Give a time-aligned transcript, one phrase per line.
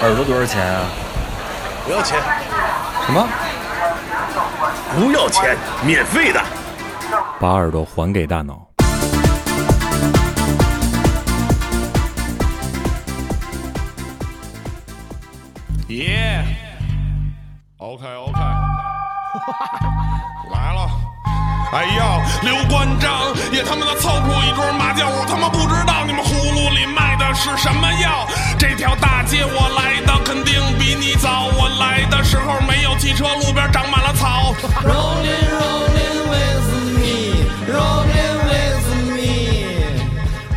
[0.00, 0.84] 耳朵多少钱啊？
[1.84, 2.20] 不要钱，
[3.06, 3.26] 什么？
[4.94, 6.40] 不要钱，免费的。
[7.40, 8.68] 把耳朵还给大脑。
[15.88, 16.44] 耶
[17.78, 18.38] ，OK OK，
[20.52, 20.90] 来了。
[21.72, 26.22] 哎呀，刘关张也他妈的凑出一桌麻将，我他妈不知道你们
[27.38, 28.26] 是什么药。
[28.58, 34.52] 这条大街我来的肯定比你早，我来的时候没有汽车，路边长满了草。
[34.82, 36.66] Rolling, rolling with
[36.98, 39.22] me, rolling with me,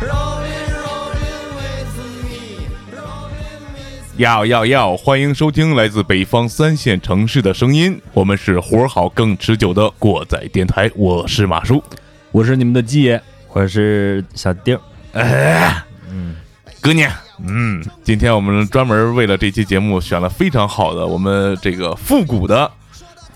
[0.00, 1.94] rolling, rolling with
[2.26, 4.96] me, rolling with 要要要！
[4.96, 11.80] 欢迎收听来自北方三线城市的声音，我们是活好更持久的过载电台，我是马叔。
[12.32, 14.76] 我是你们的鸡爷，我是小丁。
[15.12, 15.80] 哎，
[16.82, 17.08] 哥呢？
[17.46, 22.70] 嗯，今天我们专门为了这期节目选了非常好的我们这个复古的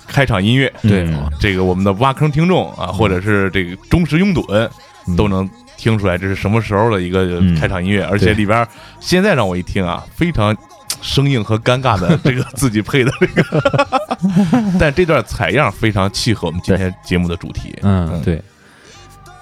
[0.06, 0.70] 开场音乐。
[0.82, 1.10] 对。
[1.14, 4.68] 啊这个我们的挖坑听众啊，或者是这个忠实拥趸，
[5.16, 8.66] 都能听出来这是什么时候的一个开场音乐，而且里边
[9.00, 10.54] 现在让我一听啊，非常。
[11.02, 14.00] 生硬和尴尬的这个自己配的这个，
[14.80, 17.76] 但这段采样非常契合我们今天节目的主题。
[17.82, 18.42] 嗯，对，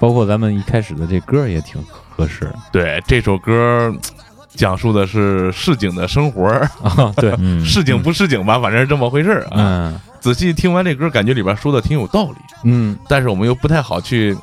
[0.04, 3.90] 包括咱们一开始的这歌也挺合适对，这首歌
[4.54, 6.46] 讲述的是市井的生活，
[6.82, 7.10] 啊。
[7.16, 9.54] 对，市井不市井吧，反正是这么回事儿啊。
[9.56, 14.36] 嗯仔细听完这歌，感觉里边说的挺有道理，嗯，但是我们又不太好去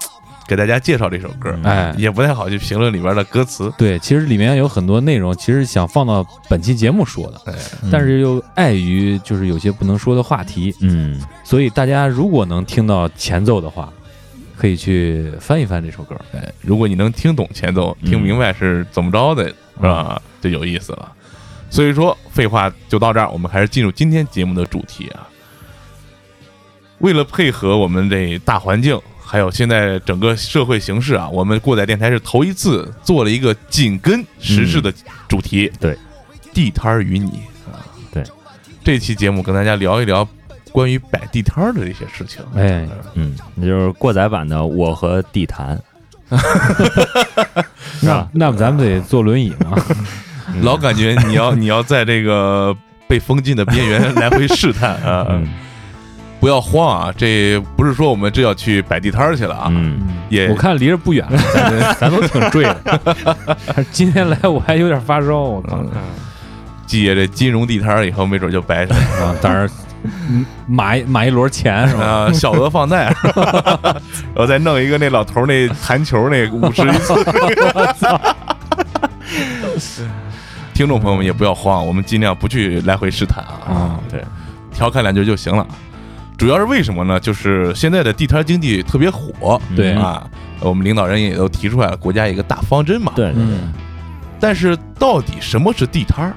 [0.47, 3.71] 给大家介绍这首歌，哎也不太好去评论里边的歌词。
[3.77, 7.53] 对，其实里面有很多内容，其实想放到本期节目说的，哎，
[7.91, 13.91] 但是又碍于就是有些不能说的话题，嗯，所以大家如果能听到前奏的话，
[14.61, 16.15] 可以去翻一翻这首歌。
[16.35, 20.21] 哎，如果你能听懂前奏，嗯听明白是怎么着的，是吧？
[20.39, 21.11] 就有意思了。
[21.71, 25.27] 所以说，废话就到这儿，我们还是进入今天节目的主题啊。
[26.99, 34.93] 为了配合我们这大环境，还有现在整个社会形势啊，我们过载电台是头一次做了一个紧跟时事的
[35.27, 35.97] 主题，对，
[36.53, 37.81] 地摊儿与你啊，
[38.13, 38.23] 对，
[38.83, 40.23] 这期节目跟大家聊一聊
[40.71, 42.43] 关于摆地摊儿的这些事情。
[42.55, 45.79] 哎，嗯，那就是过载版的我和地坛，
[48.01, 48.27] 那？
[48.33, 49.77] 那么咱们得坐轮椅吗？
[50.63, 52.75] 老感觉你要你要在这个
[53.07, 55.47] 被封禁的边缘来回试探 啊，嗯
[56.41, 57.13] 不要慌啊！
[57.15, 63.05] 这不是说我们这要去摆地摊儿去了啊，嗯，也我看离着不远，咱咱都挺坠的。
[63.91, 65.77] 今天来我还有点发烧，我靠！
[65.77, 65.89] 嗯
[66.87, 69.69] 季爷这金融地摊儿以后没准就摆起来了啊，当然
[70.03, 72.03] 嗯码一码一摞钱是吧？
[72.03, 73.13] 啊，小额放贷，
[74.33, 76.91] 然后再弄一个那老头儿那弹球那五十一
[79.77, 80.07] 次，
[80.73, 84.23] 听众朋友们也不要慌，我们尽量不去来回试探啊，啊，对，
[84.73, 85.65] 调侃两句就行了。
[86.37, 87.19] 主要是为什么呢？
[87.19, 90.27] 就是现在的地摊经济特别火，对啊，
[90.59, 93.11] 我们领导人也都提出来了国家一个大方针嘛。
[93.15, 93.71] 对，对对嗯，
[94.39, 96.33] 但是到底什么是地摊儿？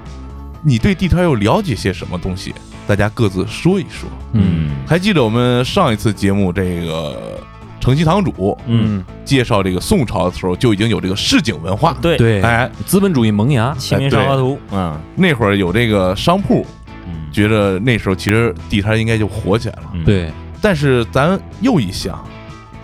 [0.63, 2.55] 你对地摊儿又了解些什么东西？
[2.87, 4.09] 大家各自说一说。
[4.33, 4.71] 嗯。
[4.87, 7.41] 还记得我们上一次节目这个
[7.81, 11.97] 承禧堂主嗯，介绍这个宋朝的时候，就已经有这个市井文化。
[12.03, 14.99] 对，对，哎，资本主义萌芽，清明上河图，嗯。
[15.17, 16.67] 那会儿有这个商铺，
[17.07, 19.91] 嗯，觉得那时候其实地摊应该就火起来了。
[19.95, 20.31] 嗯，对，
[20.61, 22.23] 但是咱又一想，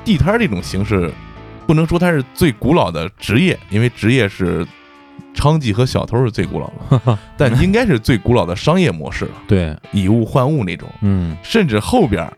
[0.05, 1.13] 地摊这种形式，
[1.67, 4.67] 不能说它是最古老的职业，因为职业是
[5.35, 10.89] 娼妓和小偷是最古老的， 但应该是最古老的商业模式了，对，以物换物那种。
[11.03, 12.31] 嗯，甚至后边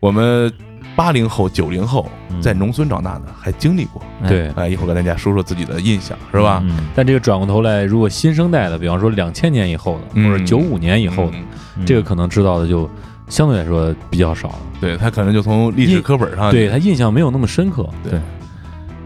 [0.00, 0.52] 我们
[0.96, 4.02] 八零后、九零后嗯在农村长大的还经历过。
[4.26, 4.48] 对。
[4.56, 6.60] 哎，一会儿跟大家说说自己的印象，是吧？
[6.64, 12.88] 嗯，但这个转过头来，如果新生代的，比方说两千年以后的，嗯或者九五年以后的，这个可能知道的就
[13.28, 14.58] 相对来说比较少了。
[14.80, 17.86] 对他可能就从历史课本上对他印象没有那么深刻。
[18.02, 18.18] 对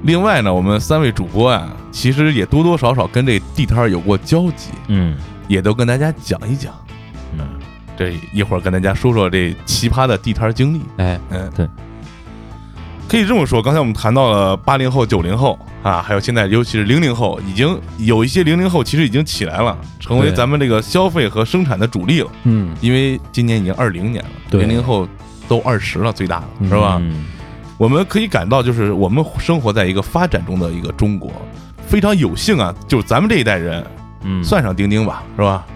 [0.04, 5.16] 另外呢，我们三位主播啊，其实也多多少少跟这地摊儿有过交集，嗯
[5.48, 6.72] 也都跟大家讲一讲。
[7.38, 7.46] 嗯
[7.96, 10.82] 这一会儿跟大家说说这奇葩的地摊儿经历。
[10.98, 11.66] 哎，嗯，对，
[13.08, 13.62] 可以这么说。
[13.62, 22.30] 刚才我们谈到了八零后、九零后啊，还有现在尤其是零零后，已经有一些零零后其实已经起来了，成为咱们这个消费和生产的主力了。
[22.42, 25.08] 嗯，因为今年已经二零年了，对零零后
[25.48, 26.98] 都二十了，最大的嗯是吧？
[27.00, 27.24] 嗯
[27.76, 31.32] 我们可以感到，就是我们生活在一个发展中的一个中国，
[31.86, 33.84] 非常有幸啊，就是咱们这一代人，
[34.22, 35.66] 嗯，算上钉钉吧，是吧？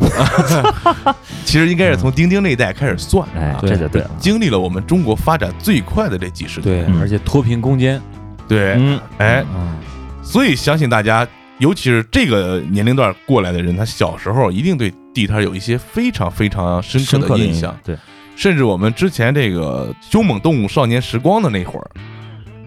[1.44, 6.86] 其实应该是从钉钉那一代开始算，哎，啊这就对了，经历了我们中国发展最快的这几十年。
[6.86, 7.00] 对，嗯。
[7.00, 8.00] 而且脱贫攻坚，
[8.48, 8.98] 对，嗯。
[9.18, 9.76] 哎，嗯，
[10.22, 11.28] 所以相信大家
[11.58, 17.76] 尤其是这个年龄段过来的人，他小时候一定对地摊有一些非常非常深刻的的印象。
[17.84, 17.96] 对，
[18.36, 21.90] 甚至我们之前这个《凶猛动物少年时光》的那会儿，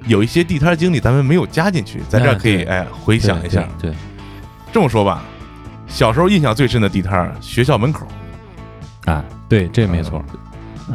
[0.08, 3.68] 有一些地摊经历咱们没有加进去，在这儿可以哎哎回想一下。
[3.80, 3.96] 对，对
[4.72, 5.24] 这么说吧，
[5.88, 8.08] 小时候印象最深的地摊儿，学校门口。
[9.06, 10.24] 啊，对，这没错。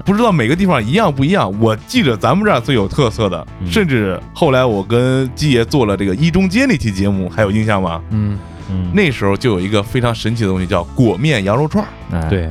[0.05, 1.53] 不知道每个地方一样不一样。
[1.61, 8.01] 我记着咱们这儿最有特色的，嗯甚至后来我跟基爷做了这个一中街那期节目，还有印象吗？
[8.11, 8.39] 嗯，
[8.71, 11.85] 嗯，那时候就有一个非常神奇的东西，叫裹面羊肉串
[12.29, 12.49] 对，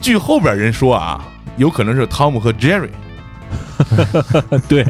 [0.00, 1.24] 据后边人说啊，
[1.56, 2.90] 有可能是汤姆和 Jerry，
[4.68, 4.86] 对，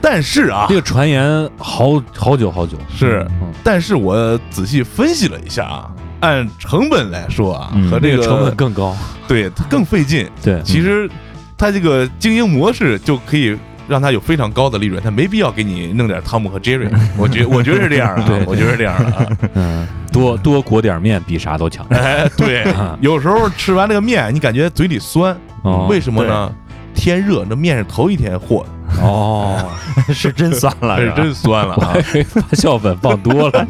[0.00, 2.76] 但是啊这，个传言好好久好久。
[2.94, 8.96] 是嗯，但是我仔细分析了一下啊，按成本来说啊，嗯和这个成本更高。
[9.28, 10.28] 对它更费劲。
[10.42, 11.08] 对，其实
[11.56, 13.56] 它这个经营模式就可以
[13.90, 16.88] 让他有非常高的利润，他没必要给你弄点汤姆和 Jerry。
[17.18, 19.26] 我觉我觉得是这样的啊对，我觉得是这样的啊。
[19.54, 21.84] 嗯，多多裹点面比啥都强。
[21.90, 26.52] 哎，对啊，有时候吃完这个面，你感觉嘴里酸，哦为什么呢？
[26.94, 29.70] 天热，那面是头一天和的，哦，
[30.12, 31.94] 是真酸了，是真酸了啊。
[32.26, 33.66] 发酵粉放多了。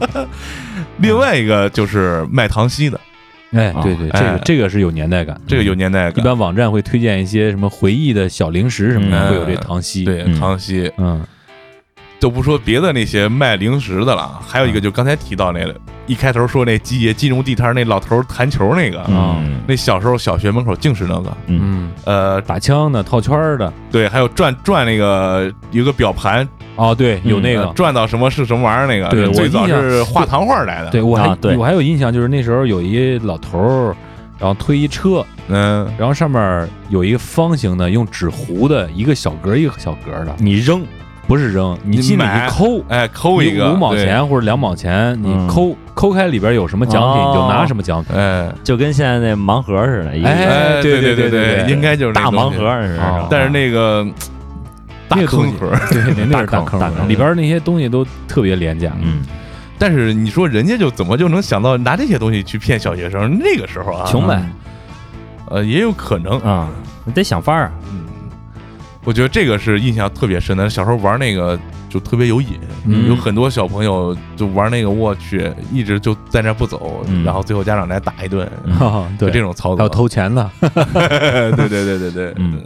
[0.98, 3.00] 另外一个就是卖糖稀的，
[3.52, 5.42] 哎，对对，这哎个这个是有年代感的。
[5.46, 6.20] 这个有年代感。
[6.20, 11.20] 一般网站会推荐一些什么回忆的小零食什么的，嗯会有这糖稀。，对嗯糖稀，嗯，
[12.20, 15.74] 就不说别的那些卖零食的了，还有一个就刚才提到那个，
[16.06, 19.58] 一开头说那基爷金融地摊那老头弹球那个，嗯。
[19.66, 26.46] 那小时候小学门口净是那个，嗯，呃，打枪的、套圈儿的，对，还有转转那个有个表盘，
[26.76, 27.68] 哦，对，有那个。
[27.68, 33.96] 呃，转到什么是什么玩意儿那个，对我最早印象是画糖画来的，对我还啊对我还有印象，就是那时候有一老头儿，
[34.38, 40.84] 然后推一车，嗯，然后上面有一个方形的，用纸糊的，一个小格儿一个小格儿的，你扔，
[41.30, 42.84] 不是扔，你你进里买一抠。
[42.88, 45.46] 哎，抠一个你五毛钱或者两毛钱，你嗯。
[45.46, 47.28] 抠抠开里边有什么奖品，哦。
[47.28, 48.16] 你就拿什么奖品。
[48.16, 48.52] 哎。
[48.64, 53.20] 就跟现在那盲盒似的，哎哎，对对对对对应该就是大盲盒似哦。
[53.22, 54.04] 的，但是那个
[55.06, 58.90] 大坑盒，对，那那是大坑坑大坑里边那些东西都特别廉价。
[59.00, 59.22] 嗯，
[59.78, 63.38] 但是你说人家就怎么就能想到拿这些东西去骗小学生？
[63.38, 64.42] 那个时候啊，穷呗，
[65.48, 66.40] 呃，也有可能。
[66.40, 66.68] 啊，
[67.04, 67.72] 你得想法儿啊，
[69.04, 70.68] 我觉得这个是印象特别深的。
[70.68, 71.58] 小时候玩那个
[71.88, 78.46] 就特别有瘾，嗯有很多小朋友就玩那个，我去，一直就在那不走，嗯然后最后家长来打一顿，
[78.78, 79.78] 啊，就对，这种操作。
[79.78, 82.62] 还有偷钱的， 对对对对对，嗯。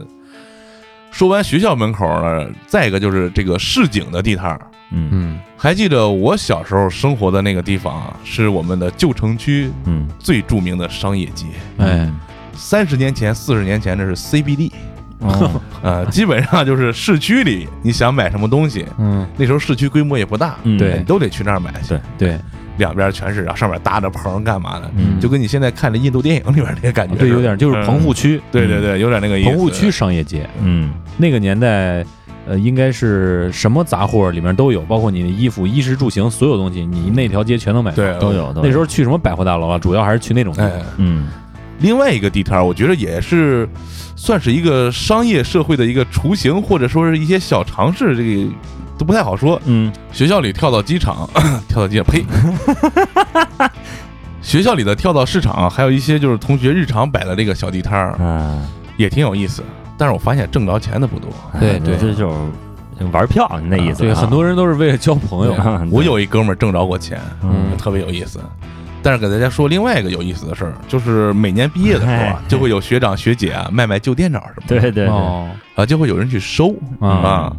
[1.10, 4.60] 说完学校门口呢，再一个就是这个市井的地摊儿。
[4.90, 11.46] 嗯嗯还记得我小时候生活的那个地方啊，是我们的旧城区嗯，最著名的商业街。
[11.78, 12.12] 哎，
[12.52, 14.72] 三十年前、四十年前，这是 CBD，
[15.24, 20.76] 哦，呃，基本上就是市区里 你想买什么东西，嗯，那时候市区规模也不大，嗯。
[20.78, 20.98] 对。
[20.98, 21.88] 你都得去那儿买去。
[21.88, 22.38] 对对。
[22.78, 25.20] 两边全是，然后上面搭着棚干嘛的，嗯。
[25.20, 29.50] 就跟你现在看的印度电影里边那个感觉，对，有点就是棚户区，对对对，有点那个意思。
[29.50, 30.92] 棚户区商业街，嗯。
[31.16, 32.04] 那个年代。
[32.46, 37.96] 呃，应该是什么杂货里面都有，包括你的衣服、衣食住行，所有东西，你那条街全能买到。
[37.96, 40.70] 对都有那时候去什么百货大楼啊，主要还是去那种地方。
[40.70, 41.26] 哎，嗯。
[41.78, 43.66] 另外一个地摊儿，我觉得也是
[44.16, 48.52] 算是一个商业社会的一个雏形，或者说是一些小尝试，这个
[48.96, 49.60] 都不太好说。
[49.66, 51.28] 嗯学校里跳蚤机场，
[51.68, 52.24] 跳蚤机场，呸！
[54.40, 58.62] 学校里的跳蚤市场，还有一些就是同学日常摆的这个小地摊儿，啊，
[58.96, 59.62] 也挺有意思。
[59.96, 61.30] 但是我发现挣着钱的不多。
[61.58, 62.28] 对对这就
[62.98, 65.54] 是玩票那意思啊，对，很多人都是为了交朋友。
[65.62, 68.38] 啊我有一哥们儿挣着过钱，嗯特别有意思。
[69.04, 77.08] 但是给大家说另外一个有意思的事儿，就是每年毕业的时候啊哎，就会有学长学姐啊卖卖旧电脑什么的，对对对，哦，啊，就会有人去收啊。
[77.08, 77.56] 啊。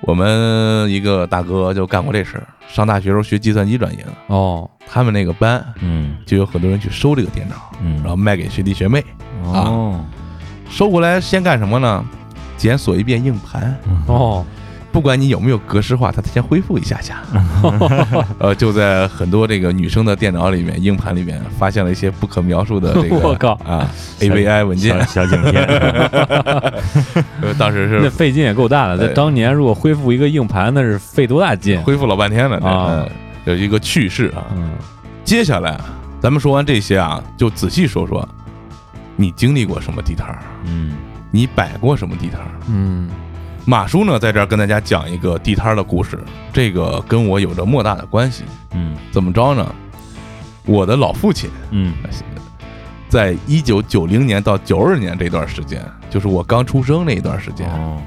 [0.00, 6.16] 我们一个大哥就干过这事儿，上大学时候学计算机专业的，哦，他们那个班嗯。
[6.24, 9.04] 就有很多人去收这个电脑，嗯，然后卖给学弟学妹。
[9.44, 10.02] 啊，
[10.70, 12.02] 收过来先干什么呢？
[12.56, 14.44] 检索一遍硬盘，哦，
[14.92, 17.22] 不管你有没有格式化，它先恢复一下下。
[18.38, 25.20] 呃，就在很多这个女生的电脑里面、硬盘里面，发现了一些不可描述的这个 我靠啊 AVI 文件小。
[25.20, 25.62] 小景片，
[27.42, 28.98] 呃当时是那费劲也够大的。
[28.98, 31.80] 在当年，如果恢复一个硬盘，那是费多大劲？
[31.82, 33.10] 恢复老半天了，这啊嗯
[33.44, 34.44] 有一个趣事啊。
[34.56, 34.70] 嗯，
[35.24, 35.78] 接下来
[36.20, 38.26] 咱们说完这些啊，就仔细说说
[39.16, 40.92] 你经历过什么地摊儿，嗯
[41.30, 42.46] 你摆过什么地摊儿。
[42.68, 43.08] 嗯，
[43.64, 46.18] 马叔呢，在这儿跟大家讲一个地摊的故事，
[46.52, 48.44] 这个跟我有着莫大的关系。
[48.72, 49.74] 嗯怎么着呢？
[50.66, 51.94] 我的老父亲嗯
[53.08, 58.00] 在一九九零年到九二年这段时间，就是我刚出生那一段时间，哦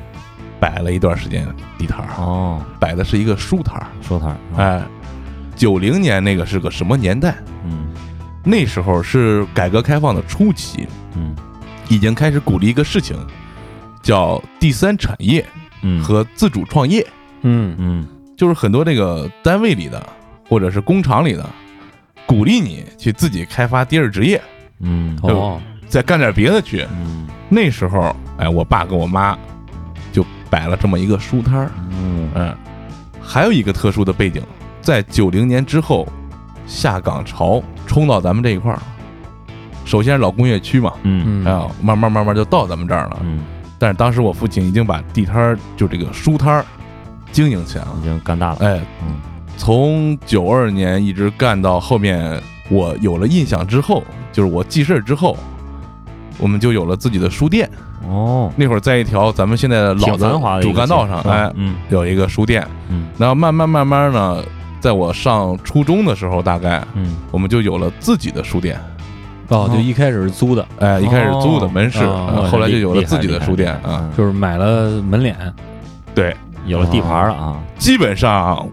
[0.60, 1.46] 摆了一段时间
[1.78, 3.88] 地摊儿，哦，摆的是一个书摊儿。
[4.02, 4.82] 书摊儿，哎，
[5.58, 7.36] 九零年那个是个什么年代？
[7.66, 7.90] 嗯
[8.46, 11.36] 那时候是改革开放的初期，嗯
[11.90, 13.18] 已经开始鼓励一个事情，
[14.04, 15.44] 叫第三产业
[15.82, 16.04] 嗯。
[16.04, 17.04] 和自主创业，
[17.42, 17.76] 嗯。
[17.80, 18.08] 嗯。
[18.38, 20.06] 就是很多这个单位里的
[20.48, 21.50] 或者是工厂里的，
[22.26, 24.42] 鼓励你去自己开发第二职业，
[24.80, 25.18] 嗯。
[25.24, 26.86] 哦，再干点别的去。
[26.92, 27.28] 嗯。
[27.50, 29.38] 那时候，哎，我爸跟我妈
[30.12, 32.30] 就摆了这么一个书摊儿，嗯。
[32.34, 32.56] 嗯，
[33.22, 34.42] 还有一个特殊的背景，
[34.82, 36.08] 在九零年之后，
[36.66, 38.80] 下岗潮冲到咱们这一块儿。
[39.86, 41.46] 首先是老工业区嘛，嗯嗯。
[41.46, 43.20] 啊，慢慢慢慢就到咱们这儿了。
[43.22, 43.44] 嗯，
[43.84, 46.66] 但是当时我父亲已经把地摊儿，就这个书摊儿
[47.34, 48.04] 经营起来了已。
[48.06, 48.58] 经干大了。
[48.62, 49.16] 哎，嗯
[49.58, 55.36] 从九二年一直干到后面，我有了印象之后，就是我记事儿之后，
[56.38, 57.70] 我们就有了自己的书店。
[58.08, 62.66] 哦，那会儿在一条咱们现在的老挺繁华的一个主干道上，街哎，嗯有一个书店。
[62.88, 64.42] 嗯然后慢慢慢慢呢，
[64.80, 68.80] 在我上初中的时候，大概嗯我们就有了自己的书店。
[69.54, 72.00] 哦，就一开始是租的，哎，一开始租的门市，
[72.50, 75.38] 后来就有了自己的书店啊。，就是买了门脸，
[76.16, 77.60] 对，有了地盘了啊。
[77.78, 78.68] 基本上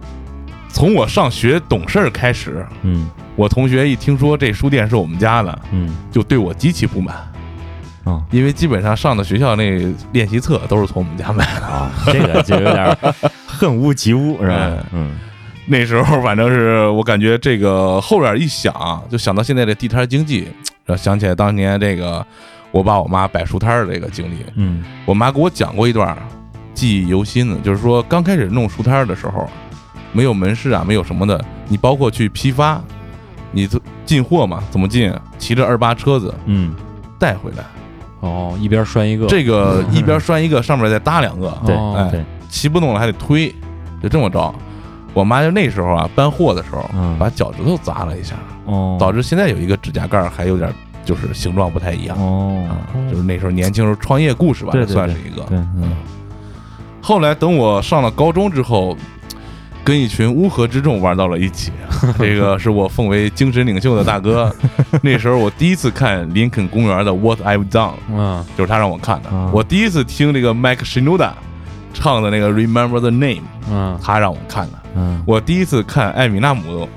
[0.68, 7.14] 从我上学懂事儿开始，嗯我同学一听说这书店是我们家的，嗯就对我极其不满，
[8.04, 9.80] 啊因为基本上上的学校那
[10.12, 11.66] 练习册都是从我们家买的。
[11.66, 12.96] 啊，这个就有点
[13.46, 14.78] 恨屋及乌是吧哎？
[14.92, 15.12] 嗯
[15.66, 18.74] 那时候反正是我感觉这个后边一想，
[19.08, 20.48] 就想到现在的地摊经济，
[20.90, 22.26] 然后想起来当年这个
[22.72, 24.44] 我爸我妈摆书摊儿的这个经历。
[24.56, 26.16] 嗯我妈给我讲过一段，
[26.74, 29.48] 记忆犹新的，就是说刚开始弄书摊儿的时候，
[30.12, 32.82] 没有门市啊，没有什么的，你包括去批发，
[33.52, 35.14] 你都进货嘛，怎么进？
[35.38, 36.74] 骑着二八车子嗯，
[37.20, 37.64] 带回来，
[38.18, 43.54] 哦，一边拴一个，这个一边拴一个，上面再搭两个，对哦哎对，骑不动了还得推，
[44.02, 44.52] 就这么着。
[45.14, 48.34] 我妈就那时候啊搬货的时候，嗯把脚趾头砸了一下，
[48.66, 50.72] 哦，导致现在有一个指甲盖儿还有点
[51.04, 55.42] 就是形状不太一样哦啊，就是那时候年轻时候创业故事吧，这对对对算是一个。
[55.44, 55.92] 对嗯
[57.02, 58.94] 后来等我上了高中之后，
[59.82, 61.72] 跟一群乌合之众玩到了一起。
[62.20, 64.54] 这个是我奉为精神领袖的大哥。
[65.02, 69.50] 那时候我第一次看林肯公园的《What I've Done》，嗯，就是他让我看的啊。
[69.52, 71.30] 我第一次听这个 Mike Shinoda
[71.92, 73.36] 唱的那个《Remember the Name》，
[73.70, 74.78] 嗯，他让我看的。
[74.94, 75.22] 嗯。
[75.26, 76.88] 我第一次看艾米纳姆，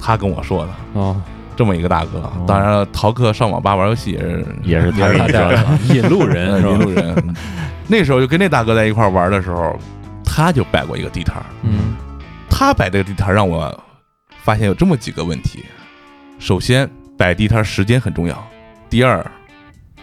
[0.00, 0.72] 他跟我说的。
[0.94, 1.20] 哦，
[1.56, 7.14] 这么一个大哥，当然了，逃课上网吧玩游戏也是也是他也给你说他家的的 引路人引路人。
[7.26, 7.34] 嗯
[7.88, 9.78] 那时候就跟那大哥在一块儿玩的时候，
[10.24, 11.44] 他就摆过一个地摊儿。
[11.62, 11.94] 嗯。
[12.48, 13.78] 他摆这个地摊儿让我
[14.42, 15.64] 发现有这么几个问题：
[16.38, 18.34] 首先，摆地摊时间很重要；
[18.88, 19.24] 第二，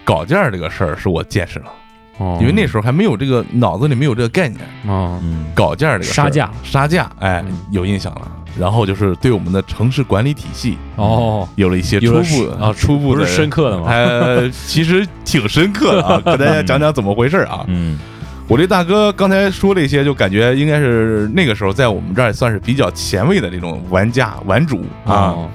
[0.03, 1.71] 稿件这个事儿是我见识了，
[2.19, 8.31] 哦，因为那时候还没有这个脑子里没有这个概念，哦，嗯搞件儿这个杀价杀价，哎嗯，有印象了。
[8.57, 13.85] 然后就是对我们的城市管理体系哦，有了一些初步啊初步是深刻的吗？
[13.87, 17.63] 呃，其实挺深刻的啊，给大家讲讲怎么回事啊。
[17.67, 17.97] 嗯
[18.47, 25.49] 我这大哥刚才说了一些，就感觉应该是那个时候在我们这儿算是比较前卫的这种玩家玩主啊，哦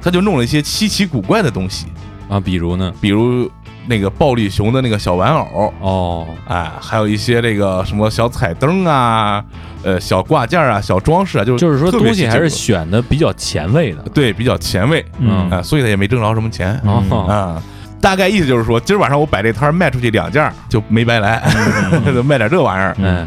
[0.00, 1.86] 他就弄了一些稀奇古怪的东西，
[2.28, 2.94] 啊，比如呢？
[3.00, 3.50] 比如
[3.86, 9.44] 那个暴力熊的那个小玩偶，哦，哎，还有一些这个什么小彩灯啊，
[9.82, 14.02] 呃，小挂件啊，小装饰啊，就是就是说东西还是选的比较前卫的。
[14.12, 15.04] 对比较前卫。
[15.18, 15.50] 嗯。
[15.50, 16.80] 啊，所以他也没挣着什么钱。
[16.84, 17.62] 嗯，啊。
[18.00, 21.42] 大概意思就是说，今儿晚上我摆这摊儿卖出去两件儿就没白来，
[22.12, 22.96] 就卖点这玩意儿。
[22.98, 23.26] 嗯，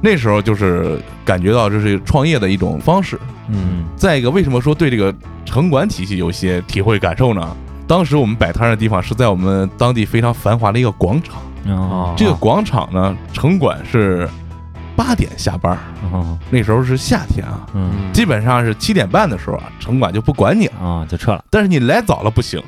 [0.00, 3.20] 那时候就是感觉到这是创业的一种方式。
[3.48, 3.84] 嗯。
[3.96, 7.56] 再一个，为什么说对这个城管体系有些体会感受呢？
[7.86, 11.36] 当时我们摆摊的地方是在我们当地非常繁华的一个广场。
[11.68, 12.14] 哦。
[12.16, 14.28] 这个广场呢，城管是
[14.96, 15.78] 八点下班儿，
[16.12, 16.38] 哦。
[16.50, 18.12] 那时候是夏天啊，嗯。
[18.12, 20.80] 基本上是七点半的时候啊，城管就不管你了。
[20.80, 21.44] 啊就撤了。
[21.50, 22.62] 但是你来早了不行，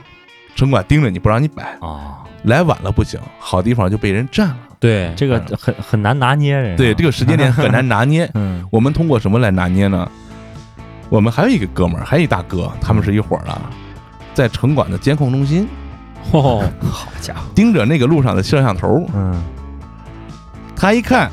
[0.55, 4.57] 城管盯着你不让你摆；啊，来晚了不行，好地方就被人占了。
[4.79, 8.31] 对，这个很很难拿捏这个对，这个时间点 很难拿捏。
[8.35, 8.65] 嗯。
[8.71, 10.09] 我们通过什么来拿捏呢？
[11.09, 13.61] 我们还有一个哥们儿，还有一大哥，他们是一伙儿的，
[14.39, 15.67] 在城管的监控中心。
[16.31, 17.41] 哦，好家伙。
[17.57, 19.05] 盯着那个路上的摄像头。
[19.13, 19.43] 嗯
[20.77, 21.29] 他一看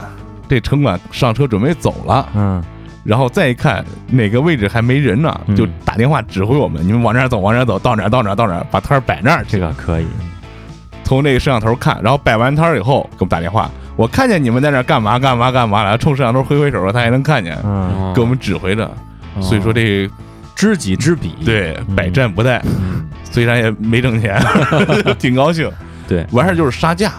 [0.50, 2.64] 这城管上车准备走了，嗯。
[3.04, 5.56] 然后再一看哪个位置还没人呢，嗯。
[5.56, 9.52] 就打电话指挥我们，你们往这儿走，往这儿走，到哪儿到哪儿到哪儿，把摊儿摆那儿去。
[9.52, 10.08] 这个可以。
[11.04, 18.12] 从那个摄像头看，然后摆完摊儿以后给我们打电话，我看见你们在那儿干嘛干嘛干嘛了，冲摄像头挥挥手，他还能看见，嗯。
[18.16, 18.90] 给我们指挥着。
[19.42, 20.10] 所以说这
[20.56, 24.42] 知己知彼，，对嗯百战不殆，嗯，虽然也没挣钱，
[25.20, 25.70] 挺高兴。
[26.08, 27.12] 对，完事儿就是杀价，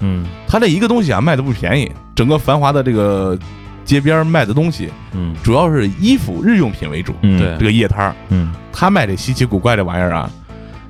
[0.00, 0.24] 嗯。
[0.48, 3.38] 他这一个东西啊卖的不便宜，整个繁华的这个
[3.84, 5.34] 街边卖的东西，嗯。
[5.42, 7.14] 主要是衣服、日用品为主。
[7.22, 7.38] 嗯。
[7.38, 7.56] 对。
[7.58, 8.52] 这个夜摊儿，嗯。
[8.72, 10.30] 他卖这稀奇古怪的玩意儿啊，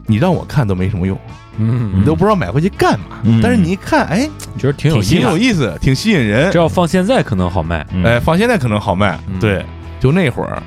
[0.06, 1.18] 你让我看都没什么用，
[1.56, 1.92] 嗯。
[1.94, 3.18] 你都不知道买回去干嘛。
[3.24, 3.40] 嗯。
[3.42, 4.28] 但是你一看，哎，
[4.58, 6.52] 觉得挺有挺意思，有意思，挺吸引人。
[6.52, 6.58] 这。
[6.58, 8.04] 要放现在可能好卖，嗯。
[8.04, 9.18] 哎，放现在可能好卖。
[9.28, 9.40] 嗯。
[9.40, 9.64] 对，
[9.98, 10.62] 就那会儿，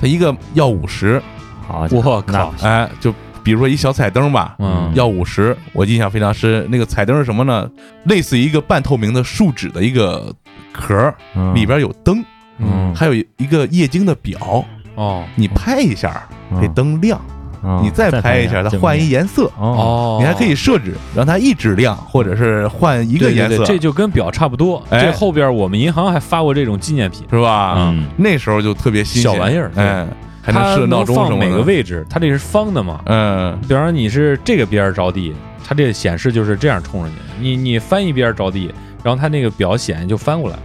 [0.00, 1.20] 他一个要五十，
[1.66, 2.22] 好，我靠。
[2.26, 3.12] 那哎，就
[3.42, 4.92] 比如说一小彩灯吧，嗯。
[4.94, 6.66] 要五十，我印象非常深。
[6.70, 7.68] 那个彩灯是什么呢？
[8.04, 10.34] 类似于一个半透明的树脂的一个
[10.72, 11.14] 壳
[11.54, 12.24] 里边有灯，
[12.58, 12.94] 嗯。
[12.94, 14.64] 还有一个液晶的表，
[14.94, 15.24] 哦。
[15.34, 16.60] 你拍一下，嗯。
[16.60, 17.37] 这灯亮，嗯
[17.82, 19.44] 你再拍一下，它换一颜色。
[19.58, 24.82] 哦哦，你还可以设置让它一直亮，或者是换一一个颜色，这就跟表差不多。
[24.90, 27.74] 哎这后边我们银行还发过这种纪念品，是吧？
[27.78, 30.06] 嗯那时候就特别新鲜，小玩意儿对哎，
[30.42, 31.36] 还能它设闹钟什么的。
[31.36, 33.00] 放每个位置，它这是方的嘛？
[33.06, 35.34] 嗯，比方说你是这个边儿着地，
[35.66, 38.72] 它这显示就是这样冲上去，你你翻一边儿着地，
[39.02, 40.56] 然后它那个表显就翻过来。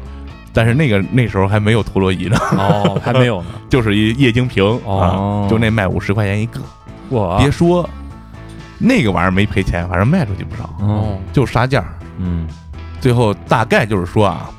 [0.56, 3.48] 但是那个那时候还没有陀螺仪呢，哦，还没有呢。
[3.70, 6.60] 就是一液晶屏哦啊，就那卖五十块钱一个。
[7.10, 7.90] 哇，别说
[8.78, 11.84] 那个玩意儿没赔钱，反正卖出去不少，哦哦，就杀价。
[12.18, 12.48] 嗯
[13.00, 14.50] 最后大概就是说啊，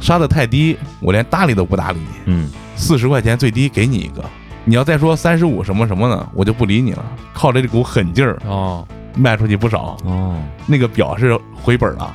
[0.00, 2.06] 杀的太低，我连搭理都不搭理你。
[2.26, 4.24] 嗯四十块钱最低给你一个，
[4.64, 7.04] 你要再说三十五什么什么呢，我就不理你了。
[7.32, 8.86] 靠着这股狠劲儿哦，
[9.16, 10.36] 卖出去不少，哦
[10.66, 12.14] 那个表是回本了，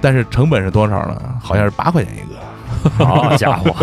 [0.00, 1.22] 但是成本是多少呢？
[1.40, 3.74] 好像是八块钱一个， 好家伙，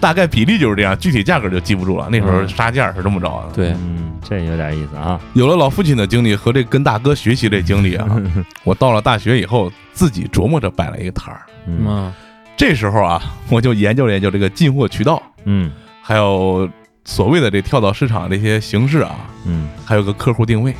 [0.00, 2.08] 大概比例就是这样，具体价格就记不住了。
[2.10, 3.54] 那时候嗯杀价是这么着的。
[3.54, 8.06] 对，嗯，这有点意思啊，有了老父亲的经历和这跟大哥学习这经历啊，
[8.64, 11.42] 我到了大学以后，自己琢磨着摆了一个摊儿。
[11.66, 12.12] 嗯嗯
[12.56, 15.70] 这时候啊，我就研究研究这个进货渠道，嗯
[16.02, 16.68] 还有
[17.04, 19.14] 所谓的这跳蚤市场这些形式啊，
[19.46, 20.74] 嗯还有个客户定位。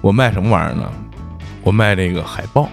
[0.00, 0.90] 我卖什么玩意儿呢？
[1.62, 2.68] 我卖这个海报、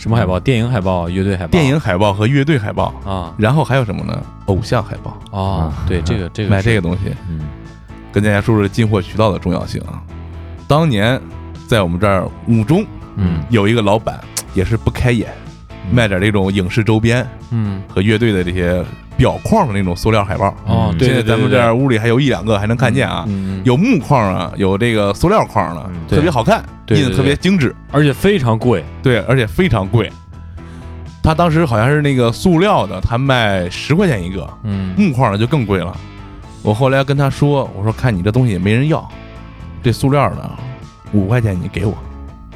[0.00, 0.40] 什么海报？
[0.40, 3.34] 电影海报、乐队海报、电影海报和乐队海报，啊。
[3.36, 4.18] 然后还有什么呢？
[4.46, 7.14] 偶像海报，啊，对，这个这个卖这个个东西。
[7.28, 7.40] 嗯。
[8.10, 10.00] 跟大家说说进货渠道的重要性啊。
[10.66, 11.20] 当年
[11.66, 12.82] 在我们这儿五中
[13.16, 13.42] 嗯。
[13.50, 14.18] 有一个老板
[14.54, 15.28] 也是不开眼，
[15.92, 17.82] 卖点这种影视周边嗯。
[17.86, 18.82] 和乐队的这些
[19.20, 20.48] 表框的那种塑料海报。
[20.64, 23.28] 哦，对现在咱们这儿屋里还有一两个还能看见啊，
[23.64, 30.10] 有木框啊，有这个塑料框的特别好看，印的特别精致，而且非常贵，对，而且非常贵。
[31.22, 35.94] 他当时好像是那个塑料的，他卖十块钱一个，嗯木框的就更贵了。
[36.62, 39.06] 我后来跟他说，我说看你这东西也没人要，
[39.82, 40.50] 这塑料的
[41.12, 41.94] 五块钱你给我，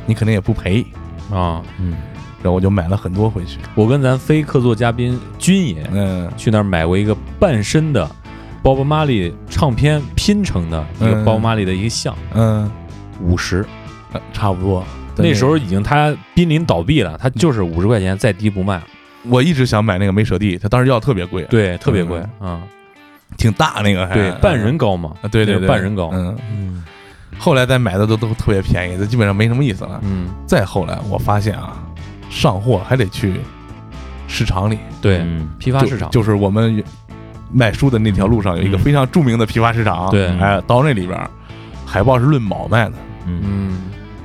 [0.07, 0.87] 你肯定也不赔。
[1.31, 1.95] 啊，嗯
[2.45, 3.59] 然后我就买了很多回去。
[3.75, 8.07] 我跟咱非客座嘉宾军爷嗯去那儿买过一个半身的
[8.63, 12.71] 鲍勃马利唱片拼成的一个嗯鲍勃马利的一个像，嗯，
[13.21, 13.65] 五十。
[14.13, 14.85] 呃差不多。
[15.17, 18.81] 那时候已经他濒临倒闭了，他就是五十块钱，再低不卖。
[19.29, 22.61] 我一直想买那个梅舍蒂，他当时要特别贵，，对，特别贵啊。
[23.37, 26.11] 挺大那个还，对，半人高嘛啊，，对对对，半人高。
[26.13, 26.85] 嗯，嗯
[27.37, 30.01] 后来再买的都都特别便宜，这基本上没什么意思了。
[30.05, 31.83] 嗯，再后来我发现啊，
[32.35, 33.41] 上货还得去
[34.27, 36.83] 市场里，对，嗯批发市场就是我们
[37.53, 41.31] 卖书的那条路上有一个嗯非常著名的批发市场，对哎，到那里边儿
[41.87, 42.93] 海报是论毛卖的。
[43.27, 43.81] 嗯嗯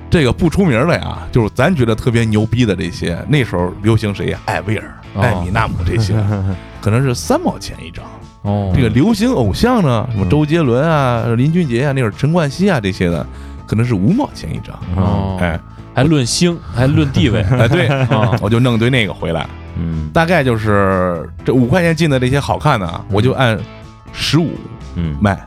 [0.09, 4.39] 这个不出名的呀，就是咱觉得特别牛逼的这些，那时候流行谁呀？
[4.45, 6.15] 艾薇儿、哦艾米纳姆这些，
[6.81, 8.03] 可能是三毛钱一张。
[8.41, 13.23] 哦，这个流行偶像呢，什么嗯周杰伦啊、林俊杰啊，那会儿陈冠希啊这些的，
[13.67, 14.75] 可能是五毛钱一张。
[14.95, 15.59] 哦，哎
[15.99, 17.41] 还论星，还论地位。
[17.51, 20.09] 哎，对，啊，我就弄堆那个回来，嗯。
[20.13, 23.59] 大概就是这五块钱进的这些好看的啊，我就按
[24.13, 24.51] 十五
[24.95, 25.17] 嗯。
[25.21, 25.37] 卖，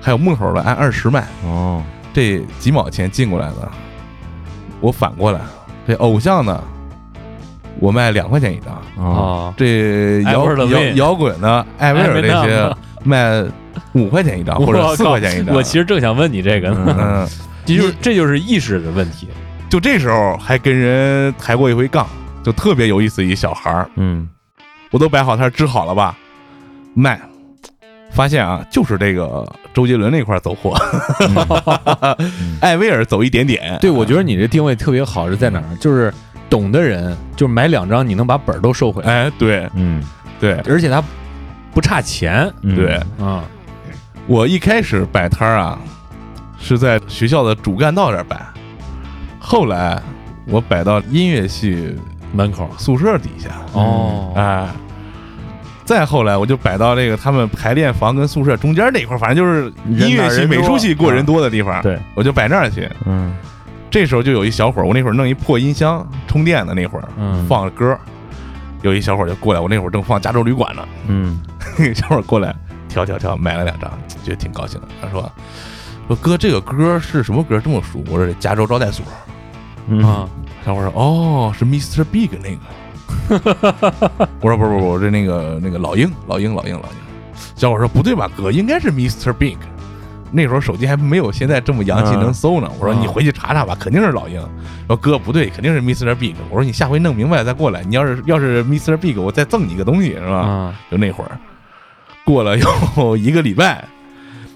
[0.00, 1.82] 还有木头的按二十卖，哦。
[2.12, 3.68] 这几毛钱进过来的，
[4.80, 5.40] 我反过来，
[5.86, 6.62] 这偶像呢，
[7.78, 9.52] 我卖两块钱一张，哦。
[9.52, 13.44] 啊，这摇薇儿的摇味摇滚的艾薇儿这些卖
[13.92, 17.28] 五块钱一张或者我靠四块钱一张，我其实正想问你这个呢，嗯，
[17.64, 19.28] 这就是这就是意识的问题。
[19.70, 22.06] 就这时候还跟人抬过一回杠，
[22.42, 24.28] 就特别有意思一小孩儿，嗯
[24.90, 26.16] 我都摆好摊儿支好了吧，
[26.94, 27.18] 卖。
[28.12, 30.74] 发现啊，就是这个周杰伦那块儿走货，
[32.60, 33.78] 艾薇儿走一点点。
[33.80, 35.76] 对，我觉得你这定位特别好，是在哪儿？
[35.80, 36.12] 就是
[36.50, 40.02] 懂的人，就是买两张，你能把本儿都收回来，哎，对嗯
[40.40, 41.00] 对而且他
[41.72, 43.44] 不差钱嗯对，啊。
[44.26, 45.78] 我一开始摆摊儿啊，
[46.58, 48.36] 是在学校的主干道这儿摆，
[49.40, 50.00] 后来
[50.46, 51.96] 我摆到音乐系
[52.32, 54.68] 门口宿舍底下，哦，哎，
[55.84, 62.88] 再后来我就摆到这个他们排练房跟宿舍中间那块儿，反正就是音乐系、美术系过人多的地方，对，我就摆那儿去。
[63.06, 63.34] 嗯。
[63.90, 67.44] 这时候就有一小伙儿，我那会儿弄一破音箱充电的那会儿，嗯。
[67.48, 67.88] 放着歌。
[67.90, 67.98] 儿，
[68.82, 71.40] 有一小伙儿就过来，我那会儿正放加州旅馆呢，嗯。
[71.94, 72.54] 小伙儿过来
[72.88, 73.90] 挑挑挑买了两张，
[74.22, 74.86] 觉得挺高兴的。
[75.02, 75.28] 他说
[76.10, 78.02] 说哥，这个歌是什么歌这么熟？
[78.10, 79.06] 我说加州招待所。
[79.86, 80.28] 嗯啊，
[80.66, 82.02] 小伙说哦，是 Mr.
[82.02, 82.58] Big 那个。
[84.40, 87.40] 我说不是不是，我这那个那个老鹰老鹰老鹰老鹰。
[87.54, 89.32] 小伙说不对吧，哥，应该是 Mr.
[89.32, 89.56] Big。
[90.32, 92.68] 那时候手机还没有现在这么洋气嗯能搜呢。
[92.80, 94.44] 我说嗯你回去查查吧，肯定是老鹰。
[94.88, 96.12] 说哥不对，肯定是 Mr.
[96.16, 96.34] Big。
[96.50, 97.84] 我说你下回弄明白再过来。
[97.84, 98.96] 你要是要是 Mr.
[98.96, 100.38] Big，我再赠你一个东西是吧？
[100.38, 101.38] 啊，就那会儿，
[102.24, 103.84] 过了有一个礼拜，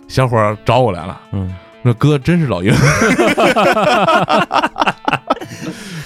[0.08, 1.52] 小伙儿找我来了，嗯。
[1.86, 2.72] 那哥真是老鹰，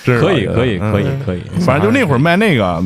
[0.04, 0.90] 可以可以嗯。
[0.92, 2.82] 可以可以，反正就那会儿卖那个，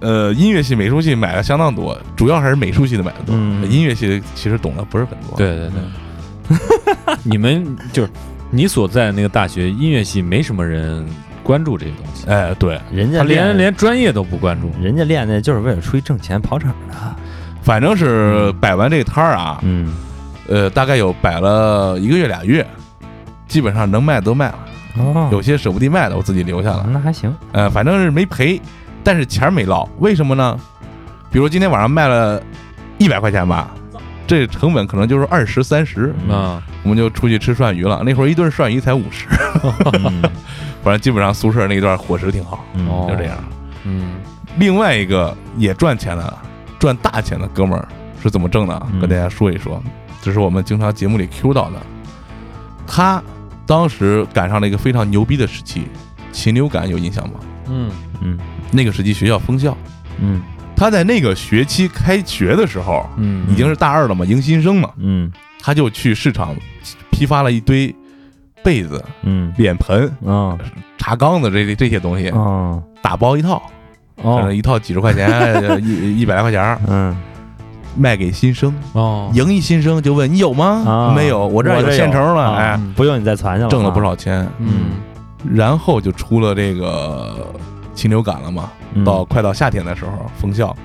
[0.00, 3.70] 呃，音乐系、美术系买的相当多，主要还是美术系的买的多，嗯。
[3.70, 5.36] 音乐系的其实懂得不是很多。
[5.36, 8.10] 对对对， 你们就是
[8.50, 11.06] 你所在的那个大学音乐系，没什么人
[11.42, 14.72] 关注这些东西，哎，对，人家连连专业都不关注。
[14.82, 16.94] 人家练的就是为了出去挣钱跑场的。
[17.62, 19.94] 反正是摆完这个摊儿啊，嗯
[20.50, 22.66] 呃，大概有摆了一个月俩月，
[23.48, 24.58] 基本上能卖都卖了，
[24.98, 27.34] 哦，有些舍不得卖的我自己留下了，那还行。
[27.52, 28.60] 呃，反正是没赔，
[29.02, 30.58] 但是钱儿没落，为什么呢？
[31.30, 32.42] 比如今天晚上卖了
[32.98, 33.70] 一百块钱吧，
[34.26, 38.02] 这成本可能就是二十三十，啊，我们就出去吃涮鱼了。
[38.04, 39.26] 那会儿一顿涮鱼才五十，
[40.02, 40.22] 嗯。
[40.82, 42.64] 反正基本上宿舍那一段伙食挺好，
[43.06, 43.36] 就这样。
[43.84, 44.14] 嗯。
[44.56, 46.38] 另外一个也赚钱的，
[46.78, 47.86] 赚大钱的哥们儿
[48.22, 48.82] 是怎么挣的？
[48.92, 48.98] 嗯。
[48.98, 49.80] 跟大家说一说，
[50.22, 51.76] 这是我们经常节目里 Q 到的。
[52.86, 53.22] 他
[53.66, 55.82] 当时赶上了一个非常牛逼的时期，
[56.32, 57.34] 禽流感有印象吗？
[57.68, 57.90] 嗯。
[58.20, 58.38] 嗯。
[58.72, 59.76] 那个时期学校封校，
[60.20, 60.42] 嗯。
[60.76, 65.30] 他在那个学期开学的时候，嗯，已经是大二了嘛，迎新生嘛，嗯。
[65.60, 66.54] 他就去市场
[67.10, 67.94] 批发了一堆
[68.64, 69.52] 被子、嗯。
[69.56, 70.58] 脸盆、啊。
[70.98, 72.82] 茶缸子这这这些东西，啊。
[73.02, 73.62] 打包一套，
[74.16, 74.52] 哦。
[74.52, 75.30] 一套几十块钱，
[75.84, 77.16] 一一百来块钱儿，嗯
[77.96, 78.74] 卖给新生。
[78.92, 80.82] 哦，赢一新生就问你有吗？
[80.86, 81.12] 啊。
[81.14, 81.90] 没有，我这儿有。
[81.90, 84.46] 现成了，啊哎，不用你再传去了，挣了不少钱。
[84.58, 84.92] 嗯。
[85.54, 87.46] 然后就出了这个
[87.94, 89.04] 禽流感了嘛，嗯。
[89.04, 90.76] 到快到夏天的时候封校，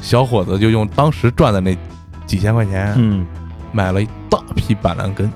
[0.00, 1.76] 小伙子就用当时赚的那
[2.26, 3.26] 几千块钱嗯，
[3.72, 5.30] 买了一大批板蓝根，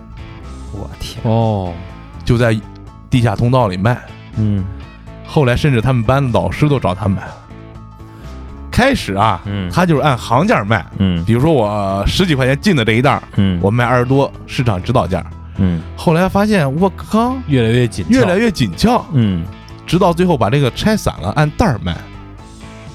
[0.73, 1.73] 我天，哦，
[2.25, 2.59] 就在
[3.11, 3.99] 地下通道里卖。
[4.37, 4.65] 嗯。
[5.27, 7.37] 后来甚至他们班的老师都找他买了。
[8.79, 9.69] 开始啊，嗯。
[9.73, 11.25] 他就是按行价卖，嗯。
[11.25, 13.59] 比如说我十几块钱进的这一袋，嗯。
[13.61, 15.25] 我卖二十多，市场指导价。
[15.57, 15.83] 嗯。
[15.97, 19.45] 后来发现，我靠，越来越紧，越来越紧俏，嗯。
[19.85, 21.97] 直到最后把这个拆散了，按袋儿卖。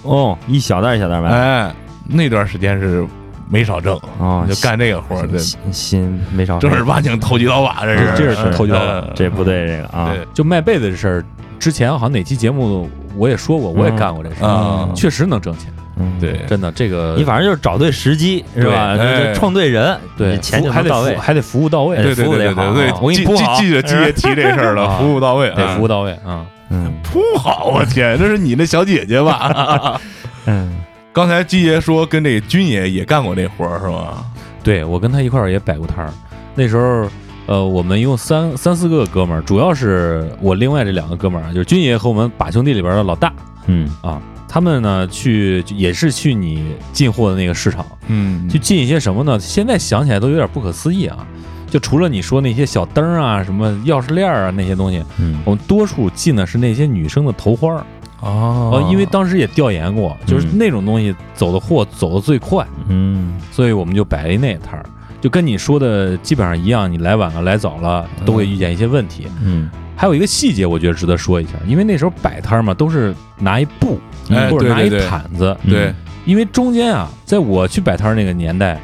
[0.04, 1.28] 哦，一小袋一小袋卖。
[1.28, 1.76] 哎，
[2.08, 3.06] 那段时间是
[3.50, 9.12] 没少挣，啊，就干这个活儿，这心心没少正儿八经投机倒把，这是这是投机倒把嗯。
[9.16, 10.26] 这不对这个啊，对。
[10.34, 11.26] 就卖被子这事儿，
[11.60, 16.14] 之前好像哪期节目我也说过，我也干过这事儿，啊，确实能挣钱，嗯。
[16.20, 18.96] 对，真的这个你反正就是找对时机是吧？
[18.98, 25.56] 对创对人，对钱服还得就到位，还得服务到位，哎对对服务得好对对对对啊，我给你记铺好记记着记着提这事儿了，啊 服务到位，啊。
[25.56, 26.46] 得服务到位啊。
[26.70, 30.00] 嗯铺好，我天，这是你那 小姐姐吧？
[30.46, 30.76] 嗯。
[31.12, 34.26] 刚才鸡爷说跟这军爷也干过那活儿是吧？
[34.64, 36.12] 对我跟他一块儿也摆过摊儿，
[36.56, 37.08] 那时候。
[37.46, 43.34] 呃，我们一共三三四个哥们儿，主要是我另外这两个哥们儿啊，就是军爷和我们把兄弟里边的老大
[43.68, 49.40] 嗯啊，他们呢去也是去你进货的那个市场，嗯去进一些什么呢？
[49.40, 51.28] 现在想起来都有点不可思议啊！
[51.70, 57.86] 就除了你说那些小灯儿啊、什么钥匙链儿啊那些东西，嗯我们多数进的是那些女生的头花儿。
[58.22, 64.86] 哦呃，因为当时也调研过，就是嗯那种东西走的货走的最快，嗯所以我们就摆了一那摊儿，
[65.24, 66.92] 就跟你说的基本上一样。
[66.92, 69.26] 你来晚了、来早了，都会遇见一些问题。
[69.42, 73.98] 嗯还有一个细节，我觉得值得说一下，因为那时候摆摊儿嘛，都是拿一布
[74.30, 75.94] 哎或者拿一对对对毯子，对，
[76.26, 78.78] 因为中间啊，在我去摆摊儿那个年代，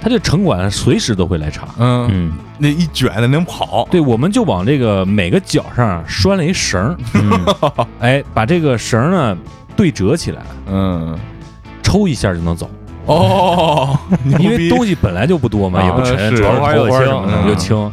[0.00, 1.68] 他这城管随时都会来查。
[1.78, 9.38] 嗯，嗯那一卷的能跑，对，我们就往这个每个角上啊拴了一绳儿，嗯哎，把这个绳儿呢
[9.76, 11.16] 对折起来，嗯，
[11.84, 12.68] 抽一下就能走。
[13.06, 13.98] 哦，
[14.40, 17.48] 因为东西本来就不多嘛，啊也不沉，是主要是头轻头花什么的嗯。
[17.48, 17.92] 又轻。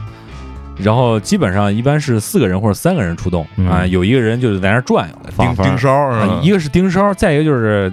[0.78, 3.67] 然后基本上一般是四个人或者三个人出动嗯。
[3.67, 7.91] 啊，有一个人就是在那儿转悠盯盯梢啊，一个是盯梢，再一个就是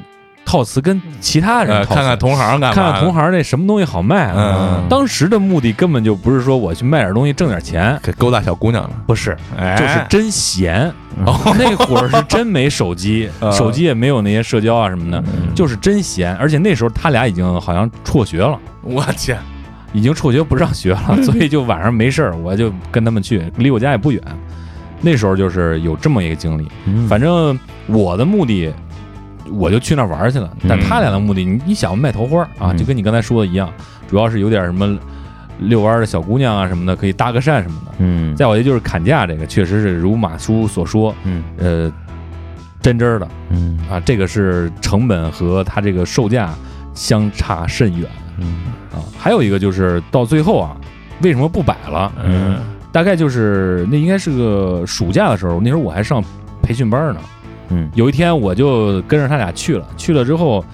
[0.48, 2.72] 套词跟其他人呃套词看看同行干嘛？
[2.74, 4.78] 看看同行那什么东西好卖啊。
[4.80, 10.90] 嗯，当时的目的根本就不是说我去卖点东西挣点钱，给勾搭小姑娘了，不是，哎，就是真闲。
[11.18, 15.22] 那会儿是真没手机，呃 手机也没有那些社交啊什么的，
[15.54, 16.34] 就是真闲。
[16.36, 18.58] 而且那时候他俩已经好像辍学了。
[18.82, 19.36] 我去，
[19.92, 24.22] 已经辍学不上学了， 所以就晚上没事儿，我就跟他们去，离我家也不远。
[25.00, 27.56] 那时候就是有这么一个经历，嗯反正
[27.86, 28.72] 我的目的
[29.52, 30.50] 我就去那儿玩去了。
[30.62, 33.72] 嗯但他俩的目的，你你想卖桃花啊，嗯就跟你刚才说的一样，
[34.08, 34.98] 主要是有点什么
[35.60, 37.92] 遛弯的小姑娘啊什么的，可以搭个讪什么的。
[37.98, 41.92] 嗯，再有一就是砍价，这个确实是如马叔所说，嗯呃，
[42.80, 46.54] 真真的嗯啊，这个是成本和它这个售价
[46.94, 48.08] 相差甚远
[48.38, 49.02] 嗯啊。
[49.18, 50.76] 还有一个就是到最后啊，
[51.22, 52.12] 为什么不摆了？
[52.24, 52.58] 嗯
[52.90, 56.24] 大概就是那应该是个暑假的时候，那时候我还上
[56.62, 57.20] 培训班呢。
[57.70, 57.90] 嗯。
[57.94, 60.64] 有一天我就跟着他俩去了，去了之后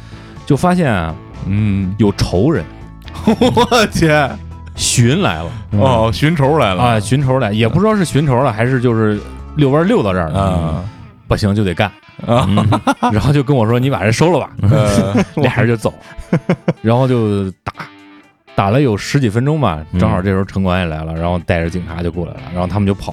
[0.47, 1.15] 就发现啊，
[1.47, 2.65] 嗯，有仇人。
[3.27, 4.31] 我天，
[4.75, 5.51] 寻来了。
[5.73, 6.83] 哦，寻仇来了。
[6.83, 9.21] 啊，寻仇来，也不知道是寻仇了还是就是
[9.57, 10.85] 遛弯遛到这儿了，啊。
[11.27, 11.91] 不行就得干，
[12.27, 12.47] 啊，
[13.11, 15.15] 然后就跟我说你把人收了吧， 呃。
[15.37, 15.93] 俩人就走，
[16.83, 17.73] 然后就打。
[18.57, 23.13] 打了有十几分钟吧，正好这时候城管也来了，然后带着警察就过来了，然后他们就跑，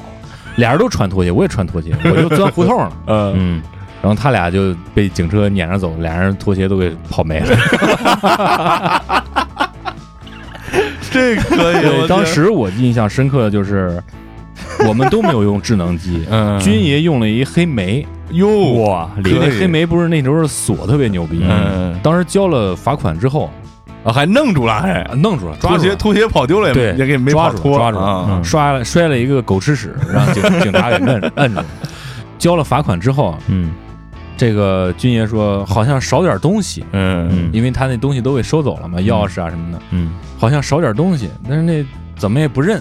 [0.57, 3.61] 俩人都穿拖鞋，我也穿拖鞋， 我就钻胡同了，呃，嗯
[4.01, 7.55] 然后他俩就被警车撵着走，俩人拖鞋都给跑没了。
[11.11, 14.01] 这可以，对，当时我印象深刻的就是，
[14.87, 18.47] 我们都没有用智能机， 嗯，军爷用了一黑莓，哟，
[18.81, 21.99] 哇，因为黑莓不是那时候锁特别牛逼，嗯。
[22.01, 23.51] 当时交了罚款之后，
[24.03, 25.79] 啊，还弄住了，还啊弄住了，抓住了。
[25.81, 31.65] 拖鞋拖鞋跑丢了也对也给没抓住抓住了啊嗯摔了摔了一个狗吃屎，让警警察给摁摁住了。
[32.37, 33.71] 交了罚款之后，嗯
[34.35, 41.85] 这个军爷说好像少点东西，嗯嗯因为他那东西都给收走了嘛，钥匙啊什么的，嗯好像少点东西，但是那
[42.17, 42.77] 怎么也不认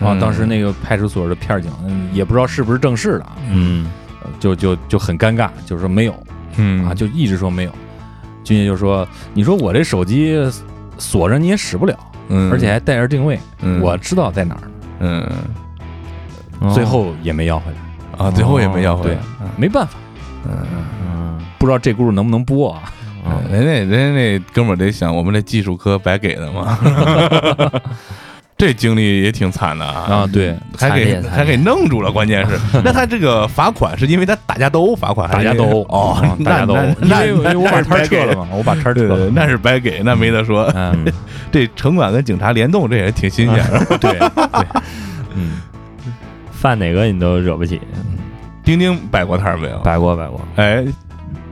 [0.00, 0.12] 啊。
[0.12, 3.90] 嗯当时那个派出所的片儿警嗯也不知道是不是正式的啊，嗯
[4.40, 6.14] 就就就很尴尬，就是说没有
[6.56, 7.70] 嗯啊，就一直说没有。
[8.46, 10.38] 军爷就说：“你说我这手机
[10.98, 14.62] 锁着你也使不了，嗯，而且还带着定位，嗯我知道在哪儿。
[15.00, 15.28] 嗯
[16.60, 19.20] 哦最后也没要回来，啊，最后也没要回对来，，
[19.56, 19.98] 没办法，
[20.48, 22.82] 嗯不知道这故事能不能播啊？
[23.26, 26.78] 啊人家人家那哥们儿得想，我们这技术科白给的嘛，
[28.58, 40.64] 这经历也挺惨的啊啊，对，还给还给弄住了，关键是， 那他这个罚款是因为他打架斗殴罚款，大家都哦啊，大家都，因那为我把摊儿撤了嘛，我把摊儿撤了，那是白给，那没得说。
[40.74, 41.04] 嗯，
[41.52, 43.98] 这城管跟警察联动，这也挺新鲜的。
[43.98, 44.28] 对 对，
[45.34, 45.60] 嗯，
[46.50, 47.78] 犯哪个你都惹不起，
[48.64, 49.76] 丁丁摆过摊儿没有？
[49.80, 50.40] 摆过摆过。
[50.56, 50.82] 哎，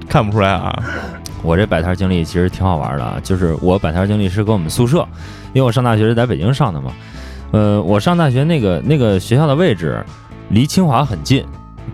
[0.08, 0.82] 看不出来啊。
[1.42, 5.06] 我这摆摊经历其实挺好玩的啊，就是我摆摊经历是跟我们宿舍，
[5.54, 6.92] 因为我上大学是在北京上的嘛。
[7.52, 10.04] 呃，我上大学那个那个学校的位置
[10.50, 11.44] 离清华很近，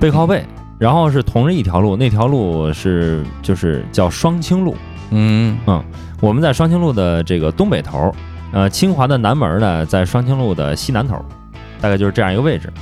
[0.01, 0.43] 背靠背，
[0.79, 4.75] 然后是同着一条路，那条路是就是叫双清路。
[5.11, 5.85] 嗯嗯
[6.21, 8.11] 我们在双清路的这个东北头，
[8.53, 11.23] 呃，清华的南门呢在双清路的西南头，
[11.81, 12.73] 大概就是这样一个位置。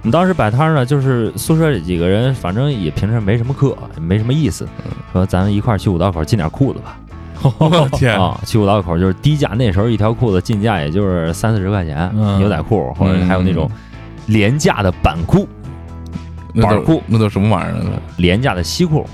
[0.00, 4.64] 我们当时摆摊呢，就是宿舍里几个人，反正也平时没什么课，也没什么意思，
[5.12, 6.96] 说咱们一块儿去五道口进点裤子吧。
[7.58, 12.38] 我天， 啊，去五道口就是低价，那时候一条裤子进价也就是三四十块钱，嗯。
[12.38, 13.70] 牛仔裤或者还有那种
[14.26, 15.48] 廉价的板裤、
[16.60, 17.02] 板裤。
[17.06, 17.90] 那都什么玩意儿呢？
[18.16, 19.06] 廉价的西裤，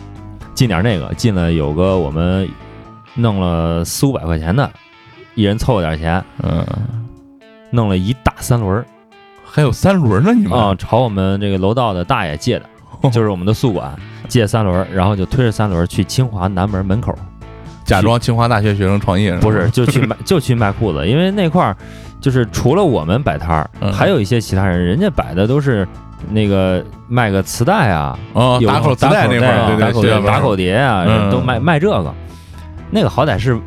[0.54, 2.48] 进点那个，进了有个我们
[3.14, 4.70] 弄了四五百块钱的，
[5.34, 6.66] 一人凑了点钱，嗯，
[7.70, 8.84] 弄了一大三轮儿。
[9.44, 10.58] 还有三轮呢，你们？
[10.58, 12.66] 啊，朝我们这个楼道的大爷借的，
[13.10, 13.94] 就是我们的宿管
[14.26, 17.16] 借三轮儿，然后就推着三轮儿去清华南门门口，
[17.84, 21.76] 假装清华大学学生创业不是，就去卖 就去卖裤子，因为那块儿
[22.20, 23.92] 就是除了我们摆摊儿，嗯。
[23.92, 25.86] 还有一些其他人，人家摆的都是
[26.30, 31.30] 那个卖个磁带啊，哦，有打口磁带那块儿，对对，打口打口碟啊，嗯。
[31.30, 32.14] 都卖卖这个，
[32.90, 33.58] 那个好歹是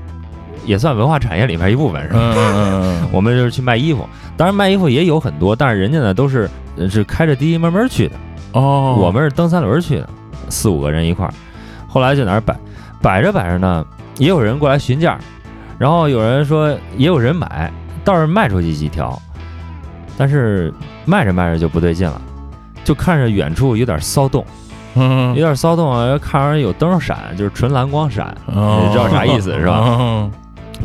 [0.66, 2.20] 也算文化产业里面一部分是吧？
[2.20, 8.16] 嗯嗯嗯 我们就是去卖衣服，当然卖衣服也有很多，但是人家呢都是呃是开着滴滴慢慢去的，
[8.54, 10.10] 嗯，哦，我们是蹬三轮去的，
[10.50, 11.34] 四五个人一块儿，
[11.88, 12.56] 后来就在那儿摆，
[13.02, 13.86] 摆着摆着呢，
[14.18, 15.18] 也有人过来询价，
[15.78, 17.72] 然后有人说也有人买，
[18.04, 19.20] 倒是卖出去几条，
[20.18, 20.74] 但是
[21.06, 22.22] 卖着卖着就不对劲了，
[22.84, 24.46] 就看着远处有点骚动，
[24.96, 29.74] 嗯有点骚动啊，看着有灯闪，就是纯蓝光闪，哦你知道啥意思是吧？
[29.74, 30.32] 哦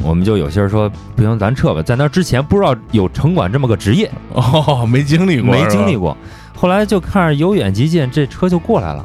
[0.03, 6.16] 我们就有些人说不行，咱撤吧，在那之前不知道有城管这么个职业，哦，没经历过，没经历过，过。
[6.57, 9.05] 后来就看着由远及近，这车就过来了。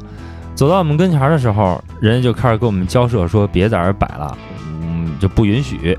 [0.57, 4.35] 走到我们跟前的时候，人家就开始跟我们交涉，说别在这摆了，
[4.81, 5.95] 嗯，就不允许。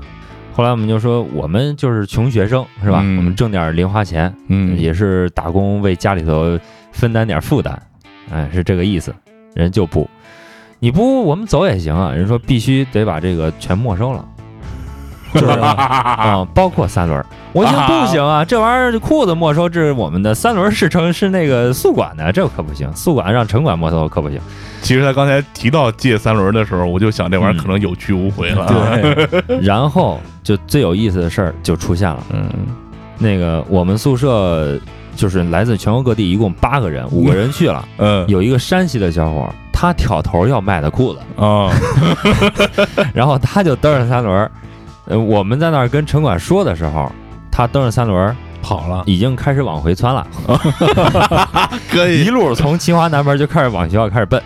[0.51, 2.99] 后来我们就说，我们就是穷学生，是吧？
[3.01, 6.59] 嗯我们挣点零花钱，嗯，也是打工为家里头
[6.91, 7.81] 分担点负担，
[8.29, 9.15] 哎，是这个意思。
[9.55, 10.09] 人就不，
[10.79, 12.11] 你不我们走也行啊。
[12.11, 14.27] 人说必须得把这个全没收了。
[15.33, 17.25] 就是 啊，包括三轮儿。
[17.51, 24.39] 我寻思不行啊，这玩意儿裤子没收，这是我们的三轮是城是那个宿管的，这可不行，宿管让城管没收可不行。
[24.81, 28.65] 其实他刚才提到借三轮的时候，我就想这玩意儿可能有去无回了。
[28.67, 32.49] 对， 然后就最有意思的事儿就出现了，嗯，
[33.17, 34.79] 那个我们宿舍
[35.15, 38.25] 就是来自全国各地，一共八个人，五个人去了， 嗯。
[38.29, 41.69] 有一个山西的小伙儿，他挑头要卖的裤子，啊，
[43.13, 44.49] 然后他就蹬着三轮儿，
[45.09, 47.11] 呃，我们在那儿跟城管说的时候，
[47.51, 50.25] 他蹬着三轮儿跑了，已经开始往回窜了，
[51.89, 54.41] 可以 一路从清华南门就开始往学校开始奔。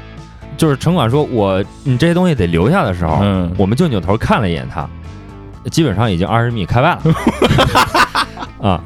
[0.55, 4.87] 就是城管说我你这些东西得留下的时候，嗯我们就扭头看了一眼他，
[5.69, 7.13] 基本上已经二十米开外了，
[8.69, 8.79] 啊，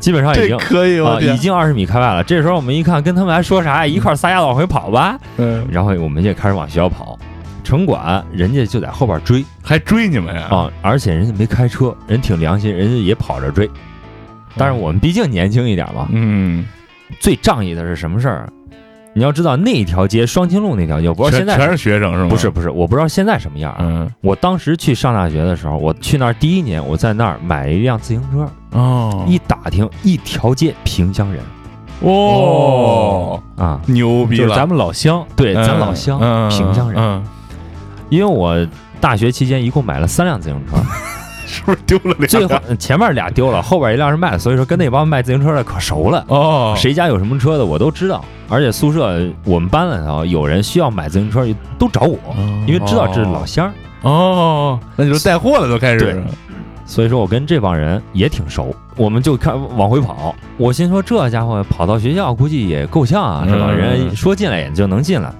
[0.00, 0.58] 基本上已经。
[0.58, 2.24] 可以啊，已经二十米开外了。
[2.24, 3.86] 这时候我们一看，跟他们还说啥呀？
[3.86, 5.16] 一块儿撒丫子往回跑吧。
[5.36, 7.11] 嗯，然后我们也开始往学校跑，
[7.62, 10.48] 城管人家就在后边追还追你们呀？
[10.50, 13.68] 啊，而且人家没开车，人挺良心，人家也跑着追。
[14.56, 16.66] 但是我们毕竟年轻一点嘛，嗯，
[17.20, 18.48] 最仗义的是什么事儿？
[19.14, 22.28] 你要知道那一条街双清路那条街，我不知道现在全全是学生是吗？
[22.30, 23.78] 不是，不是，我不知道现在什么样啊。
[23.80, 31.42] 嗯，我当时去上大学的时候，我去那儿第一年，我在那儿买了一辆自行车，哦一打听一条街萍乡人
[32.00, 36.98] 哦，啊，牛逼了，就是咱们老乡，对，嗯咱老乡嗯萍乡人。
[36.98, 37.22] 嗯，
[38.12, 38.54] 因为我
[39.00, 40.76] 大学期间一共买了三辆自行车，
[41.48, 42.26] 是不是丢了俩？
[42.26, 46.22] 最后前面俩丢了，后边一辆是卖的，所以说跟那帮卖自行车的可熟了。
[46.28, 51.46] 哦，谁家有什么车的我都知道，而且宿舍我们班里头有人需要买自行车，
[51.78, 52.18] 都找我，
[52.66, 53.72] 因为知道这是老乡儿，
[54.02, 56.22] 哦，那就是带货了，都开始对
[56.84, 58.76] 所以说我跟这帮人也挺熟。
[58.96, 63.68] 我们就看往回跑，我心说这家伙跑到学校估计也够呛啊，是吧？
[63.70, 65.32] 嗯人说进来也就能进来。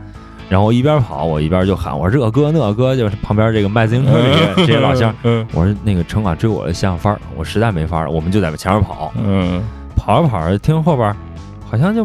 [0.52, 5.14] 然后一边跑我一边就喊我说这哥那哥，就是旁边这个卖自行车这些这些老乡。
[5.22, 9.62] 嗯我说那个城管追我的想法儿，我实在没法了，我们就在前面跑，嗯。
[9.96, 11.16] 跑着跑着听后边
[11.70, 12.04] 好像就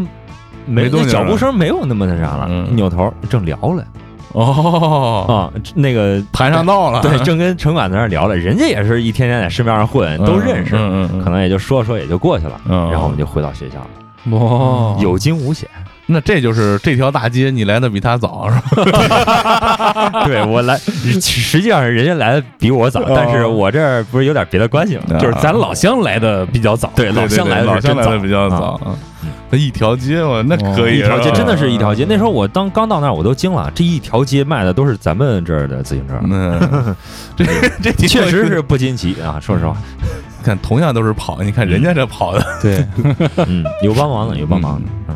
[0.65, 2.73] 没那脚步声没有那么那啥了，嗯。
[2.73, 3.83] 扭头正聊了
[4.31, 12.89] 哦，啊，那个盘上道了，对，正跟城管在那聊了，人家也是一天天在市面上混，都认识，嗯嗯嗯，可能也就说说也就过去了，嗯。
[12.91, 15.67] 然后我们就回到学校了，哦有惊无险。
[16.08, 18.56] 那这就是这条大街，你来的比他早是
[18.91, 20.24] 吧？
[20.26, 25.04] 对我来，实际上人家来的比我早，但是我这儿不是有点别的关系吗？
[25.12, 25.20] 啊。
[25.20, 28.80] 就是咱老乡来的比较早，对老乡来的老是真早乡来的比较早，
[29.50, 32.04] 那一条街嘛，那可以，一条街真的是一条街。
[32.04, 36.96] 嗯那时候我当刚到那儿，我都惊了，这一条街卖的都是咱们这儿的自行车，嗯，
[37.36, 39.39] 这这确实是不惊奇啊！
[39.41, 39.76] 说实话，
[40.43, 42.86] 看同样都是跑，你看人家这跑的，对，
[43.46, 45.15] 嗯，有帮忙的，有帮忙的，嗯，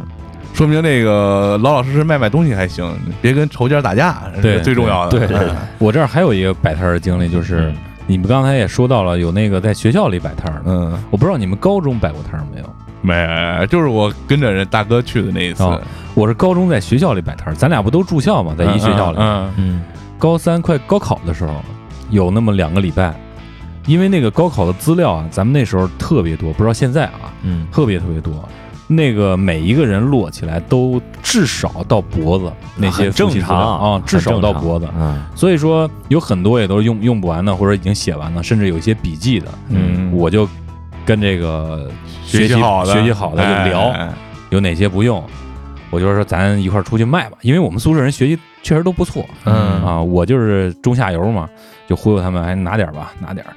[0.53, 5.17] 说明那个老老实实卖卖东西还行，别跟仇家打架，对是最重要的。
[5.17, 12.65] 对对对我这儿还有一个摆摊儿的经历，就是嗯你们刚才也说到了，有那个在学校里摆摊儿的，嗯，我不知道你们高中摆过摊儿没有？
[13.01, 15.81] 没，就是我跟着人大哥去的那一次，哦
[16.13, 18.53] 我是高中在学校里摆摊儿，咱俩不都住校吗？
[18.57, 19.17] 在一学校里。
[19.19, 19.83] 嗯嗯
[20.19, 21.55] 高三快高考的时候，
[22.11, 23.15] 有那么两个礼拜，
[23.87, 28.47] 因为那个高考的资料啊，咱们那时候特别多，不知道现在啊，嗯特别特别多。
[28.93, 34.85] 那个每一个人摞起来都至少到脖子，那些正常啊，至少到脖子。
[34.99, 39.47] 嗯所以说有很多也都是用用不完的，或者已经写完了，甚至有一些笔记的。
[39.69, 40.47] 嗯，我就
[41.05, 41.89] 跟这个
[42.25, 44.09] 学习好的学习好的就聊，哎
[44.49, 45.23] 有哪些不用，
[45.89, 51.49] 我就说咱一块儿出去卖吧，因为我们宿舍人学习确实都不错，嗯啊，我就是中下游嘛，
[51.87, 53.53] 就忽悠他们，还拿点儿吧，拿点儿。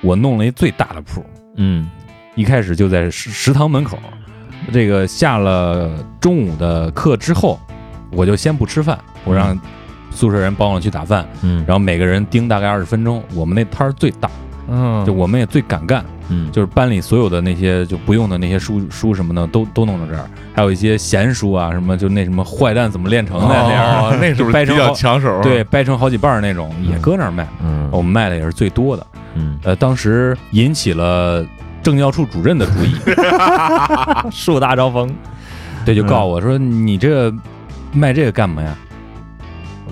[0.00, 1.22] 我弄了一最大的铺，
[1.56, 1.90] 嗯
[2.34, 3.98] 一开始就在食食堂门口，
[4.72, 7.58] 这个下了中午的课之后，
[8.10, 9.58] 我就先不吃饭，我让
[10.10, 13.22] 宿舍人帮我去打饭，嗯，然后每个人盯大概二十分钟。
[13.34, 14.30] 我们那摊儿最大，
[14.68, 25.40] 嗯，就我们也最敢干，嗯就是班里所有的那些就不用的那些书书什么的都都弄到这儿，还有一些闲书啊，什么就那什么坏蛋怎么炼成的那样哦，那是不是比掰成好较抢手？
[25.42, 29.06] 对，掰成好几半那种也搁那儿卖，嗯我们卖的也是最多的。
[29.34, 31.44] 嗯，呃，当时引起了
[31.88, 32.94] 政教处主任的注意，
[34.30, 35.10] 树大招风，
[35.86, 37.32] 对，就告诉我说你这
[37.92, 38.76] 卖这个干嘛呀？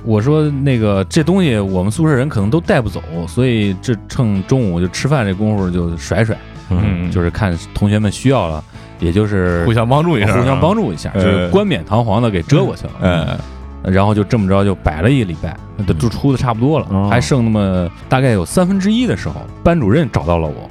[0.05, 6.37] 我说那个这东西我们宿舍人可能都带不走，所以这趁中午就吃饭这功夫就甩甩，
[6.69, 8.63] 嗯，就是看同学们需要了，
[9.01, 12.93] 也就是互相帮助一下，互相帮助一下，就是呃冠冕堂皇的给遮过去了。
[13.01, 13.39] 嗯，
[13.87, 15.57] 然后就这么着就摆了一个礼拜，
[15.87, 20.69] 都就出的差不多了，哦还剩那么大概有三分之一的时候，班主任找到了我，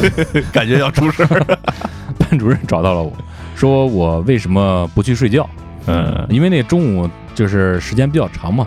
[0.52, 1.58] 感觉要出事儿。
[2.18, 3.12] 班主任找到了我，
[3.54, 5.48] 说我为什么不去睡觉？
[5.86, 8.66] 嗯因为那中午就是时间比较长嘛，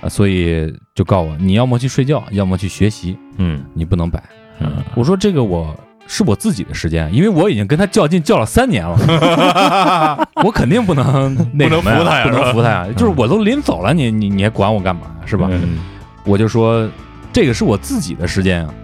[0.00, 4.22] 啊，所以就告我，你要么去睡觉，要么去学习，嗯你不能摆。
[4.60, 5.72] 嗯我说这个我
[6.08, 12.86] 是我自己的时间，因为我已经跟他较劲较了三年了， 我肯定不能那不能什么不能服他呀。
[12.96, 15.02] 就是我都临走了，你你你还管我干嘛？
[15.24, 15.46] 是吧？
[15.52, 15.78] 嗯
[16.24, 16.86] 我就说
[17.32, 18.74] 这个是我自己的时间啊，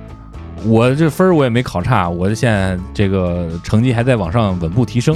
[0.65, 5.15] 我这分儿我也没考差，我现在这个成绩还在往上稳步提升，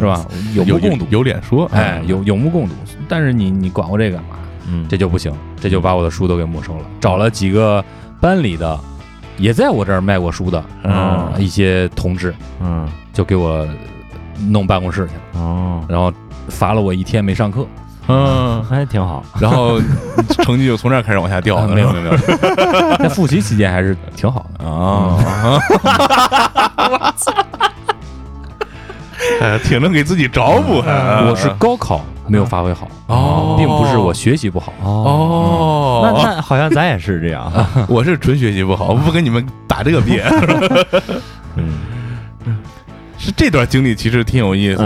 [0.00, 0.24] 是吧？
[0.54, 2.74] 有有目共睹，有脸说，哎，有有目共睹。
[3.08, 4.36] 但是你你管我这干嘛？
[4.68, 6.84] 嗯，这就不行，这就把我的书都给没收了。
[7.00, 7.84] 找了几个
[8.20, 8.78] 班里的，
[9.40, 12.88] 也在我这儿卖过书的，嗯一些同志，嗯。
[13.12, 13.66] 就给我
[14.48, 16.12] 弄办公室去了，哦，然后
[16.48, 17.66] 罚了我一天没上课。
[18.06, 19.24] 嗯，还挺好。
[19.40, 19.80] 然后
[20.44, 22.16] 成绩就从这儿开始往下掉没有没有没有，
[23.02, 24.64] 在复习期间还是挺好的。
[24.64, 25.18] 啊，
[29.40, 34.72] 哎， 挺能给自己找补还，我是高考没有发挥好，哦并不是我学习不好。
[34.82, 37.50] 哦，那那好像咱也是这样。
[37.88, 40.22] 我是纯学习不好，我不跟你们打这个别。
[41.56, 41.78] 嗯，
[43.18, 44.84] 是这段经历其实挺有意思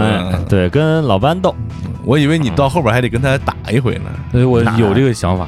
[0.49, 1.55] 对，跟老班斗，
[2.03, 5.47] 我以为你到后边还得跟他打一回呢，所以我有这个想法。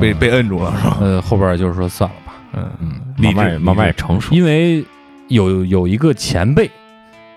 [0.00, 0.96] 被被摁住了是吧？
[1.00, 4.32] 呃，后边就是说算了吧，嗯嗯，励志慢慢慢慢也成熟。
[4.32, 4.84] 因为
[5.26, 6.70] 有有一个前辈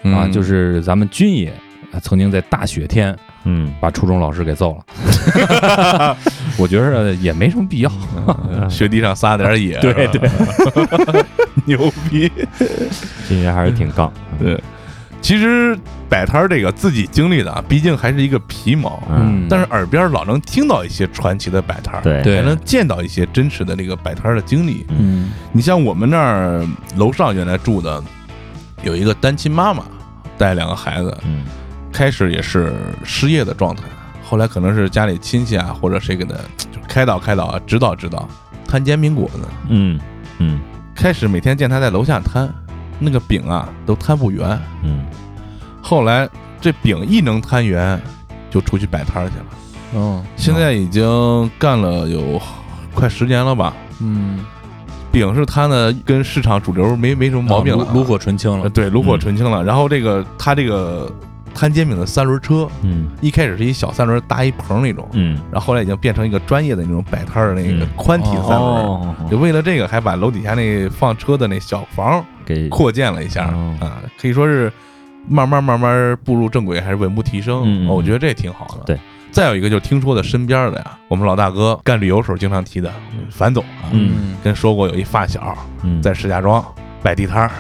[0.04, 1.50] 啊，嗯就是咱们军爷。
[1.94, 6.16] 啊曾经在大雪天嗯，把初中老师给揍了，
[6.58, 7.92] 我觉得也没什么必要。
[8.50, 11.26] 嗯雪地上撒点野，对是吧，
[11.68, 12.32] 牛逼。
[13.28, 14.10] 军爷还是挺杠。
[14.40, 14.58] 对，
[15.22, 15.78] 其实
[16.08, 24.86] 摆摊儿这个自己经历的啊，毕竟还是一个皮毛，嗯，但是耳边老能听到一些传奇的摆摊儿，对对还能见到一些真实的那个摆摊儿的经历。
[24.98, 28.02] 嗯你像我们那儿楼上原来住的
[28.84, 29.84] 有一个单亲妈妈，
[30.38, 31.44] 带两个孩子，嗯。
[31.92, 32.74] 开始也是
[33.04, 33.84] 失业的状态，
[34.24, 36.34] 后来可能是家里亲戚啊或者谁给他
[36.72, 38.28] 就开导开导啊，指导指导，
[38.66, 39.42] 摊煎饼果子。
[39.68, 40.00] 嗯
[40.38, 40.62] 嗯。
[40.96, 42.50] 开始每天见他在楼下摊，
[42.98, 45.06] 那个饼啊都摊不圆，嗯。
[45.82, 46.30] 后来
[46.62, 48.02] 这饼一能摊圆，
[48.50, 49.46] 就出去摆摊儿去了。
[49.94, 52.42] 嗯现在已经干了有
[52.94, 54.46] 快十年了吧，嗯，
[55.12, 58.64] 饼是摊的跟市场主流没没什么毛病了啊，炉炉火纯青了。
[58.64, 59.64] 呃对，炉火纯青了。
[59.64, 61.12] 然后这个他这个
[61.54, 68.62] 摊煎饼的三轮车，嗯一开始是一小三轮搭一棚那种，嗯，然后后来已经变成一个专业的那种摆摊的那个嗯宽体三轮。
[68.62, 74.72] 哦，就为了这个，还把楼底下那放车的那小房给扩建了一下哦啊，可以说是
[75.28, 77.64] 慢慢慢慢步入正轨，还是稳步提升。
[77.66, 78.84] 嗯嗯哦我觉得这挺好的。
[78.86, 79.00] 对，
[79.32, 82.92] 再有一个就是听说的身边的呀，我们老大哥干旅游时候经常提的
[83.30, 84.36] 樊总啊，嗯。
[84.44, 86.02] 跟说过有一发小嗯。
[86.02, 86.64] 在石家庄
[87.02, 87.52] 摆地摊儿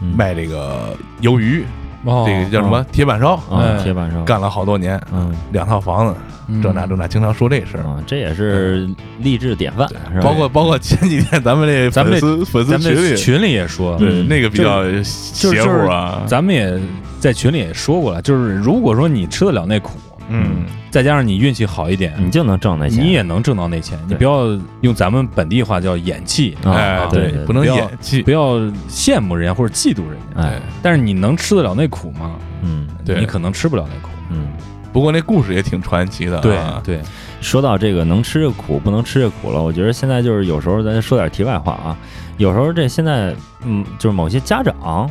[0.00, 0.14] 嗯。
[0.16, 1.64] 卖这个鱿鱼，
[2.04, 2.24] 哦。
[2.26, 3.82] 这个叫什么铁板烧，啊哎。
[3.82, 4.22] 铁板烧。
[4.22, 5.34] 干了好多年，嗯。
[5.52, 6.14] 两套房子，
[6.48, 6.62] 嗯。
[6.62, 7.84] 这那这那，经常说这事儿。
[7.84, 10.22] 啊，这也是励志典范，是吧？
[10.22, 14.08] 包括包括前几天咱们这咱们这粉丝粉丝群里，群里也说，对。
[14.08, 16.80] 嗯那个比较邪乎啊，咱们也
[17.20, 19.98] 在群里也说过了，就是如果说你吃得了那苦，
[20.28, 23.98] 嗯，再加上你运气好一点，你就能挣那钱，你也能挣到那钱。
[24.06, 24.46] 你不要
[24.82, 28.58] 用咱们本地话叫演气，啊哎，对对不能演技不，要。
[28.88, 30.42] 羡慕人家或者嫉妒人家。
[30.42, 32.36] 哎，但是你能吃得了那苦吗？
[32.62, 32.86] 嗯。
[33.04, 33.20] 对。
[33.20, 34.08] 你可能吃不了那苦。
[34.30, 34.48] 嗯。
[34.92, 37.02] 不过那故事也挺传奇的啊，对对，
[37.40, 41.96] 说到这个能吃这苦不能吃这苦了，我觉得现在就是有时候咱说点题外话啊，
[42.38, 45.08] 有时候这现在嗯，就是某些家长，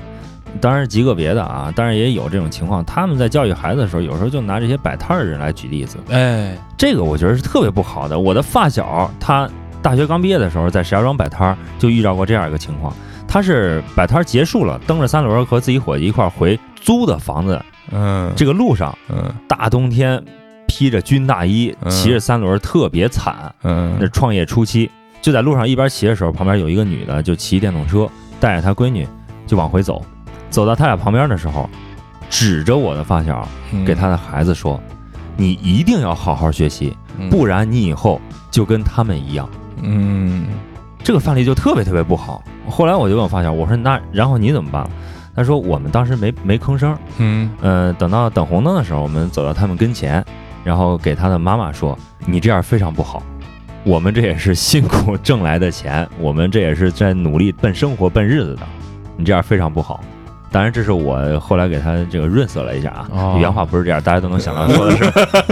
[0.59, 8.17] 当然极个别的啊，当然也有这种情况，他们在教育孩子的时候，有时候就拿这些摆摊儿的人来举例子，哎，这个我觉得是特别不好的。
[8.17, 9.49] 我的发小他
[9.81, 12.93] 大学刚毕业的时候在石家庄摆摊儿，就遇到过这样一个情况，
[13.27, 20.23] 他是摆摊儿结束了，蹬着三轮和自己伙计一块儿回租的房子，嗯，这个路上嗯大冬天
[20.67, 23.53] 披着军大衣，嗯骑着三轮，特别惨。
[23.63, 24.89] 嗯那创业初期，
[25.21, 29.07] 就在路上一边骑的时候，旁边有一个女的就骑电动车，带着她闺女
[29.45, 30.03] 就往回走。
[30.49, 31.69] 走到他俩旁边的时候，
[32.29, 34.79] 指着我的发小嗯给他的孩子说
[35.37, 36.95] ：“你一定要好好学习，
[37.29, 38.19] 不然你以后
[38.51, 39.49] 就跟他们一样。
[39.81, 40.45] 嗯”
[41.03, 42.43] 这个范例就特别特别不好。
[42.67, 44.85] 后来我就问我发小，我说：“那然后你怎么办？”
[45.33, 50.25] 他说：“我们当时没没吭声，嗯呃，等到等红灯的时候，我们走到他们跟前，
[50.63, 53.21] 然后给他的妈妈说：“你这样非常不好，
[53.83, 58.63] 我们这也是辛苦挣来的钱，我们这也是在努力奔生活、奔日子的，
[59.15, 60.03] 你这样非常不好。”
[60.49, 63.37] 当然，这是我后来给他这个润色了一下啊，哦。
[63.39, 65.03] 原话不是这样，大家都能想到说的是，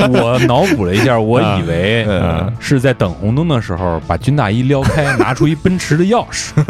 [0.09, 2.51] 我脑补了一下，我以为 嗯。
[2.59, 6.53] 是在等红灯的时候把军大衣撩开，拿出一奔驰的钥匙。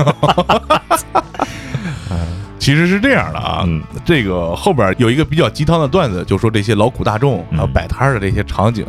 [2.58, 3.82] 其实是这样的啊，嗯。
[4.04, 7.58] 这个后边有一个比较鸡汤的段子，就说这些劳苦大众嗯。
[7.58, 8.86] 还有摆摊的这些场景，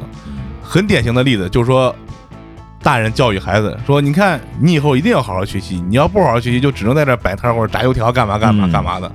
[0.62, 1.94] 很典型的例子，就是说
[2.86, 8.70] 大人教育孩子说：“你看，你以后一定要好好学习，你要不好好学习，就只能在这儿摆摊儿或者炸油条，干嘛干嘛嗯。
[8.70, 9.10] 干嘛的。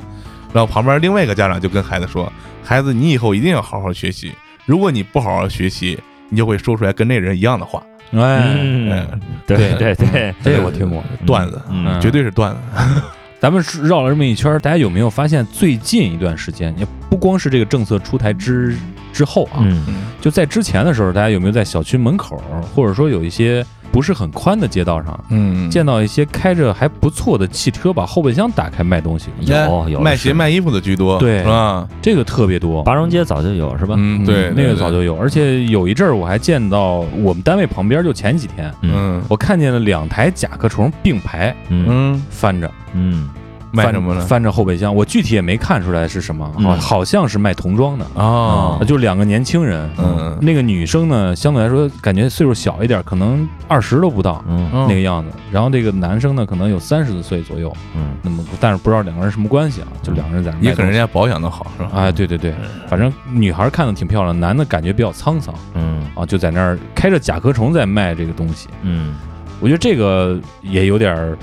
[0.52, 2.30] 然后旁边另外一个家长就跟孩子说
[2.62, 4.34] ：“孩子，你以后一定要好好学习，
[4.66, 5.98] 如果你不好好学习，
[6.28, 7.82] 你就会说出来跟那人一样的话。
[8.12, 9.08] 哎，嗯，
[9.48, 9.96] 对对。
[9.96, 11.02] 对，这个我听过。
[11.26, 11.98] 段子，嗯。
[12.02, 12.60] 绝对是段子。
[13.40, 18.76] 咱们绕了这么一圈，大家有没有发现最近一段时间，也不光是这个政策出台之
[19.12, 19.84] 之后啊，嗯。
[20.20, 22.42] 就在之前的时候，大家有没有在小区门口，
[22.76, 25.70] 或者说有一些不是很宽的街道上，嗯。
[25.70, 29.30] 见到一些开着还不错的汽车，把后备箱打开卖东西？
[29.40, 31.40] 有有卖鞋卖衣服的居多，对。
[31.40, 31.88] 是吧？
[32.02, 32.84] 这个特别多。
[32.84, 33.96] 八荣街早就有是吧？
[33.98, 38.92] 嗯，对，那个早就有，而且有一阵儿我还见到我们单位旁边，就前几天，嗯。
[38.94, 41.86] 嗯我看见了两台甲壳虫并排嗯。
[41.90, 43.28] 嗯，翻着，嗯。
[43.28, 43.41] 翻
[43.72, 44.22] 卖什么呢？
[44.22, 55.32] 翻着后备箱，我具体也没看出来是什么，嗯好好像是卖童装的，哦，就两个年轻人，嗯那个女生呢，相对来说感觉岁数小一点，可能二十都不到嗯嗯那个样子。
[55.52, 57.72] 然后这个男生呢，可能有三十岁左右。
[57.96, 59.88] 嗯那么，但是不知道两个人什么关系啊？
[60.04, 60.70] 就两个人在那。
[60.70, 61.90] 也可能人家保养的好，是吧？
[61.96, 62.54] 哎，对对对，
[62.88, 68.68] 反正女孩看的挺漂亮，男的感觉比较沧桑嗯啊，就在那儿开着甲壳虫在卖这个东西。
[68.84, 69.16] 嗯
[69.60, 71.38] 我觉得这个也有点儿，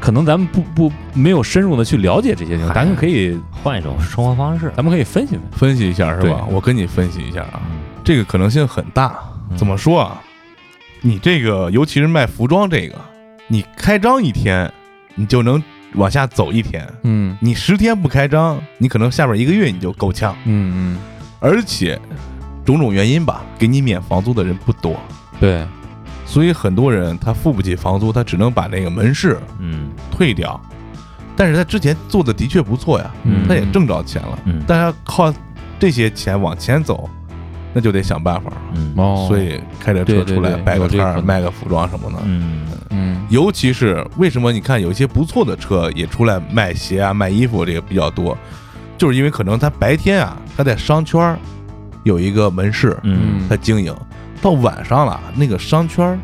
[0.00, 5.88] 可能咱们不不没有深入的去了解这些情况，咱们可以换一种生活方式，咱们可以分析分析。
[5.88, 6.46] 一下是吧？
[6.50, 9.18] 我跟你分析一下啊，嗯这个可能性很大。
[9.56, 10.22] 怎么说啊？
[11.00, 12.94] 你这个尤其是卖服装这个，
[13.46, 14.70] 你开张一天，
[15.14, 15.62] 你就能
[15.94, 16.86] 往下走一天。
[17.02, 20.36] 嗯你十天不开张，你可能下边一个月你就够呛。
[20.44, 20.98] 嗯嗯
[21.40, 21.98] 而且
[22.64, 25.66] 种种原因吧，给你免房租的人不多，嗯，对，
[26.28, 30.60] 所以很多人他付不起房租，他只能把那个门市嗯退掉。
[31.34, 34.38] 但是他之前做的的确不错呀，嗯他也挣着钱了。
[34.44, 35.32] 嗯但是靠
[35.78, 37.08] 这些钱往前走，
[37.72, 38.52] 那就得想办法。
[38.74, 42.18] 嗯哦，所以开着对对车出来对摆个摊儿，有这个可能卖个服装什么的。
[42.26, 48.36] 嗯嗯尤其是为什么你看有一些不错的车也出来卖鞋啊、卖衣服这个比较多，
[48.98, 51.38] 就是因为可能他白天啊他在商圈儿
[52.04, 53.94] 有一个门市，嗯他经营，
[54.40, 56.18] 到晚上了那个商圈儿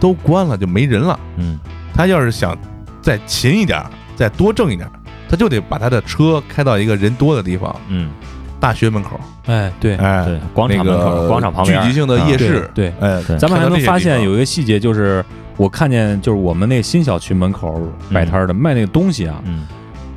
[0.00, 1.18] 都关了，就没人了。
[1.36, 1.58] 嗯。
[1.94, 2.56] 他要是想
[3.02, 3.84] 再勤一点，
[4.16, 4.88] 再多挣一点，
[5.28, 8.10] 他就得把他的车开到一个人多的地方，嗯，
[8.58, 9.96] 大学门口，哎对。
[9.96, 13.08] 哎，对，广场门那口，个广场旁边，聚集性的夜市，对对。
[13.08, 15.22] 哎，咱们还能发现有一个细节，就是
[15.58, 17.78] 我看见就是我们那新小区门口
[18.10, 19.66] 摆摊儿的卖那个东西啊，嗯。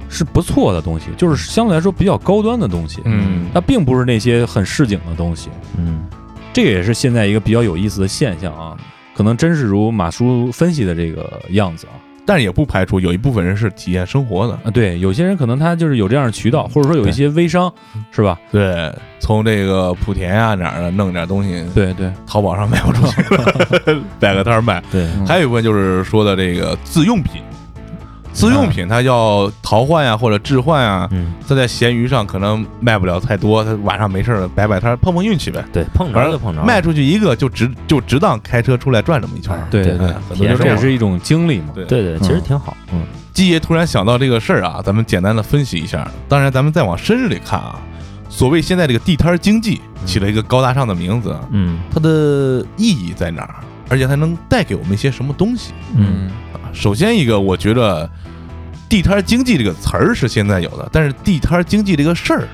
[0.07, 3.47] 是不错的东西，就是相对来说比较高端的东西，嗯。
[3.53, 5.49] 它并不是那些很市井的东西。
[5.77, 6.05] 嗯
[6.56, 8.78] 这个也是现在一个比较有意思的现象啊，
[9.14, 11.99] 可能真是如马叔分析的这个样子啊。
[12.26, 17.72] 但是也不排除有一部分人是体验生活的，啊，对，有些人可能他就是有这样的渠道，或者说有一些微商，
[18.10, 18.39] 是吧？
[18.51, 18.89] 对，
[19.20, 23.22] 从这个莆田啊哪儿的弄点东西，对对，淘宝上卖不出去，
[24.18, 24.82] 摆个摊儿卖。
[24.89, 27.43] 对，嗯还有一部分就是说的这个自用品，
[28.36, 35.63] 自用品它要淘换呀或者置换啊，嗯它在闲鱼上可能卖不了太多，它晚上没事儿摆摆摊碰碰运气呗。
[35.71, 39.57] 对，碰着就碰着，卖出去一个就值就值当开车出来转这么一圈。
[39.71, 41.69] 对对对这也是一种经历嘛。
[41.73, 46.05] 对对对，其实挺好，嗯季爷突然想到这个事儿啊，咱们简单的分析一下。
[46.27, 47.79] 当然，咱们再往深入里看啊，
[48.29, 53.55] 所谓现在这个地摊经济起了一个高大上的名字，嗯它的意义在哪儿？
[53.88, 56.31] 而且它能带给我们一些什么东西嗯啊？
[56.76, 58.07] 首先一个，我觉得
[58.88, 62.47] 地摊儿经济这个词儿是现在有的，但是地摊儿经济这个事儿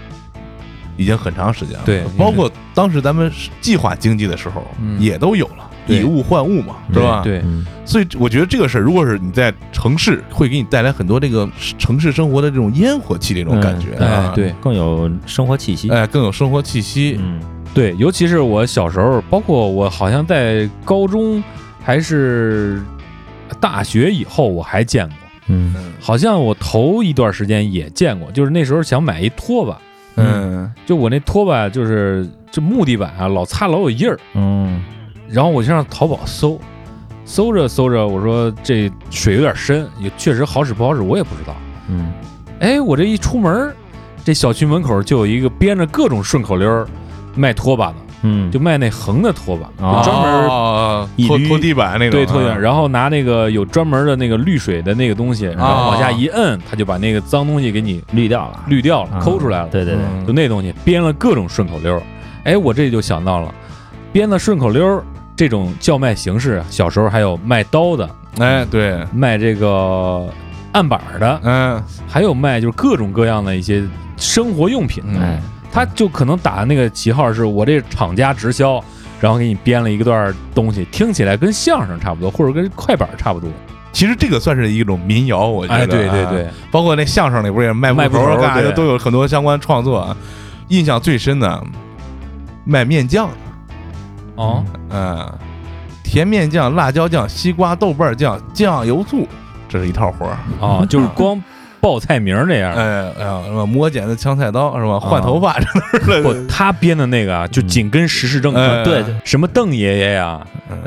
[0.95, 1.83] 已经很长时间了。
[1.85, 5.01] 对包括当时咱们计划经济的时候嗯。
[5.01, 5.97] 也都有了，对。
[5.97, 7.21] 以物换物嘛，是吧？
[7.23, 14.53] 对，嗯所以我觉得这个事儿，如果是你在城市，会给你带来很多这个城市生活的这种烟火气这种感觉哎对。
[14.61, 17.17] 更有生活气息，哎，更有生活气息。
[17.19, 17.41] 嗯。
[17.73, 21.41] 对，尤其是我小时候，包括我好像在高中
[21.81, 22.81] 还是
[23.61, 25.15] 大学以后，我还见过。
[25.47, 25.73] 嗯。
[26.01, 29.77] 好像我头一段时间也见过，就是那时候想买一拖把，
[30.15, 30.69] 嗯。
[30.85, 34.83] 就我那拖把就是这木地板啊，老擦老有印儿，嗯。
[35.29, 36.59] 然后我就上淘宝搜，
[37.23, 41.55] 搜着搜着，我说这水有点深，也确实好使不好使，我也不知道。
[41.87, 42.11] 嗯。
[42.59, 43.73] 哎，我这一出门儿，
[44.23, 46.87] 这小区门口就有一个编着各种顺口溜儿
[47.35, 59.67] 卖拖把的，嗯，就卖那横的拖把，啊就专门拖拖地板那种，对拖地，板然后拿那个有专门的那个滤水的那个东西，然后往下一摁，它就把那个脏东西给你滤掉了，滤掉了，啊抠出来了。
[59.69, 60.25] 对对对，嗯。
[60.27, 62.01] 就那东西编了各种顺口溜儿。
[62.43, 63.53] 哎，我这就想到了，
[64.11, 65.03] 编的顺口溜儿
[65.35, 68.09] 这种叫卖形式啊，小时候还有卖刀的，
[68.39, 70.27] 哎，对，卖这个
[70.73, 71.83] 案板儿的，嗯。
[72.07, 73.83] 还有卖就是各种各样的一些
[74.17, 75.19] 生活用品的。
[75.71, 78.83] 他就可能打的那个旗号是我这厂家直销，
[79.19, 83.49] 然后给你编了一个段东西，听起来跟相声差不多，或者跟快板差不多。
[83.93, 85.81] 其实这个算是一种民谣，我觉得。
[85.81, 90.15] 哎，对对啊对，包括那相声里不是也卖卖布头干啥的都有很多相关创作啊。
[90.69, 91.61] 印象最深的
[92.63, 93.33] 卖面酱的，
[94.35, 95.29] 哦，嗯，
[96.03, 99.27] 甜面酱、辣椒酱、西瓜豆瓣酱、酱油醋，
[99.67, 100.37] 这是一套活儿。
[100.61, 101.41] 哦，就是光
[101.81, 102.73] 报菜名儿这样。
[102.73, 104.99] 哎哎呀，什么磨剪子、抢菜刀是吧？
[104.99, 105.57] 换头发，
[106.05, 108.59] 真不的。，他编的那个啊，就紧跟时事政策。
[108.59, 110.39] 哎对对什么邓爷爷呀，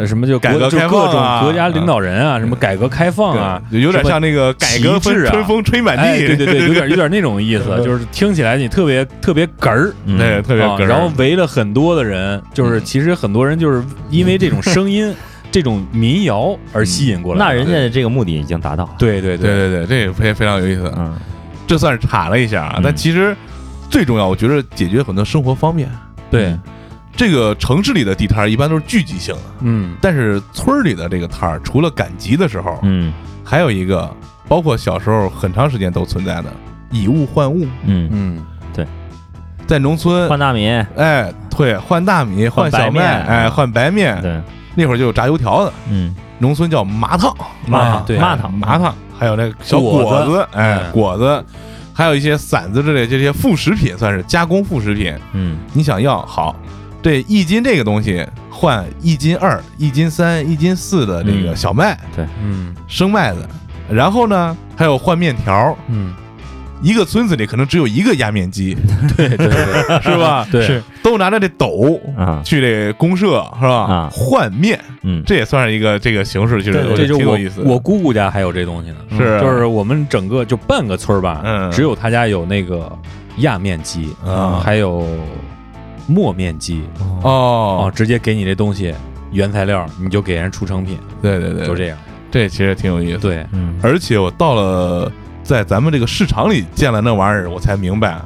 [0.06, 9.92] 什么就改革开放各种啊国家领导人啊，什么改革开放啊，对有点像那个改革旗帜啊春风吹满哎，地，对对对，有点有点那种意思， 就是听起来你特别特别哏儿。
[10.06, 15.14] 嗯对，特别啊，哏儿然后围了很多的人，就是嗯其实很多人就是因为这种声音、
[15.54, 17.44] 这种民谣而吸引过来的。
[17.44, 18.90] 那人家的这个目的已经达到了。
[18.98, 19.68] 对对对。
[19.68, 20.92] 对对，这也非非常有意思。
[20.96, 21.16] 嗯。
[21.64, 23.36] 这算是岔了一下啊嗯，但其实
[23.88, 25.88] 最重要，我觉得解决很多生活方便。
[26.28, 26.58] 对，
[27.16, 29.94] 这个城市里的地摊儿一般都是聚集性的，嗯。
[30.02, 33.12] 但是村儿里的这个摊儿，除了赶集的时候，嗯。
[33.44, 34.12] 还有一个，
[34.48, 36.52] 包括小时候很长时间都存在的
[36.90, 38.44] 以物换物，嗯，嗯。
[39.66, 43.02] 在农村，换大米，哎，对，换大米，换小麦，面。
[43.02, 44.38] 哎，换白面，对，
[44.74, 47.34] 那会儿就有炸油条的，嗯，农村叫麻烫，
[47.66, 51.44] 麻烫对麻烫麻烫，还有那个小果子哎，嗯果子，
[51.92, 55.14] 还有一些馓子之类这些副食品，算是加工副食品。
[55.32, 56.54] 嗯你想要好，
[57.02, 63.46] 这一斤这个东西换一斤二、一斤三、一斤四的这个嗯小麦、对嗯生麦子，
[63.88, 65.76] 然后呢还有换面条。
[65.88, 66.14] 嗯，
[66.84, 68.76] 一个村子里可能只有一个压面机，
[69.16, 70.46] 对对 对，是吧？
[70.52, 70.62] 对。
[70.66, 70.82] 是。
[71.02, 72.42] 都拿着这斗啊。
[72.44, 73.74] 去这公社，是吧？
[73.74, 74.08] 啊。
[74.12, 75.22] 换面，嗯。
[75.26, 77.62] 这也算是一个这个形式，其实这就挺有意思。
[77.62, 81.70] 我姑姑家还有这东西呢，是就是我们整个就半个村儿吧，嗯。
[81.70, 82.90] 只有他家有那个
[83.38, 84.60] 压面机啊。
[84.62, 85.06] 还有
[86.06, 86.82] 磨面机。
[87.22, 87.86] 哦。
[87.88, 88.94] 哦，，直接给你这东西
[89.32, 91.96] 原材料，你就给人出成品，对对对，就这样。
[92.30, 95.10] 这其实挺有意思。，对，嗯而且我到了
[95.44, 98.20] 在咱们这个市场里见了那玩意儿，我才明白，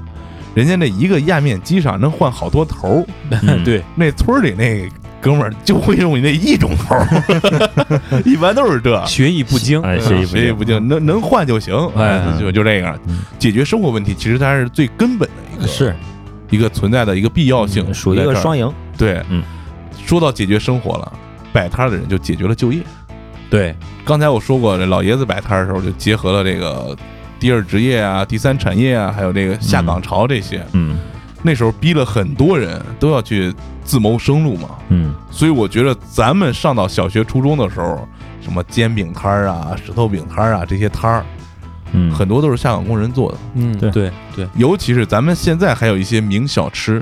[0.55, 3.07] 人家那一个压面机上能换好多头儿，
[3.43, 3.63] 嗯。
[3.65, 4.89] 对，那村儿里那
[5.21, 7.07] 哥们儿就会用你那一种头儿，
[8.25, 9.05] 一般都是这。
[9.05, 10.41] 学艺不精，哎，嗯学艺不精。
[10.43, 15.95] 学艺不精，能能换就行，哎就就这个嗯，解决生活问题，其实它是最根本的一个是。
[16.51, 18.35] 一个存在的一个必要性，嗯属于一在这儿。
[18.35, 18.73] 个双赢。
[18.97, 19.43] 对，嗯，
[20.07, 21.13] 说到解决生活了，
[21.53, 22.81] 摆摊儿的人就解决了就业。
[23.51, 23.75] 对，
[24.05, 26.97] 刚才我说过，这老爷子摆摊的时候就结合了这个
[27.41, 30.65] 第二职业啊、第三产业啊，还有这个下岗潮这些。
[30.73, 30.99] 嗯
[31.41, 38.09] 那时候逼了很多人都要去自谋生路嘛，嗯所以我觉得咱们上到小学、初中的时候，
[38.43, 41.25] 什么煎饼摊儿啊、石头饼摊儿啊这些摊儿，
[41.93, 43.39] 嗯，很多都是下岗工人做的。
[43.55, 47.01] 嗯，对对对，尤其是咱们现在还有一些名小吃，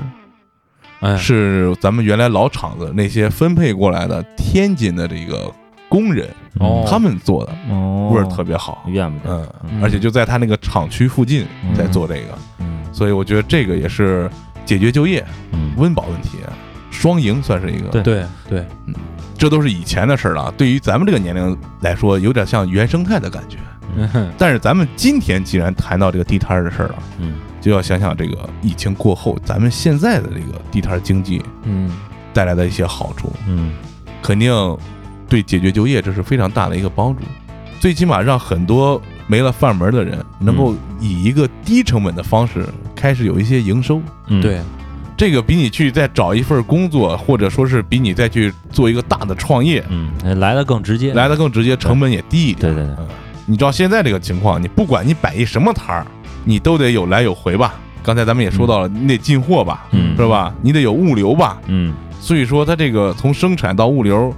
[0.99, 5.51] 哎，是咱们原来老厂子那些分配过来的天津的这个
[5.89, 6.27] 工人，
[6.59, 6.85] 哦。
[6.89, 8.11] 他们做的哦。
[8.13, 8.83] 味儿特别好。
[8.87, 9.33] 怨不得。
[9.33, 9.83] 嗯，嗯。
[9.83, 11.73] 而且就在他那个厂区附近嗯。
[11.75, 12.83] 在做这个，嗯。
[12.93, 14.29] 所以我觉得这个也是
[14.65, 15.71] 解决就业、嗯。
[15.77, 16.37] 温饱问题，
[16.91, 17.89] 双赢算是一个。
[17.89, 18.01] 对。
[18.01, 18.65] 对对，
[19.37, 20.53] 这都是以前的事儿了。
[20.57, 23.57] 对于咱们这个年龄来说，有点像原生态的感觉。
[23.95, 24.31] 嗯。
[24.37, 27.35] 但是咱们今天既然谈到这个地摊儿的事儿了，嗯。
[27.59, 31.91] 就要想想这个疫情过后，咱们现在的这个地摊经济嗯。
[32.33, 33.73] 带来的一些好处，嗯。
[34.21, 34.51] 肯定
[35.27, 37.21] 对解决就业这是非常大的一个帮助。
[37.79, 42.65] 最起码让很多没了饭门的人能够以一个低成本的方式
[42.95, 44.01] 开始有一些营收。
[44.27, 44.59] 嗯，对，
[45.15, 50.09] 这个比你去再找一份工作，或者说是比你再去做一个大的创业嗯，
[50.39, 51.13] 来的更直接。
[51.13, 52.73] 来的更直接，成本也低一点。
[52.73, 53.07] 对对对嗯，
[53.45, 56.07] 你知道现在这个情况，你不管你摆一什么摊儿，
[56.43, 57.75] 你都得有来有回吧。
[58.01, 60.51] 刚才咱们也说到了，你得进货吧，嗯是吧？
[60.63, 61.59] 你得有物流吧。
[61.67, 64.33] 嗯所以说，它这个从生产到物流，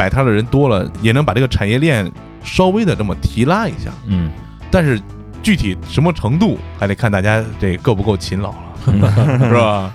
[0.00, 2.10] 摆摊的人多了，也能把这个产业链
[2.42, 3.90] 稍微的这么提拉一下。
[4.06, 4.30] 嗯
[4.70, 4.98] 但是
[5.42, 8.50] 具体什么程度，还得看大家这够不够勤劳
[8.86, 9.92] 了， 是吧？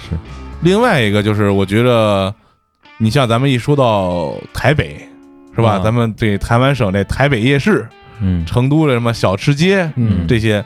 [0.00, 0.16] 是。
[0.60, 2.32] 另外一个就是，我觉得
[2.98, 5.08] 你像咱们一说到台北，
[5.56, 5.72] 是吧？
[5.72, 7.84] 啊咱们这台湾省这台北夜市，
[8.20, 10.64] 嗯成都的什么小吃街，嗯这些，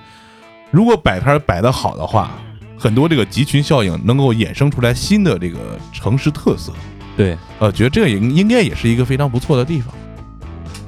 [0.71, 2.31] 如果摆摊摆得好的话，
[2.77, 6.75] 很多这个集群效应能够衍生出来新的这个城市特色。
[7.17, 9.95] 对，呃，觉得这个应应该也是一个非常不错的地方。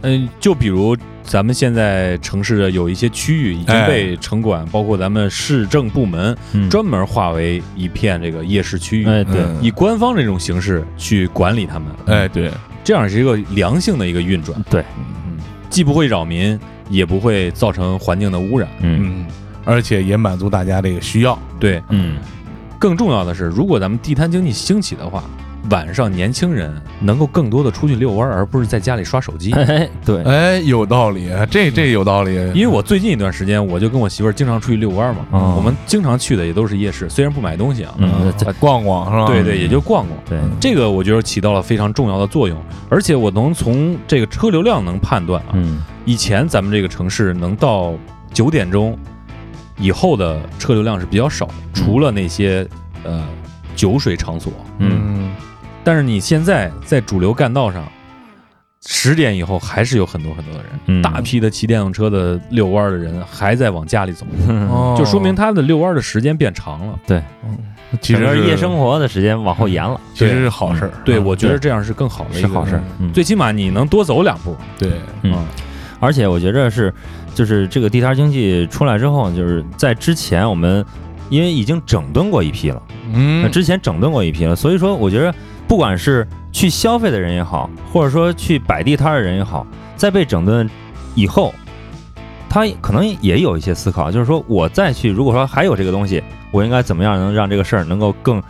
[0.03, 9.57] 嗯，就比如咱们现在城市的有一些区域已经哎被城管，包括咱们市政部门嗯，专门划为一片这个夜市区域，哎对，嗯。
[9.63, 12.51] 以官方这种形式去管理他们，哎，对，
[12.83, 14.85] 这样是一个良性的一个运转，对，
[15.27, 15.39] 嗯，
[15.71, 16.59] 既不会扰民，
[16.91, 19.23] 也不会造成环境的污染，嗯。
[19.23, 19.27] 嗯，
[19.65, 21.39] 而且也满足大家这个需要。
[21.59, 22.17] 对，嗯。
[22.79, 25.25] 更重要的是，如果咱们地摊经济兴起的话，
[25.71, 29.53] 晚上年轻人能够更多的出去遛弯儿，而不是在家里刷手机。
[29.53, 32.35] 哎，对，哎，有道理，这这有道理。
[32.55, 37.95] 因为我最近一段时间，我就跟我媳妇儿经常出去遛弯儿嘛，哦我们经常去的也都是夜市，虽然不买东西啊，
[38.61, 39.27] 逛逛是吧？
[39.27, 40.19] 对对，也就逛逛。
[40.29, 42.59] 对，这个我觉得起到了非常重要的作用，
[42.91, 47.95] 而且我能从这个车流量能判断啊，嗯以前咱们这个城市能到
[48.33, 48.99] 九点钟
[49.79, 52.69] 以后的车流量是比较少的，除了那些
[53.05, 53.25] 呃
[53.75, 54.53] 酒水场所。
[54.79, 55.31] 嗯嗯，
[55.85, 57.87] 但是你现在在主流干道上，
[58.87, 61.03] 十点以后还是有很多很多的人，嗯。
[61.03, 64.95] 大批的骑电动车的遛弯儿的人还在往家里走，哦。
[64.99, 66.99] 就说明他的遛弯儿的时间变长了。
[67.07, 67.23] 对。
[68.01, 70.91] 其实是夜生活的时间往后延了，其实是好事儿。
[71.05, 72.83] 对，嗯我觉得这样是更好的一个是好事儿。
[72.99, 74.57] 嗯，最起码你能多走两步。
[74.79, 75.33] 对，嗯。
[75.33, 75.45] 啊
[76.01, 76.93] 而且我觉着是，
[77.35, 80.85] 就是这个地摊经济出来之后，就是在之前我们
[81.31, 85.35] 因为已经整顿过一批了，那嗯，之前整顿过一批了，所以说我觉得
[85.67, 90.69] 不管是去消费的人也好，或者说去摆地摊的人也好，在被整顿
[91.15, 91.55] 以后，
[92.49, 98.43] 他可能也有一些思考，就是说我再去，如果说还有这个东西，我应该怎么样能让这个事儿能够更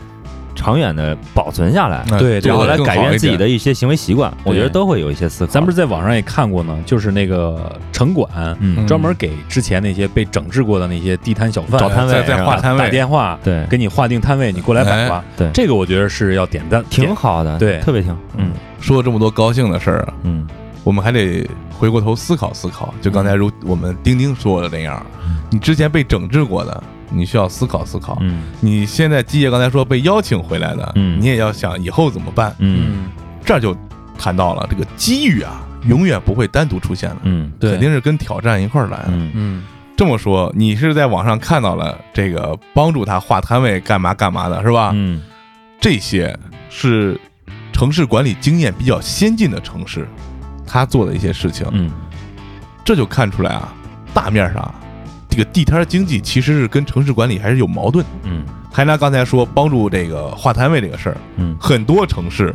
[0.55, 5.52] 长远的保存下来，那对然后来改变自己的一些行为习惯，我觉得都会有一些思考。
[5.52, 8.28] 咱不是在网上也看过呢，就是那个城管，
[8.61, 8.86] 嗯。
[8.86, 12.44] 专门给之前那些被整治过的那些地摊小贩找摊位再再是吧？
[12.44, 13.66] 打划摊位，电话，对。
[13.66, 15.24] 给你划定摊位，你过来摆吧。
[15.36, 15.50] 对。
[15.52, 17.80] 这个我觉得是要点赞，挺好的，对。
[17.80, 18.52] 特别挺，嗯。
[18.80, 20.46] 说了这么多高兴的事儿啊，嗯。
[20.84, 22.92] 我们还得回过头思考思考。
[23.00, 25.05] 就刚才如我们丁丁说的那样，
[25.50, 26.82] 你之前被整治过的，
[27.14, 28.18] 你需要思考思考。
[28.20, 28.42] 嗯。
[28.60, 31.20] 你现在基业刚才说被邀请回来的，嗯。
[31.20, 32.54] 你也要想以后怎么办。
[32.58, 33.06] 嗯。
[33.44, 33.76] 这就
[34.18, 37.70] 谈到了这个机遇啊，永远不会单独出现的，嗯对。
[37.70, 39.08] 肯定是跟挑战一块儿来的。
[39.10, 39.30] 嗯。
[39.34, 39.64] 嗯。
[39.96, 44.90] 这么说，你是在网上看到了这个帮助他划摊位干嘛干嘛的，是吧？
[44.92, 45.22] 嗯。
[45.80, 46.36] 这些
[46.70, 47.20] 是
[47.72, 50.08] 城市管理经验比较先进的城市，
[50.66, 51.90] 他做的一些事情，嗯。
[52.84, 53.72] 这就看出来啊，
[54.12, 54.74] 大面上
[55.35, 58.07] 这个地摊经济其实是跟城市管理还是有矛盾。
[58.22, 58.45] 嗯。
[58.72, 61.57] 还拿刚才说帮助这个划摊位这个事儿，嗯。
[61.61, 62.55] 很多城市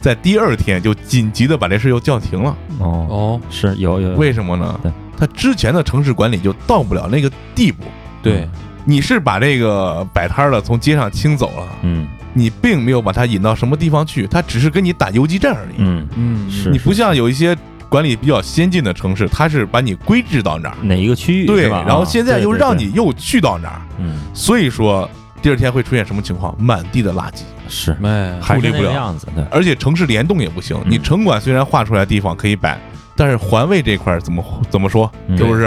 [0.00, 3.06] 在第二天就紧急的把这事又叫停了，哦。
[3.10, 4.90] 哦，是有有为什么呢对？
[5.18, 7.84] 他之前的城市管理就到不了那个地步。
[8.22, 8.48] 对，
[8.86, 12.06] 你是把这个摆摊儿的从街上清走了，嗯。
[12.36, 15.74] 你并没有把它引到什么地方去，它只是跟你打游击战而已。
[15.76, 16.08] 嗯。
[16.16, 16.50] 嗯。
[16.50, 17.54] 是你不像有一些
[17.94, 21.84] 管理比较先进的城市，它是把你规制到哪儿，哪一个区域对，吧？
[21.86, 25.08] 然后啊现在又让你又去到哪儿，嗯所以说
[25.40, 26.52] 第二天会出现什么情况？
[26.58, 27.96] 满地的垃圾，是
[28.42, 30.76] 处理不了样子，对，而且城市联动也不行。
[30.78, 32.76] 嗯你城管虽然划出来地方可以摆，
[33.14, 35.08] 但是环卫这块儿怎么怎么说？
[35.28, 35.62] 嗯是不是？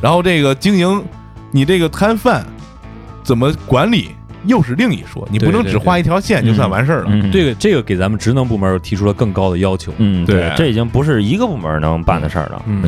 [0.00, 1.04] 然后这个经营，
[1.50, 2.46] 你这个摊贩
[3.24, 4.14] 怎么管理
[4.46, 7.08] 又是另一说，你不能只画一条线就算完事儿了。
[7.10, 9.92] 嗯这个这个给咱们职能部门提出了更高的要求。
[9.98, 10.52] 嗯对。
[10.56, 12.82] 这已经不是一个部门能办的事儿了，嗯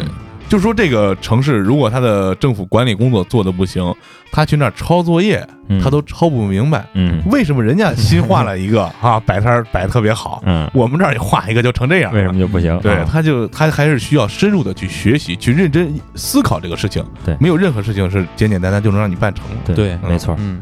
[0.49, 3.83] 就说这个城市，如果他的政府管理工作做的不行，
[4.31, 5.81] 他去那儿抄作业，嗯。
[5.83, 7.21] 他都抄不明白，嗯。
[7.27, 12.79] 为什么人家新画了一个 啊摆摊儿摆的特别好，嗯，我们这儿也画一个就成这样，为什么就不行？
[12.79, 13.09] 对，啊。
[13.11, 17.05] 他就他还是需要深入的去学习，去认真思考这个事情。
[17.25, 17.37] 对。
[17.41, 19.45] 没有任何事情是简简单单就能让你办成
[19.75, 20.61] 对没错，嗯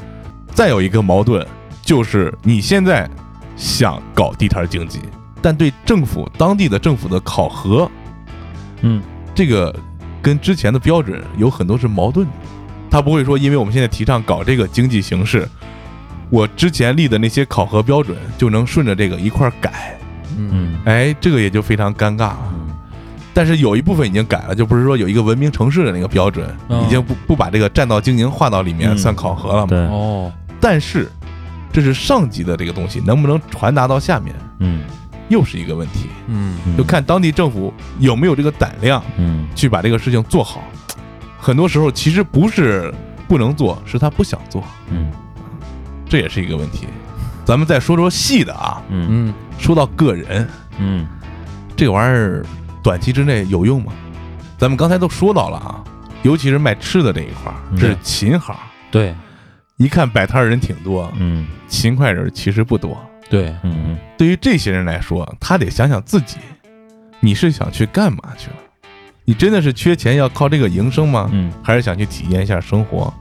[0.55, 1.47] 再有一个矛盾
[1.83, 3.11] 就是你现在
[3.57, 5.01] 想搞地摊经济，
[5.43, 7.91] 但对政府当地的政府的考核，
[8.83, 9.03] 嗯
[9.35, 9.75] 这个
[10.23, 12.33] 跟之前的标准有很多是矛盾的。
[12.91, 15.49] 他不会说，因为我们现在提倡搞这个经济形式，
[16.31, 19.99] 我之前立的那些考核标准就能顺着这个一块儿改。
[20.39, 22.39] 嗯嗯哎，这个也就非常尴尬了。
[22.53, 22.61] 嗯
[23.37, 29.67] 但是有一部分已经改了，就不是说有一个文明城市的那个标准，嗯已经不不把这个占道经营划到里面嗯算考核了嘛。
[29.67, 30.33] 对，哦，
[30.65, 31.11] 但是
[31.71, 34.83] 这是上级的这个东西，能不能传达到下面，嗯
[35.29, 36.09] 又是一个问题。
[36.27, 40.65] 嗯嗯就看当地政府有没有这个胆量嗯去把这个事情做好。
[41.39, 42.91] 很多时候其实不是
[43.29, 45.12] 不能做，是他不想做，嗯
[46.09, 46.87] 这也是一个问题。
[47.45, 50.49] 咱们再说说细的啊，嗯嗯说到个人，
[50.79, 51.07] 嗯
[51.77, 52.43] 这玩意儿
[52.83, 53.93] 短期之内有用吗？
[54.57, 55.85] 咱们刚才都说到了啊，
[56.23, 58.57] 尤其是卖吃的这一块这是琴行。
[58.91, 59.15] 对
[59.77, 61.47] 一看摆摊儿人挺多，嗯。
[61.68, 62.97] 勤快人其实不多。
[63.29, 63.55] 对。
[63.62, 66.37] 嗯对于这些人来说，他得想想自己，
[67.20, 68.57] 你是想去干嘛去了？
[69.25, 71.29] 你真的是缺钱要靠这个营生吗？
[71.33, 71.53] 嗯。
[71.62, 73.12] 还是想去体验一下生活？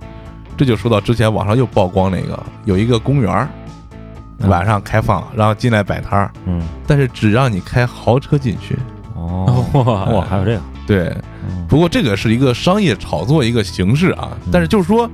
[0.55, 3.49] 这就说到之前网上又曝光那个有一个公园儿，
[4.39, 4.47] 嗯。
[4.47, 6.61] 晚上开放，然后进来摆摊儿，嗯。
[6.85, 8.77] 但是只让你开豪车进去。
[9.15, 9.65] 哦。
[9.73, 11.07] 哇哇还有这个对，
[11.47, 11.65] 嗯。
[11.67, 15.09] 不过这个是一个商业炒作一个形式啊，但是就是说，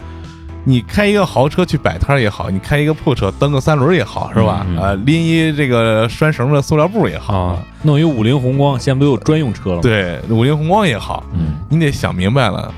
[0.66, 4.66] 你开一个豪车去摆摊也好，你开一个破车蹬个三轮也好，是吧？
[4.68, 9.82] 嗯嗯啊，拎一这个拴绳的塑料布也好，啊，弄一五菱宏光，现在不都有专用车了吗？
[9.82, 12.74] 对，五菱宏光也好，嗯你得想明白了。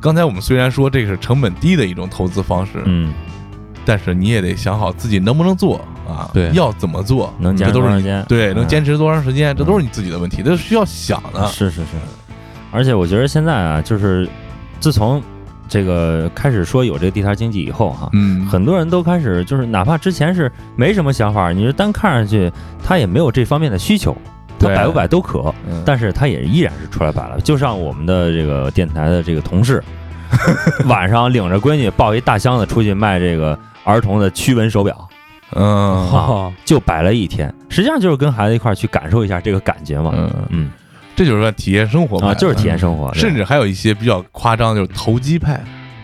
[0.00, 3.12] 刚才我们虽然说这个是成本低的一种投资方式，嗯，
[3.84, 8.24] 但是你也得想好自己能不能做啊，对要怎么做，能坚持多长时间？
[8.28, 11.46] 对，能嗯坚持多长时间，这都是你自己的问题，这是需要想的。
[11.46, 11.88] 是是是，
[12.70, 14.28] 而且我觉得现在啊，就是
[14.80, 15.22] 自从
[15.68, 22.52] 这个开始说有这个地摊经济以后哈、嗯，很多人都开始就是哪怕之前是没什么想法，你就单看上去
[22.84, 24.16] 他也没有这方面的需求，
[24.58, 25.82] 他摆不摆都可，嗯。
[25.84, 27.40] 但是他也依然是出来摆了。
[27.40, 29.82] 就像我们的这个电台的这个同事，
[30.86, 35.08] 晚上领着闺女抱一大箱子出去卖这个儿童的驱蚊手表，
[35.54, 36.10] 嗯。
[36.10, 40.12] 啊，就摆了一天，实际上就是跟孩子一块儿去感受一下这个感觉嘛。
[40.14, 40.70] 嗯，嗯
[41.16, 45.62] 这就是说体验生活啊，就是体验生活，甚至还有一些比较夸张，就是投机派，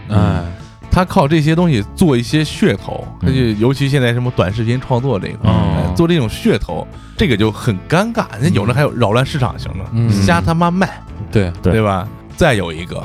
[0.08, 0.42] 哎，
[0.90, 6.86] 他靠这些东西做一些噱头，他就嗯尤其现在什么短视频创作这一块，哦哎做这种噱头，
[7.16, 8.26] 这个就很尴尬。
[8.40, 10.88] 那有的还有扰乱市场型的，嗯瞎他妈卖，
[11.30, 11.82] 对对对。
[11.82, 12.08] 吧？
[12.36, 13.02] 再有一个，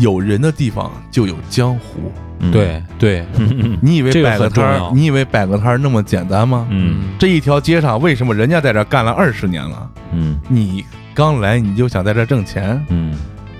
[0.00, 2.12] 有人的地方就有江湖。
[2.40, 2.50] 嗯。
[2.50, 3.78] 对对，嗯。
[3.80, 6.66] 你以为摆个摊儿你以为摆个摊儿那么简单吗？
[6.68, 7.12] 嗯。
[7.18, 10.38] 这一条街上，为什么人家在这儿干了二十年了，嗯。
[10.48, 12.82] 你刚来你就想在这儿挣钱？
[12.88, 13.14] 嗯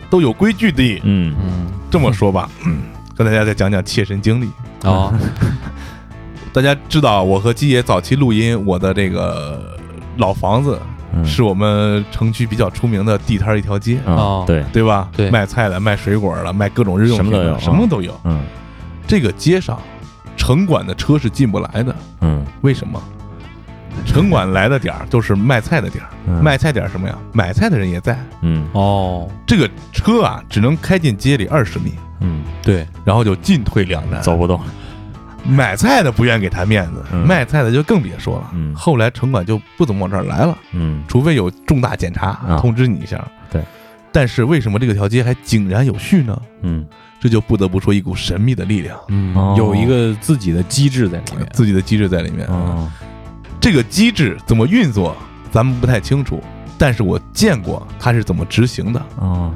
[0.08, 1.00] 都有规矩的。
[1.04, 2.78] 嗯嗯，这么说吧，嗯，
[3.16, 4.48] 跟大家再讲讲切身经历。
[4.88, 5.12] 啊，
[6.52, 9.76] 大家知道，我和基爷早期录音，我的这个
[10.16, 10.80] 老房子
[11.12, 15.08] 嗯，是我们城区比较出名的地摊儿一条街，啊哦对，对吧？
[15.16, 18.20] 对卖菜的、卖水果的、卖各种日用品的，什么都有什么都有。
[18.24, 18.40] 嗯
[19.06, 19.78] 这个街上，
[20.36, 23.00] 城管的车是进不来的，嗯为什么？
[24.04, 26.42] 城管来的点儿都是卖菜的点儿，嗯。
[26.42, 27.16] 卖菜点儿什么呀？
[27.32, 28.18] 买菜的人也在。
[28.42, 28.68] 嗯。
[28.72, 34.20] 哦，这个车啊，只能开进街里二十米，嗯，对，然后就进退两难。
[34.22, 34.60] 走不动，
[35.44, 37.26] 买菜的不愿给他面子，嗯。
[37.26, 38.50] 卖菜的就更别说了。
[38.54, 38.74] 嗯。
[38.74, 41.02] 后来城管就不怎么往这儿来了，嗯。
[41.06, 42.58] 除非有重大检查、啊。
[42.60, 43.24] 通知你一下。
[43.50, 43.62] 对，
[44.12, 46.40] 但是为什么这个条街还井然有序呢？
[46.62, 46.86] 嗯。
[47.20, 49.34] 这就不得不说一股神秘的力量，嗯。
[49.34, 49.54] 哦。
[49.58, 52.46] 有一个自己的机制在里面，自己的机制在里面。
[52.46, 52.90] 哦
[53.60, 55.16] 这个机制怎么运作，
[55.52, 56.42] 咱们不太清楚，
[56.78, 59.06] 但是我见过它是怎么执行的。
[59.16, 59.52] 哦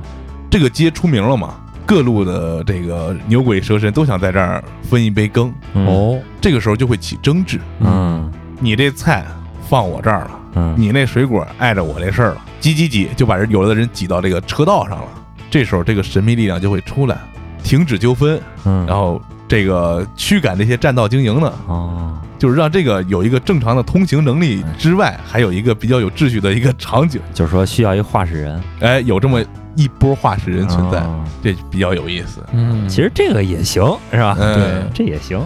[0.51, 7.61] 这个街出名了嘛，各路的这个牛鬼蛇神都想在这儿分一杯羹，嗯哦，这个时候就会起争执。
[7.81, 8.31] 嗯
[8.61, 9.27] 你这菜
[9.69, 10.31] 放我这儿了。
[10.55, 15.09] 嗯你那水果碍着我这事儿了，挤挤挤就把人有的人挤到这个车道上了。
[15.51, 17.19] 这时候这个神秘力量就会出来，
[17.65, 22.18] 停止纠纷，嗯然后这个驱赶这些占道经营的，哦。
[22.36, 27.18] 就是让这个有一个正常的通行能力之外，还有一个比较有秩序的一个场景。
[27.32, 28.62] 就是说需要一话事人。
[28.80, 29.42] 哎，有这么
[29.76, 31.24] 一波话事人存在，哦。
[31.42, 32.45] 这比较有意思。
[32.53, 34.36] 嗯，其实这个也行是吧？
[34.38, 35.40] 嗯，这也行，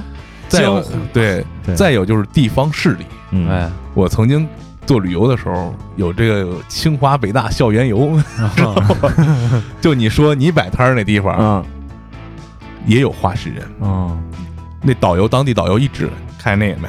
[0.48, 0.98] 再有江湖。
[1.12, 1.74] 对，对。
[1.76, 3.04] 再有就是地方势力。
[3.30, 3.48] 嗯。
[3.48, 4.48] 哎，我曾经
[4.84, 8.18] 做旅游的时候，有这个清华北大校园游，
[9.80, 11.64] 就你说你摆摊儿那地方，嗯
[12.88, 13.64] 也有话事人。
[13.78, 14.18] 哦
[14.80, 16.08] 那导游当地导游一指，
[16.38, 16.88] 看那个没，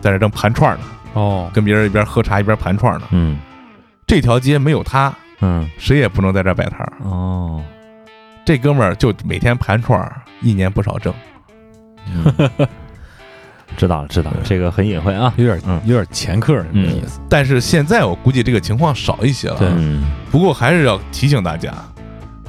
[0.00, 3.06] 在这正盘串呢，哦，跟别人一边喝茶一边盘串呢。
[3.10, 3.38] 嗯。
[4.06, 5.68] 这条街没有他，嗯。
[5.76, 6.92] 谁也不能在这摆摊儿。
[7.02, 7.62] 哦。
[8.44, 11.12] 这哥们儿就每天盘串，一年不少挣。
[12.10, 12.50] 嗯。
[13.76, 15.78] 知道了知道了，这个很隐晦啊，有点嗯。
[15.84, 19.58] 有点前客的意思，但是现在我估计这个情况少一些了。
[19.58, 19.68] 对。
[19.76, 21.70] 嗯不过还是要提醒大家，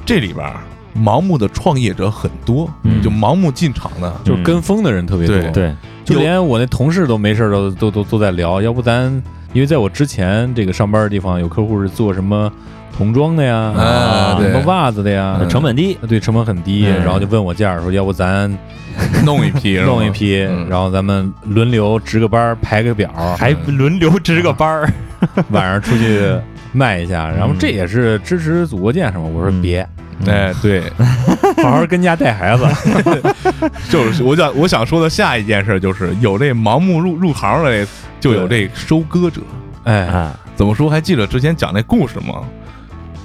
[0.06, 0.56] 这里边儿
[0.98, 3.00] 盲目的创业者很多，嗯。
[3.02, 4.12] 就盲目进场的。
[4.24, 5.52] 就是跟风的人特别多，对。
[5.52, 5.74] 对。
[6.04, 9.04] 就连我那同事都没事都都都都在聊，要不咱
[9.52, 12.50] 因为在我之前这个上班的地方有客户是做什么
[12.96, 14.50] 童装的呀，啊对。
[14.50, 17.04] 什么袜子的呀，嗯成本低，对成本很低，嗯。
[17.04, 18.50] 然后就问我价儿说，要不咱
[19.24, 20.66] 弄一批， 弄一批，嗯。
[20.68, 24.92] 然后咱们轮流值个班排个表，还轮流值个班儿，
[25.50, 26.34] 晚上出去
[26.72, 29.26] 卖一下，然后这也是支持祖国建设嘛。
[29.26, 29.86] 我说嗯别，
[30.26, 30.82] 哎，对，
[31.62, 32.66] 好好跟家带孩子，
[33.88, 37.86] 就是我想我想说的下一件事就是有这盲目入入行的，
[38.20, 39.40] 就有这收割者。
[39.84, 40.90] 哎，啊怎么说？
[40.90, 42.42] 还记得之前讲那故事吗？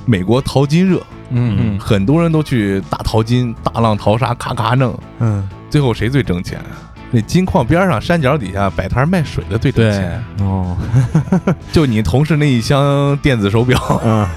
[0.06, 6.60] 美国淘金热，嗯很多人都去大淘金、大浪淘沙，咔咔弄，嗯最后谁最挣钱？
[7.16, 10.24] 那金矿边上山脚底下摆摊卖水的最挣钱。
[10.40, 10.76] 哦
[11.72, 14.28] 就你同事那一箱电子手表，嗯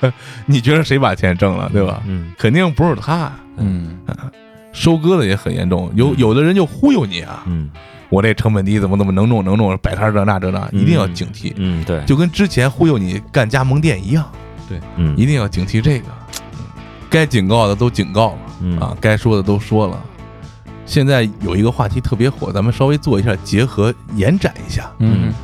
[0.44, 2.02] 你觉得谁把钱挣了，对吧？
[2.06, 3.32] 嗯肯定不是他。
[3.56, 3.98] 嗯
[4.72, 7.70] 收割的也很严重，有有的人就忽悠你啊，嗯
[8.10, 11.52] 我这成本低，怎么怎么能弄能弄，摆摊这那这那，一定要警惕。
[11.56, 14.30] 嗯对，就跟之前忽悠你干加盟店一样，
[14.68, 16.06] 对嗯一定要警惕这个。
[17.08, 19.98] 该警告的都警告了嗯啊，该说的都说了。
[20.86, 24.88] 现在有一个话题特别火，咱们稍微做一下结合，延展一下。
[25.00, 25.34] 嗯，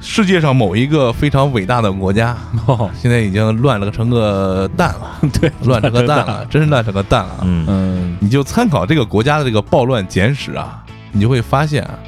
[0.00, 2.36] 世界上某一个非常伟大的国家，
[2.66, 7.38] 哦，现在已经乱了成个蛋了， 对，乱成个蛋了，真是乱成个蛋了。
[7.42, 11.98] 嗯嗯，你就参考这个国家的这个暴乱简史啊，你就会发现啊，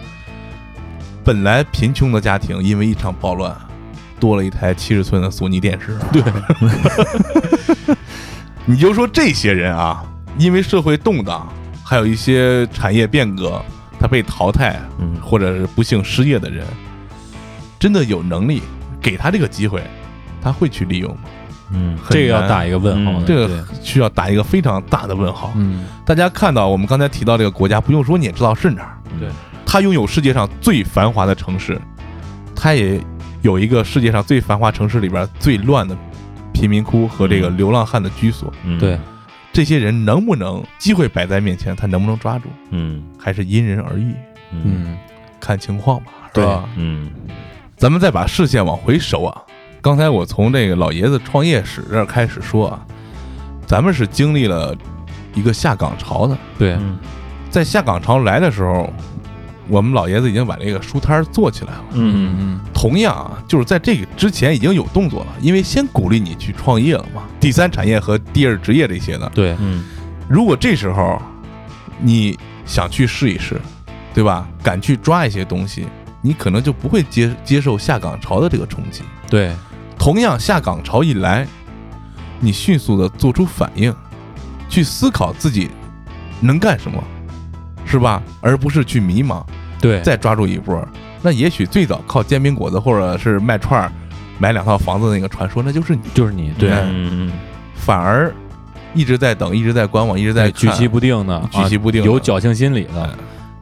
[1.25, 3.57] 本来贫穷的家庭因为一场暴乱，
[4.19, 5.97] 多了一台七十寸的索尼电视。
[6.13, 7.97] 对，
[8.67, 10.05] 你就说这些人啊，
[10.39, 11.49] 因为社会动荡，
[11.91, 13.61] 还有一些产业变革，
[13.99, 16.65] 他被淘汰，嗯或者是不幸失业的人，
[17.81, 18.63] 真的有能力
[19.03, 19.83] 给他这个机会，
[20.41, 21.23] 他会去利用吗？
[21.73, 25.53] 嗯这个要打一个问号嗯，这个需要打一个非常大的问号。
[25.57, 28.97] 嗯，大家看到我们刚才提到这个国家，不用说你也知道是哪儿。
[29.19, 29.29] 对，
[29.67, 31.77] 它拥有世界上最繁华的城市，
[32.55, 33.01] 它也
[33.43, 35.97] 有一个世界上最繁华城市里边最乱的
[36.53, 38.53] 贫民窟和这个嗯流浪汉的居所。
[38.63, 38.97] 嗯对，
[39.53, 43.03] 这些人能不能机会摆在面前，他能不能抓住，嗯。
[43.19, 44.15] 还是因人而异，
[44.53, 44.63] 嗯。
[44.65, 44.99] 嗯，
[45.41, 46.45] 看情况吧，是对。
[46.45, 46.69] 吧？
[46.77, 47.11] 嗯。
[47.77, 49.43] 咱们再把视线往回收啊，
[49.81, 52.87] 刚才我从这个老爷子创业史这儿开始说啊，
[53.67, 54.77] 咱们是经历了
[55.35, 56.99] 一个下岗潮的，对，嗯。
[57.51, 58.89] 在下岗潮来的时候，
[59.71, 61.85] 我们老爷子已经把这个书摊做起来了。
[61.93, 69.31] 嗯嗯同样啊，就是在这个之前已经有动作了，因为先鼓励你去创业了嘛，第三产业和第二职业这些的。
[69.33, 69.85] 对，嗯
[70.29, 71.21] 如果这时候
[72.01, 73.61] 你想去试一试，
[74.13, 74.49] 对吧？
[74.63, 75.87] 敢去抓一些东西，
[76.21, 79.03] 你可能就不会接接受下岗潮的这个冲击。
[79.29, 79.55] 对，
[79.99, 81.47] 同样，下岗潮一来，
[82.41, 83.95] 你迅速的做出反应，
[84.69, 85.71] 去思考自己
[86.41, 87.03] 能干什么，
[87.91, 88.23] 是吧？
[88.41, 89.43] 而不是去迷茫。
[89.81, 90.87] 对，再抓住一波，
[91.23, 93.91] 那也许最早靠煎饼果子或者是卖串儿
[94.39, 96.03] 买两套房子的那个传说，那就是你。
[96.13, 97.33] 就是你，对，嗯
[97.75, 98.31] 反而
[98.93, 103.11] 一直在等，一直在观望，一直在举棋不定的，举棋不定啊有侥幸心理的哎，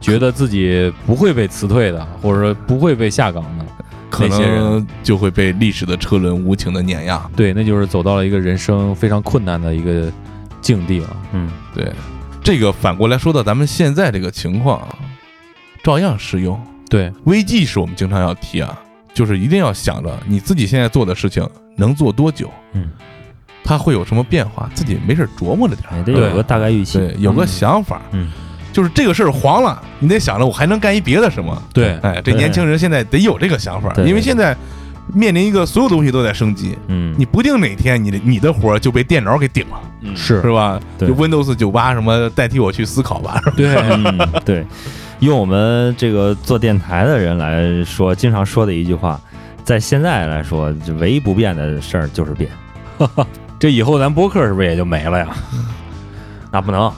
[0.01, 3.65] 觉得自己不会被辞退的，或者说不会被下岗的，
[4.09, 7.21] 可那些人能就会被历史的车轮无情的碾压。
[7.33, 10.11] 对，那就是走到了一个人生非常困难的一个
[10.59, 11.17] 境地了。
[11.31, 11.93] 嗯对，
[12.49, 14.95] 这个反过来说到咱们现在这个情况啊，
[15.83, 16.59] 照样适用。
[16.89, 18.75] 对，危机是我们经常要提啊，
[19.13, 22.89] 就是一定要想着你自己现在做的事情能做多久，嗯，
[23.63, 28.01] 它会有什么变化，自己没事琢磨着点儿，哎，得有个大概预期，对，有个想法。
[28.13, 28.31] 嗯。
[28.73, 31.61] 就是这个事儿黄了，你得想着我还能干一别的什么。
[31.71, 34.57] 对，哎，这年轻人现在得有这个想法，因为现在
[35.13, 37.13] 面临一个所有东西都在升级，嗯。
[37.17, 39.79] 你不定哪天你的你的活儿就被电脑给顶了，
[40.15, 40.41] 是。
[40.41, 40.79] 是吧？
[40.97, 41.07] 对。
[41.07, 43.53] 就 Windows 九八什么代替我去思考吧，是吧？
[43.57, 44.65] 对，嗯，对，
[45.19, 49.19] 用我们这个做电台的人来说，经常说的一句话，
[49.63, 52.49] 在现在来说，就唯一不变的事儿就是变。
[53.59, 55.27] 这以后咱播客是不是也就没了呀？
[56.51, 56.91] 那不能，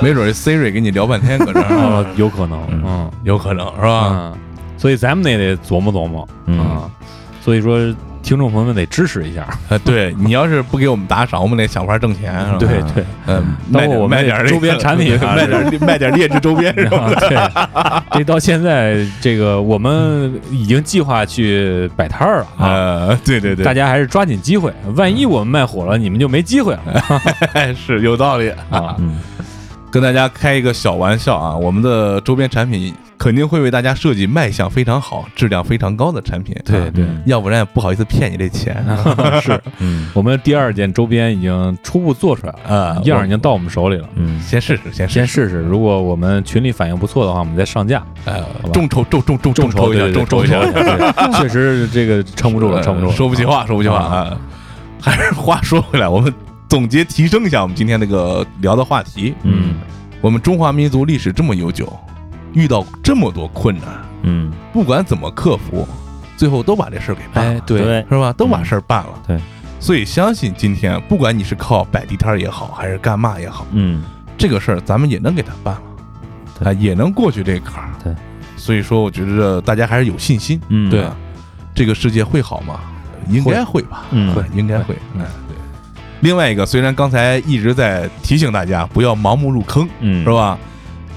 [0.00, 4.12] 没准儿 Siri 跟你聊半天搁这儿，啊， 有可能，嗯，有可能是吧？
[4.14, 4.38] 嗯，
[4.86, 6.88] 所以咱们也得琢磨琢磨嗯啊。
[7.42, 7.76] 所以说，
[8.22, 12.56] 听众朋友们得支持一下， 啊，对你要是不给我们打赏，我们得想法挣钱，是吧？
[12.60, 17.10] 对对，嗯，包括我们周边产品啊 卖点卖点劣质周边是吧？
[17.72, 28.52] 啊， 对，这到现在这个我们已经计划去摆摊儿了啊，呃，对对对，大家还是抓紧机会，万一我们卖火了，你们就没机会了是有道理。
[28.70, 28.94] 啊。
[29.86, 36.54] 嗯跟大家开一个小玩笑啊，我们的周边产品肯定会为大家设计卖相非常好、质量非常高的产品。
[36.56, 38.84] 啊对对嗯要不然也不好意思骗你这钱
[39.40, 43.00] 是嗯我们第二件周边已经初步做出来了，啊。
[43.04, 44.08] 样儿已经到我们手里了。
[44.16, 45.44] 嗯先试试，先先试。
[45.44, 48.04] 试试，如果我们群里反应不错的话，我们再上架。
[48.26, 50.60] 呃，众筹众众众众筹一下，众筹一下，
[51.40, 54.36] 确实这个撑不住了，呃撑不住了，说不起话，说不起话啊啊。
[55.00, 56.32] 还是话说回来，我们
[56.68, 59.34] 总结提升一下我们今天那个聊的话题。
[59.42, 59.74] 嗯
[60.22, 61.92] 我们中华民族历史这么悠久，
[62.52, 63.84] 遇到这么多困难，
[64.22, 65.86] 嗯，不管怎么克服，
[66.36, 67.52] 最后都把这事儿给办了。
[67.52, 68.32] 哎，对，是吧？
[68.32, 69.22] 都把事儿办了。
[69.26, 69.38] 对，
[69.78, 74.02] 所以相信今天，不管你是靠摆地摊儿也好，还是干嘛也好，嗯
[74.38, 75.82] 这个事儿咱们也能给他办了，
[76.58, 77.90] 对啊，也能过去这坎儿。
[78.02, 78.12] 对，
[78.56, 80.60] 所以说我觉得大家还是有信心。
[80.68, 81.14] 嗯，对啊
[81.74, 82.80] 这个世界会好吗？
[83.28, 84.06] 应该会吧？
[84.10, 84.96] 嗯会，应该会。
[85.18, 85.45] 哎，对。
[86.20, 90.58] 另外一个，虽然刚才一直在提醒大家不要盲目入坑，嗯是吧？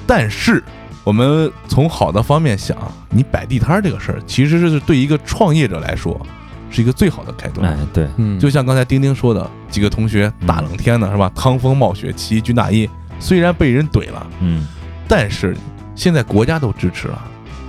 [0.06, 0.64] 但是
[1.04, 2.78] 我们从好的方面想，
[3.10, 6.20] 你摆地摊儿这个事儿，其实是对一个创业者来说
[6.70, 7.72] 是一个最好的开端。
[7.72, 11.32] 哎对，嗯，就像刚才丁丁说的，几个同学大冷天的是吧？
[11.34, 12.90] 趟风冒雪，起义军大衣，
[13.20, 14.68] 虽然被人怼了，嗯
[15.08, 15.56] 但是
[15.96, 17.22] 现在国家都支持了，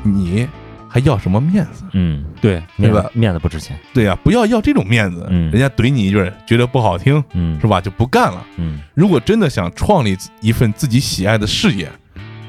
[0.03, 0.47] 你
[0.93, 1.85] 还要什么面子？
[1.93, 7.81] 嗯，对，面对吧面子不值钱，对呀、不要要这种面子，嗯人家怼你一句，觉得不好听嗯是吧？
[7.81, 8.45] 就不干了。
[8.57, 11.89] 嗯如果真的想创立一份自己喜爱的事业，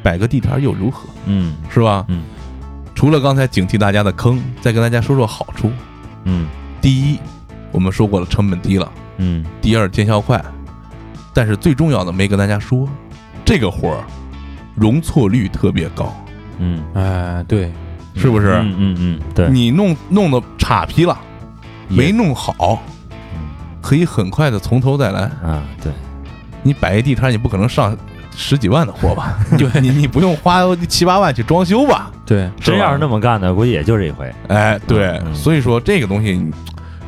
[0.02, 1.08] 摆个地摊又如何？
[1.28, 2.04] 嗯是吧？
[2.10, 2.24] 嗯
[2.96, 5.72] 除了刚才警惕大家的坑，再跟大家说说好处。
[6.26, 6.48] 嗯
[6.82, 7.20] 第一，
[7.72, 10.44] 我们说过了，成本低了；嗯第二，见效快。
[11.34, 12.90] 但是最重要的没跟大家说，
[13.46, 14.04] 这个活儿
[14.76, 16.14] 容错率特别高，
[16.60, 17.72] 嗯，哎，对，
[18.16, 18.50] 是不是？
[18.54, 21.18] 嗯嗯嗯，对，你弄弄的岔劈了，
[21.88, 22.82] 没弄好，
[23.82, 25.22] 可以很快的从头再来。
[25.44, 25.92] 啊对，
[26.64, 27.96] 你摆一地摊，你不可能上
[28.36, 29.40] 十几万的货吧？
[29.58, 32.12] 对，你你不用花七八万去装修吧？
[32.26, 34.34] 对，真要是那么干的，估计也就这一回。
[34.48, 36.42] 哎，对，嗯所以说这个东西，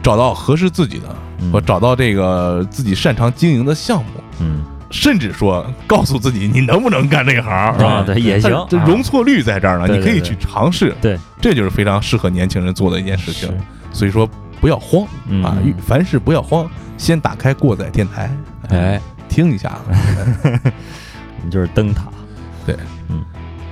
[0.02, 1.16] 找到合适自己的，
[1.52, 4.64] 或找到这个自己擅长经营的项目，嗯
[4.94, 8.52] 甚至说告诉自己你能不能干这行啊，对也行
[8.86, 10.96] 容错率在这儿呢，你可以去尝试。
[11.02, 13.50] 对，这就是非常适合年轻人做的一件事情。
[13.92, 14.30] 所以说
[14.62, 15.44] 不要慌嗯。
[15.44, 18.30] 啊，凡事不要慌，先打开过载电台，
[18.70, 19.80] 哎，听一下。
[21.44, 22.04] 你就是灯塔。
[22.64, 22.78] 对，
[23.10, 23.24] 嗯。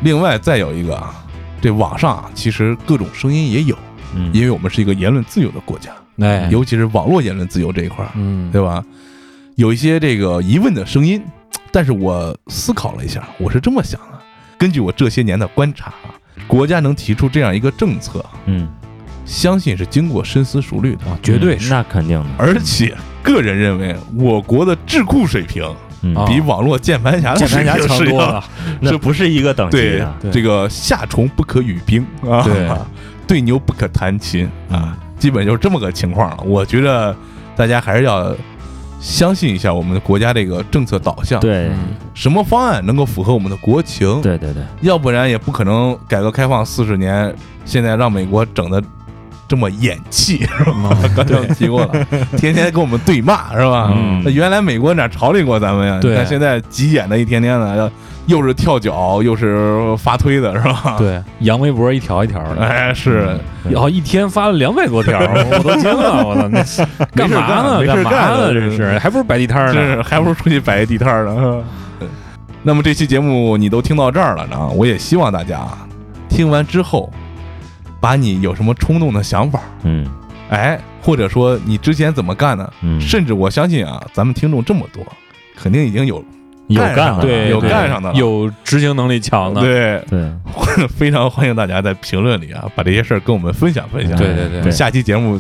[0.02, 1.14] 另外再有一个啊，
[1.62, 3.78] 这网上啊，其实各种声音也有，
[4.16, 8.84] 嗯，因为我们是一个言论自由的国家，哎，尤其是网络言论自由这一块儿，嗯，对吧？
[9.56, 11.22] 有一些这个疑问的声音，
[11.72, 14.20] 但是我思考了一下，我是这么想的：
[14.58, 16.16] 根据我这些年的观察啊，
[16.48, 18.68] 国家能提出这样一个政策，嗯，
[19.26, 25.64] 相信是经过深思熟虑的，啊，绝对是，那肯定的，而且个人认为我国的智库水平
[26.28, 28.44] 比网络键盘侠的水平是要强多了，
[28.80, 32.70] 那不是一个等级这个夏虫不可语冰啊，对。
[33.28, 36.44] 对牛不可弹琴啊，基本就是这么个情况了。
[36.44, 37.16] 我觉得
[37.56, 38.36] 大家还是要
[39.02, 41.70] 相信一下我们的国家这个政策导向，，对。
[41.70, 41.78] 嗯
[42.14, 47.34] 什么方案能够符合我们的国情，对对对，要不然也不可能改革开放四十年，
[47.66, 48.84] 现在让美国整的
[49.52, 50.98] 这么演气， 是吧？
[51.14, 52.08] 刚才我提过了，
[52.40, 53.92] 天天跟我们对骂，是吧？
[53.94, 56.00] 嗯那原来美国哪朝理过咱们呀？
[56.00, 57.92] 对你看现在急眼的一天天的，要
[58.28, 63.38] 又是跳脚，又是发推的，是吧？，对，扬微博一条一条的，哎，是。
[63.70, 66.34] 然后一天发了两百多条，我都惊了，我
[66.64, 67.86] 操，那干嘛呢？
[67.86, 68.54] 干嘛呢？
[68.54, 69.74] 这是还不如摆地摊呢？
[69.74, 71.62] 是，还不如出去摆一地摊儿呢。
[72.64, 75.80] 那么这期节目你都听到这儿了呢，我也希望大家啊
[76.30, 77.12] 听完之后，
[78.02, 80.06] 把你有什么冲动的想法，嗯。
[80.50, 85.02] 哎，或者说你之前怎么干的，嗯，甚至我相信啊，咱们听众这么多，
[85.56, 86.22] 肯定已经有
[86.76, 90.30] 干上了有干的，对，有干上的有执行能力强的，对，对，
[90.98, 94.18] 非常欢迎大家在评论里啊，把这些事儿跟我们分享分享。
[94.18, 94.62] 对对对。
[94.62, 95.40] 对下期节目。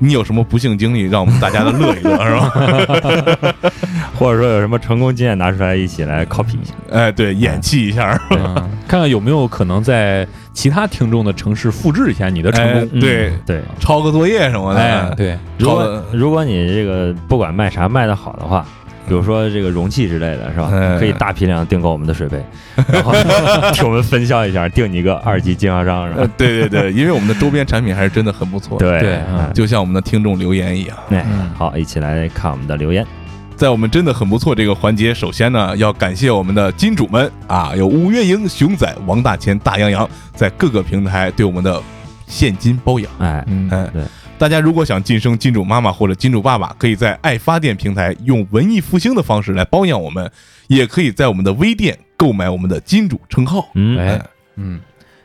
[0.00, 3.54] 你有什么不幸经历，让我们大家都乐一乐， 是吧？
[4.18, 6.72] 或者说有什么成功经验拿出来一起来 copy 一下。
[6.90, 8.54] 哎，对，演戏一下，嗯
[8.88, 12.88] 看看有没有可能在其他听众的城市复制一下你的成功。
[12.92, 14.80] 嗯对对，抄个作业什么的。
[14.80, 18.64] 哎，对，如果如果你这个不管卖啥卖的好的话，
[19.08, 20.70] 比如说这个容器之类的，是吧？
[20.72, 22.44] 哎可以大批量订购我们的水杯，
[22.92, 23.12] 然后
[23.72, 33.06] 替我们分销一下，定你一个二级经销商，是呃吧？，对对对，因为我们的周边产品还是真的很不错。，对对嗯就像我们的听众留言一样，对嗯，好，一起来看我们的留言。
[33.56, 41.82] 在我们真的很不错这个环节，首先呢，要感谢我们的金主们啊，有五月英、熊仔、王大钱、大洋洋，在各个平台对我们的
[42.28, 43.10] 现金包养。
[43.18, 44.02] 哎，嗯，哎，对，
[44.38, 50.30] 大家如果想晋升金主妈妈或者金主爸爸，可以在爱发电平台用文艺复兴的方式来包养我们，
[50.68, 53.68] 也可以在我们的微店购买我们的金主称号。
[53.74, 54.22] 嗯，哎，
[54.54, 54.80] 嗯。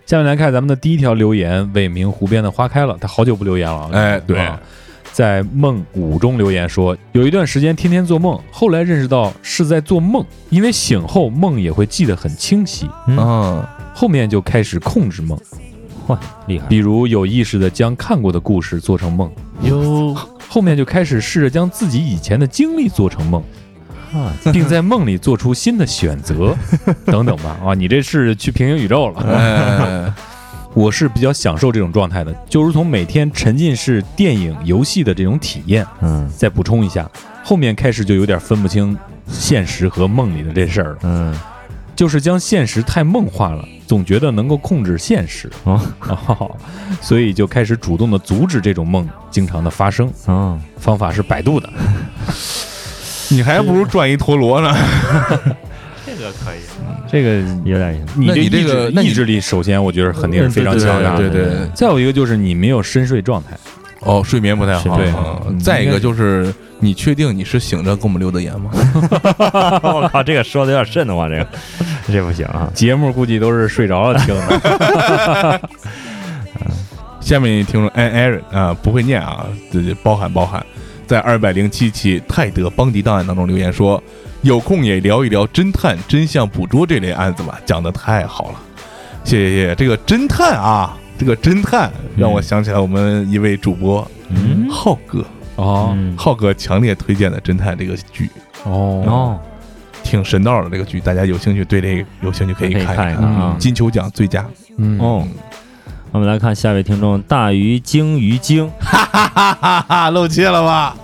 [0.05, 3.89] 下面来看咱们的第一条留言，未名湖边的花开了，他好久不留言了。
[3.93, 4.59] 哎对啊
[5.11, 15.39] 在梦五中留言说，有一段时间天天做梦，后来认识到是在做梦，因为醒后梦也会记得很清晰，嗯嗯，后面就开始控制梦，
[16.08, 16.17] 嚯，
[16.47, 16.67] 厉害！
[16.67, 19.32] 比如有意识的将看过的故事做成梦，
[19.63, 20.16] 哟，
[20.47, 23.42] 后面就开始试着将自己以前的经历做成梦，
[24.13, 26.55] 啊，并在梦里做出新的选择，
[27.05, 27.58] 等等吧。
[27.66, 29.21] 啊，你这是去平行宇宙了。
[29.21, 30.13] 哎，
[30.75, 35.86] 我是比较享受这种状态的，就如同每天沉浸式电影、游戏的这种体验。
[36.01, 37.09] 嗯再补充一下，
[37.43, 38.97] 后面开始就有点分不清
[39.28, 41.36] 现实和梦里的这事儿了，嗯，
[41.95, 46.55] 就是将现实太梦化了，总觉得能够控制现实，哦哦，
[47.01, 50.11] 所以就开始主动的阻止这种梦经常的发生。
[50.25, 51.70] 哦，方法是百度的，
[53.29, 54.75] 你还不如转一陀螺呢。
[56.05, 56.59] 这个可以，
[57.09, 58.20] 这个有点意思。
[58.20, 61.17] 你这意那你这个志意志力，首先我觉得肯定是非常强大的。
[61.17, 63.57] 对对对再有一个就是你没有深睡状态，
[64.01, 64.97] 哦，睡眠不太好。
[64.97, 66.53] 对嗯嗯再一个就是，
[66.84, 68.70] 你确定你是醒着给我们留的言吗？
[69.84, 71.47] 我靠，这个说的有点瘆得慌，这个
[72.08, 72.70] 这不行啊。
[72.74, 75.62] 节目估计都是睡着了听的。
[77.22, 80.62] 下面听众 An Aaron 啊，不会念啊，这这包涵包涵，
[81.08, 84.04] 在二百零七期泰德邦迪档案当中留言说，
[84.42, 88.60] 有空也聊一聊侦探、真相捕捉这类案子吧，讲的太好了，
[89.24, 89.76] 谢谢谢谢。
[89.76, 95.93] 这个侦探啊，这个侦探让我想起来我们一位主播嗯浩哥，哦。
[95.96, 96.16] 嗯。
[96.17, 98.30] 浩哥强烈推荐的侦探这个剧，
[98.63, 99.04] 哦。
[99.05, 99.39] 哦，
[100.04, 103.16] 挺神道的这个剧，大家有兴趣对这个有兴趣可以看一看。
[103.16, 103.55] 啊。
[103.59, 104.46] 金球奖最佳。
[104.78, 105.00] 嗯。
[105.00, 105.28] 哦，
[106.12, 108.70] 我们来看下一位听众大鱼鲸鱼鲸。
[108.80, 110.96] 哈哈哈哈，露怯了吧？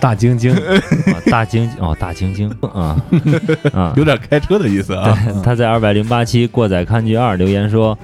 [0.00, 3.00] 大晶晶，啊大鲸哦大鲸鲸啊。
[3.72, 5.16] 啊，有点开车的意思啊。
[5.44, 7.96] 他在二百零八期过载看剧二留言说，《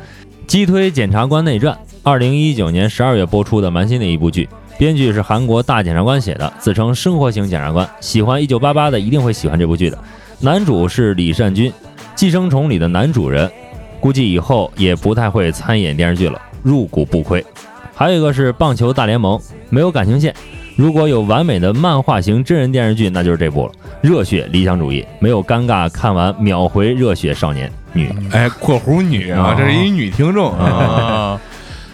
[0.47, 4.49] 击推检察官内传》二零一九年十二月播出的蛮新的一部剧，
[4.79, 7.87] 编剧是韩国大检察官写的，自称生活型检察官。
[8.01, 9.99] 喜欢一九八八的一定会喜欢这部剧的。
[10.41, 11.69] 男主是李善均，
[12.15, 13.51] 《寄生虫》里的男主人，
[13.99, 17.45] 估计以后也不太会参演电视剧了，入股不亏。
[17.93, 19.37] 还有一个是《棒球大联盟》，
[19.69, 20.33] 没有感情线。
[20.77, 23.73] 如果有完美的漫画型真人电视剧，那就是这部了。
[24.01, 28.09] 热血理想主义，没有尴尬，看完秒回热血少年女。
[28.31, 31.41] 哎，括弧女啊，啊这是一女听众啊。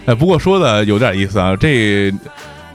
[0.05, 2.13] 哎，不过说的有点意思啊，这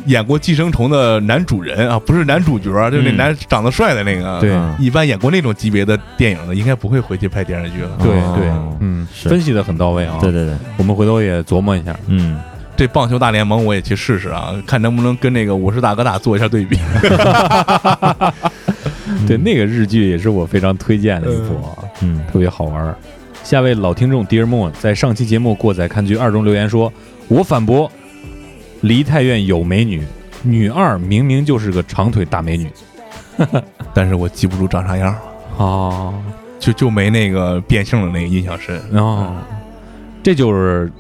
[0.07, 4.41] 演过《寄生虫》的男主人啊，不是男主角，就是那嗯男长得帅的那个。
[4.41, 7.91] 对嗯一般演过那种级别的电影的，应该不会回去拍电视剧了。
[8.03, 8.49] 对哦对，
[8.81, 10.17] 嗯，是分析的很到位啊。
[10.21, 11.95] 对，对对，我们回头也琢磨一下。
[12.07, 12.41] 嗯，
[12.77, 16.79] 这棒球大联盟我也去试试啊，看能不能跟那个我是大哥大做一下对比。
[19.27, 22.97] 对，那个日剧也是我非常推荐的一部啊，嗯特别好玩儿。
[23.43, 26.93] 下位老听众 Dear Moon 在上期节目《过载看剧二》中留言说
[27.29, 27.91] ：“我反驳，
[28.83, 30.03] 梨泰院有美女，
[30.43, 32.71] 女二明明就是个长腿大美女。
[33.95, 35.17] 但是我记不住长啥样，”
[35.57, 36.15] 哦，
[36.59, 38.81] 就就没那个变性的那个印象深。
[38.93, 39.35] 哦，
[40.23, 40.91] 这就是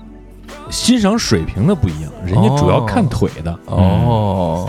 [0.70, 4.69] 欣赏水平的不一样，人家主要看腿的，哦，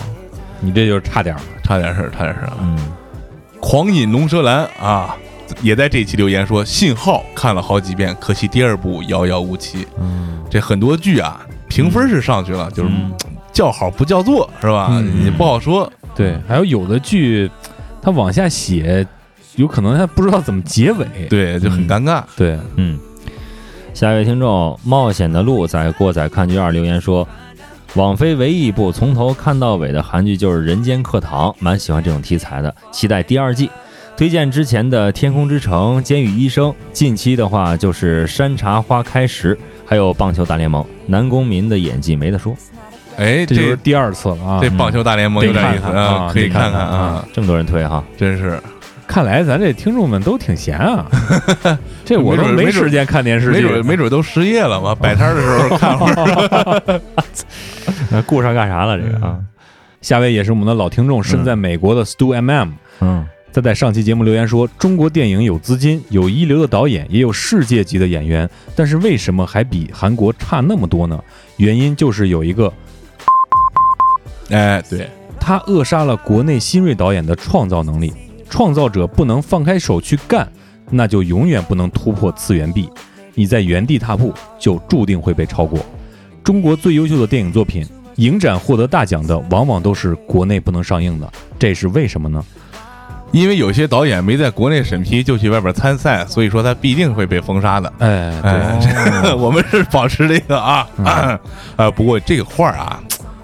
[0.60, 1.44] 你这就是差点儿了。
[1.64, 2.58] 差点事儿，差点事儿啊。
[2.62, 2.78] 嗯
[3.62, 5.16] 狂饮龙舌兰啊，
[5.62, 9.88] 也在这期留言说，信号看了好几遍，可惜第二部遥遥无期。
[10.00, 11.40] 嗯这很多剧啊，
[11.72, 13.14] 评分是上去了，就是嗯
[13.54, 14.90] 叫好不叫座，是吧？
[14.92, 15.90] 嗯你不好说。
[16.14, 17.50] 对，还有有的剧，
[18.02, 19.08] 它往下写，
[19.56, 21.08] 有可能他不知道怎么结尾。
[21.30, 22.22] 对，就很尴尬。
[22.36, 23.00] 对，嗯。
[23.94, 27.26] 下一位听众冒险的路在过载看剧二留言说，
[27.96, 33.70] 网飞唯一一部从头看到尾的韩剧就是《人间课堂》，蛮喜欢这种题材的，期待第二季。
[34.22, 40.84] 推荐之前的《天空之城》《监狱医生》，近期的话就是《山茶花开时》，还有《棒球大联盟》。
[41.08, 42.56] 南宫民的演技没得说，
[43.18, 44.60] 哎，这就是第二次了啊。
[44.62, 48.04] 这棒球大联盟有点意思啊可以看看看啊这么多人推哈。
[48.16, 48.62] 真是。
[49.08, 51.08] 看来咱这听众们都挺闲啊，
[52.06, 57.02] 这我都没时间看电视剧，没准没准都失业了嘛，摆摊的时候看会儿。
[58.12, 59.00] 那顾上干啥了？
[59.02, 59.40] 这个啊，
[60.00, 62.70] 下位也是我们的老听众，身在美国的 Stu MM，
[63.00, 71.22] 嗯他在上期节目留言说，中国电影有资金，有一流的导演，也有世界级的演员，但是为什么还比韩国差那么多呢？
[71.58, 72.72] 原因就是有一个
[74.50, 75.10] 哎，对，
[75.40, 78.14] 他扼杀了国内新锐导演的创造能力。
[78.50, 80.46] 创造者不能放开手去干，
[80.90, 82.90] 那就永远不能突破次元壁。
[83.34, 85.80] 你在原地踏步，就注定会被超过。
[86.44, 87.86] 中国最优秀的电影作品，
[88.18, 92.44] 影展获得大奖的，往往都是国内不能上映的，这是为什么呢？
[93.32, 97.92] 因为有些导演没在国内审批就去外边参赛，所以说他必定会被封杀的。
[98.00, 100.88] 哎，哎，这个 我们是保持这个啊，
[101.78, 103.02] 啊，不过这个画儿啊，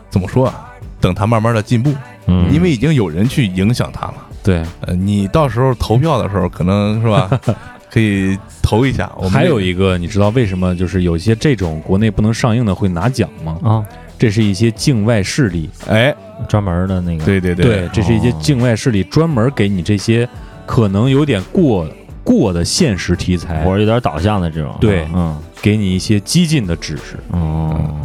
[0.09, 0.65] 怎么说啊？
[0.99, 1.93] 等他慢慢的进步，
[2.25, 4.15] 嗯，因为已经有人去影响他了。
[4.43, 7.29] 对，呃，你到时候投票的时候，可能是吧，
[7.91, 9.11] 可以投一下。
[9.15, 13.57] 我们还有一个，你知道为什么就是有些这种国内不能上映的会拿奖吗？
[13.63, 13.85] 啊，
[14.17, 16.13] 这是一些境外势力，哎，
[16.47, 20.27] 专门的那个，对对对，这是一些哦境外势力专门给你这些
[20.65, 21.87] 可能有点过
[22.23, 23.63] 过的现实题材。
[23.63, 25.07] 或，者有点导向的这种，对。
[25.13, 27.99] 嗯给你一些激进的指示，哦，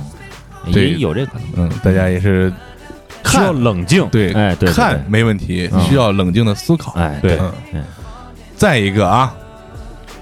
[0.72, 2.50] 对也有这可能，嗯，大家也是
[3.26, 4.08] 需要冷静。
[4.08, 5.78] 对，哎对对看没问题，嗯。
[5.82, 6.92] 需要冷静的思考。
[6.92, 7.52] 哎，对嗯。
[7.74, 7.84] 嗯，
[8.56, 9.36] 再一个啊，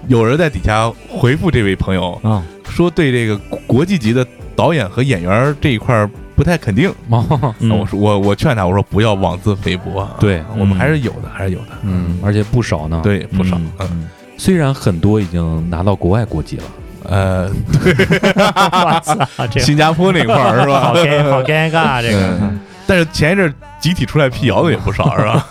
[0.09, 4.27] 有人在底下回复这位朋友啊，说，对这个国际级的
[4.57, 6.11] 导演和演员这一块儿
[6.41, 6.89] 不太肯定。
[7.11, 10.17] 哦，嗯 那我说我我劝他，我说不要妄自菲薄啊。
[10.19, 11.67] 对我们还是有的，还是有的。
[11.83, 13.59] 嗯，而且不少呢。，对，不少。
[13.59, 14.09] 嗯嗯，
[14.39, 16.65] 虽然很多已经拿到国外国籍了，
[17.05, 17.51] 呃，
[17.85, 20.81] 我操，这新加坡那块儿是吧？
[20.81, 25.47] 好尴好尴尬，这个嗯但是前一阵儿集体出来辟谣的也不少，是吧？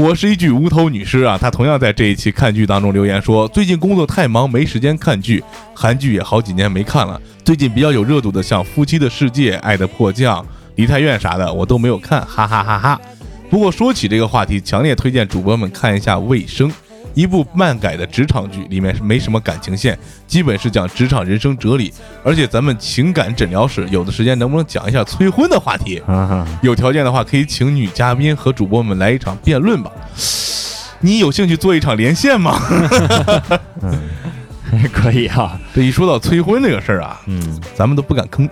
[0.00, 5.42] 我是一具无头女尸啊，她同样在这一期看剧当中留言说，最近工作太忙，没时间看剧，
[5.74, 7.20] 韩剧也好几年没看了。
[7.44, 10.40] 最近比较有热度的，像《夫妻的世界》《爱的迫降》
[10.76, 13.00] 《梨泰院》啥的，我都没有看，哈哈哈哈。
[13.50, 16.70] 不过说起这个话题，强烈推荐主播们看一下《卫生》，
[17.18, 21.92] 一部漫改的职场剧，里面是没什么感情线，基本是讲职场人生哲理。
[22.22, 26.00] 而且咱们情感诊疗室有的时间能不能讲一下催婚的话题？
[26.06, 29.90] 啊，有条件的话，可以请女嘉宾和主播们来一场辩论吧。
[31.00, 32.56] 你有兴趣做一场连线吗？
[34.92, 38.48] 可以啊，这一说到催婚这个事儿啊，嗯咱们都不敢吭，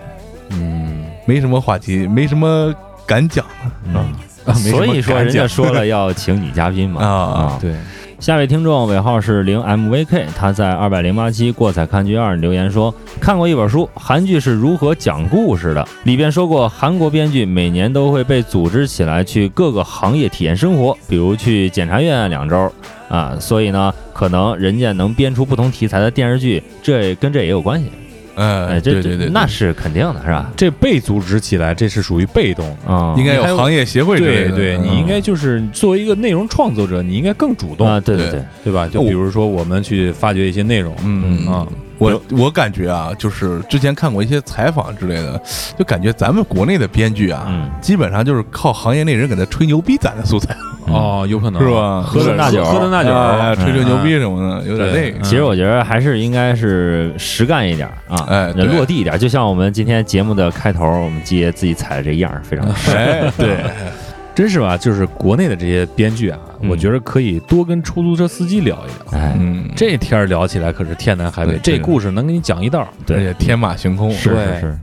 [0.49, 2.73] 嗯，没什么话题，没什么
[3.05, 3.45] 敢讲
[3.85, 7.73] 嗯，啊没什么所以说人家说了要请女嘉宾嘛啊对，
[8.19, 22.71] 下位听众尾号是零 MVK，他在二百零八期过彩看剧二留言说，看过一本书，韩剧是如何讲故事的，里边说过韩国编剧每年都会被组织起来去各个行业体验生活，比如去检察院两周
[23.07, 27.91] 啊，所以呢，可能人家能编出不同题材的电视剧，这跟这也有关系。
[28.37, 30.51] 哎，哎，这这对对对，那是肯定的，是吧？
[30.55, 32.93] 这被组织起来，这是属于被动的。
[32.93, 38.87] 啊，应该有有行业协会之类的，对对，嗯你应该就是作为一个内容创作者，你应该更主动，啊，对对对对，对吧？
[38.87, 41.67] 就比如说我们去发掘一些内容，嗯啊，
[41.97, 45.41] 我我感觉啊，就是之前看过一些采访之类的，
[45.77, 50.55] 就感觉咱们国内的编剧啊，嗯基本上就是靠行业内人给他吹牛逼攒的素材，
[50.87, 51.69] 哦，有可能是？
[51.71, 52.01] 吧？
[52.01, 55.23] 喝顿大酒喝顿大酒，哎吹吹嗯牛逼什么的，有点对那个。
[55.23, 59.17] 其实我觉得还是应该是实干一点啊，哎落地一点。
[59.17, 62.91] 就像我们今天节目的开头，我们接自己踩的这样非常实。
[62.95, 63.57] 哎，对，
[64.37, 64.77] 真是吧？
[64.77, 69.19] 就是国内的这些编剧啊，嗯我觉得可以多跟出租车司机聊一聊。
[69.19, 72.87] 哎，嗯，这天儿聊起来可是天南海北，这故事能给你讲一道儿。
[73.09, 74.11] 而且天马行空。
[74.11, 74.79] 是对是是，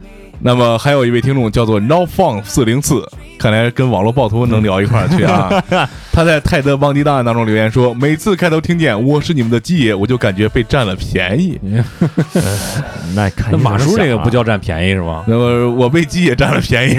[0.47, 3.03] 那么还有一位听众叫做 Now Fun 四零四，
[3.39, 5.51] 看来跟网络暴徒能聊一块儿去啊。
[6.13, 11.59] 他在泰德邦迪档案当中留言说，每次开头听见我是你们的鸡爷，我就感觉被占了便宜。
[13.17, 15.25] 那看那马叔这个不叫占便宜是吗？
[15.27, 16.99] 那么我被鸡爷占了便宜，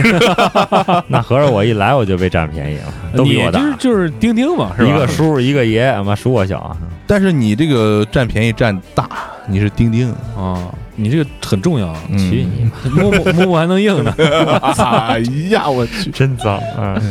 [1.07, 4.89] 那合着我一来我就被占便宜了，都比我大你，就是就是钉钉嘛，是吧？
[4.89, 6.75] 一个叔一个爷，妈叔我小啊。
[7.05, 9.07] 但是你这个占便宜占大，
[9.47, 10.57] 你是钉钉，啊，
[10.95, 13.01] 你这个很重要，嗯去你妈！
[13.03, 14.13] 摸摸摸摸还能硬呢。
[14.17, 15.19] 哎
[15.49, 17.01] 呀，我去，真脏啊！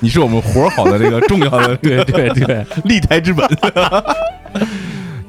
[0.00, 2.64] 你是我们活好的这个重要的 对对对。
[2.84, 3.48] 立台之本。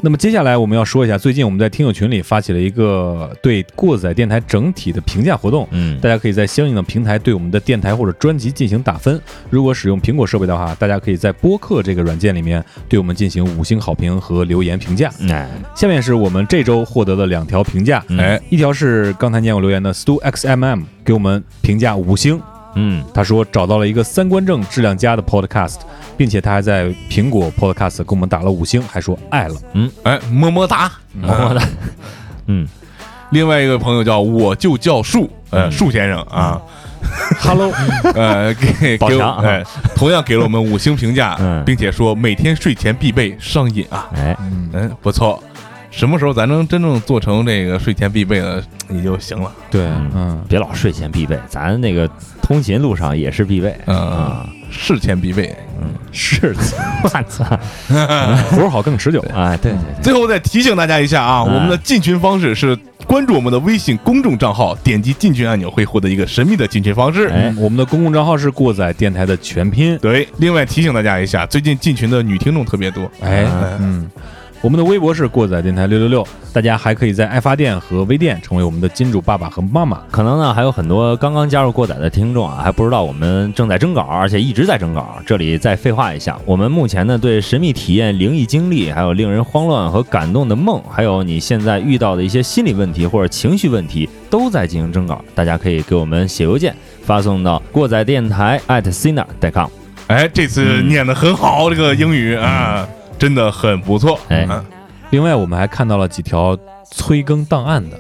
[0.06, 5.68] 那么接下来我们要说一下，最近我们在听友群里发起了一个对过载电台整体的评价活动。
[5.72, 9.20] 嗯大家可以在相应的平台对我们的电台或者专辑进行打分。
[9.50, 15.10] 如果使用苹果设备的话，大家可以在播客这个软件里面对我们进行五星好评和留言评价。
[15.28, 22.40] 哎，下面是我们这周获得的两条评价，嗯哎，一条是刚才念我留言的 Stu XMM 给我们评价五星，
[22.76, 25.78] 嗯他说找到了一个三观正、质量佳的 Podcast，
[26.18, 29.56] 并且他还在苹果 Podcast 给我们打了五星，还说爱了。
[29.74, 31.68] 嗯哎，么么哒，么么哒。
[32.48, 32.68] 嗯，
[33.32, 35.72] 另外一个朋友叫我就叫树，呃，嗯。
[35.72, 36.62] 树先生啊
[37.40, 37.72] ，Hello，
[38.14, 39.64] 呃，给给哎，
[39.96, 44.36] 同样给了我们五星评价嗯，并且说每天睡前必备，上瘾啊，哎，
[44.74, 45.42] 嗯，不错。
[45.96, 48.62] 什么时候咱能真正做成这个睡前必备的
[48.92, 49.50] 也就行了。
[49.72, 52.10] 对，嗯嗯，别老睡前必备，咱那个
[52.42, 54.50] 通勤路上也是必备嗯啊。
[54.70, 55.56] 事前必备。
[55.82, 56.56] 嗯是
[57.04, 57.44] 我操！
[58.56, 59.20] 活好更持久。
[59.36, 67.30] 哎，对对对，最后再提醒大家一下啊，嗯我们的进群方式是关注我们的微信公众账号，点击进群按钮会获得一个神秘的进群方式。
[67.58, 69.98] 我们的公共账号是过载电台的全拼。
[70.00, 73.04] 对，另外提醒大家一下，最近进群的女听众特别多。
[73.22, 74.10] 哎嗯，嗯，
[74.66, 80.02] 我们的微博是过载电台六六六，大家还可以在爱发电和微店成为我们的金主爸爸和妈妈。
[80.10, 85.20] 可能呢还有很多刚刚加入过载的听众啊，还不知道我们正在征稿，而且一直在征稿。
[85.24, 95.24] 这里再废话一下，我们目前呢对神秘体验、灵异经历，还有令人慌乱和感动的梦，还有你现在遇到的一些心理问题或者情绪问题，都在进行征稿。
[95.36, 99.70] 大家可以给我们写邮件，发送到过载电台 at sina.com。
[100.08, 102.88] 哎，这次念得很好，这个英语啊，
[103.18, 104.20] 真的很不错。
[104.30, 104.64] 哎嗯
[105.12, 106.58] 另外，我们还看到了几条
[106.92, 107.98] 催更档案的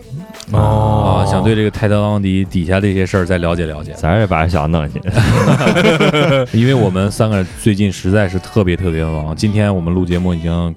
[0.51, 3.93] 哦啊，想对这个泰德王迪底下这些事儿再了解了解。
[3.93, 5.09] 咱也把这小子弄进去。
[6.59, 10.75] 因为我们三个最近实在是特别特别忙，今天我们录节目已经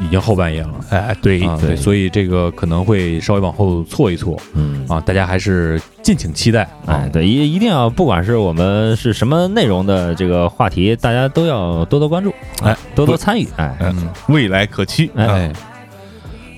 [0.00, 0.70] 已经后半夜了。
[0.90, 4.84] 哎，对啊，对，所以这个可能会稍微往后错一错嗯。
[4.88, 7.10] 啊，大家还是敬请期待啊哎，。
[7.12, 12.32] 对，一一定要，不管是我们是什么内容的这个话题，大家都要多多关注，
[12.62, 15.10] 哎，多多参与，哎，嗯，未来可期。
[15.14, 15.52] 哎，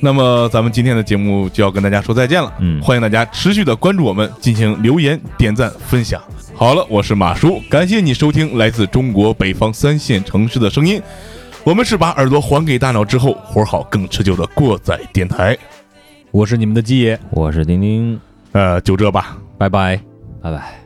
[0.01, 2.53] 那么咱们今天的节目就要跟大家说再见了。
[2.59, 6.21] 嗯欢迎大家持续的关注我们，进行留言、点赞、分享。
[6.55, 11.01] 好了，我是马叔，感谢你收听来自中国北方三线城市的声音。
[11.67, 15.59] 我们是把耳朵还给大脑之后，活好更持久的过载电台。
[16.31, 18.21] 我是你们的鸡爷，我是丁丁，
[18.53, 19.37] 呃，就这吧。
[19.59, 20.01] 拜拜。
[20.41, 20.86] 拜拜。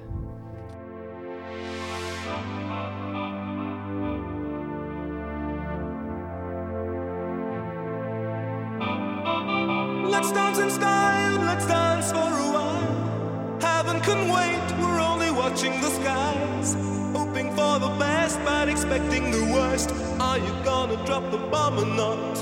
[18.44, 19.90] But expecting the worst.
[20.20, 22.34] Are you gonna drop the bomb or not?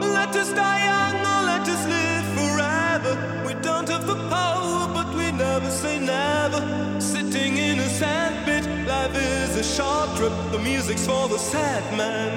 [0.00, 3.12] Let us die young or let us live forever.
[3.46, 6.60] We don't have the power, but we never say never.
[7.00, 10.32] Sitting in a sandpit, life is a short trip.
[10.52, 12.30] The music's for the sad man.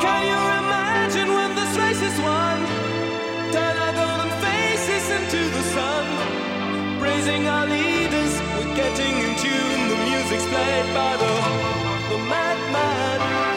[0.00, 2.58] Can you imagine when this race is won?
[3.52, 6.39] Turn our golden faces into the sun
[7.00, 8.32] praising our leaders.
[8.56, 9.82] We're getting in tune.
[9.92, 11.32] The music's played by the
[12.10, 13.49] the madman.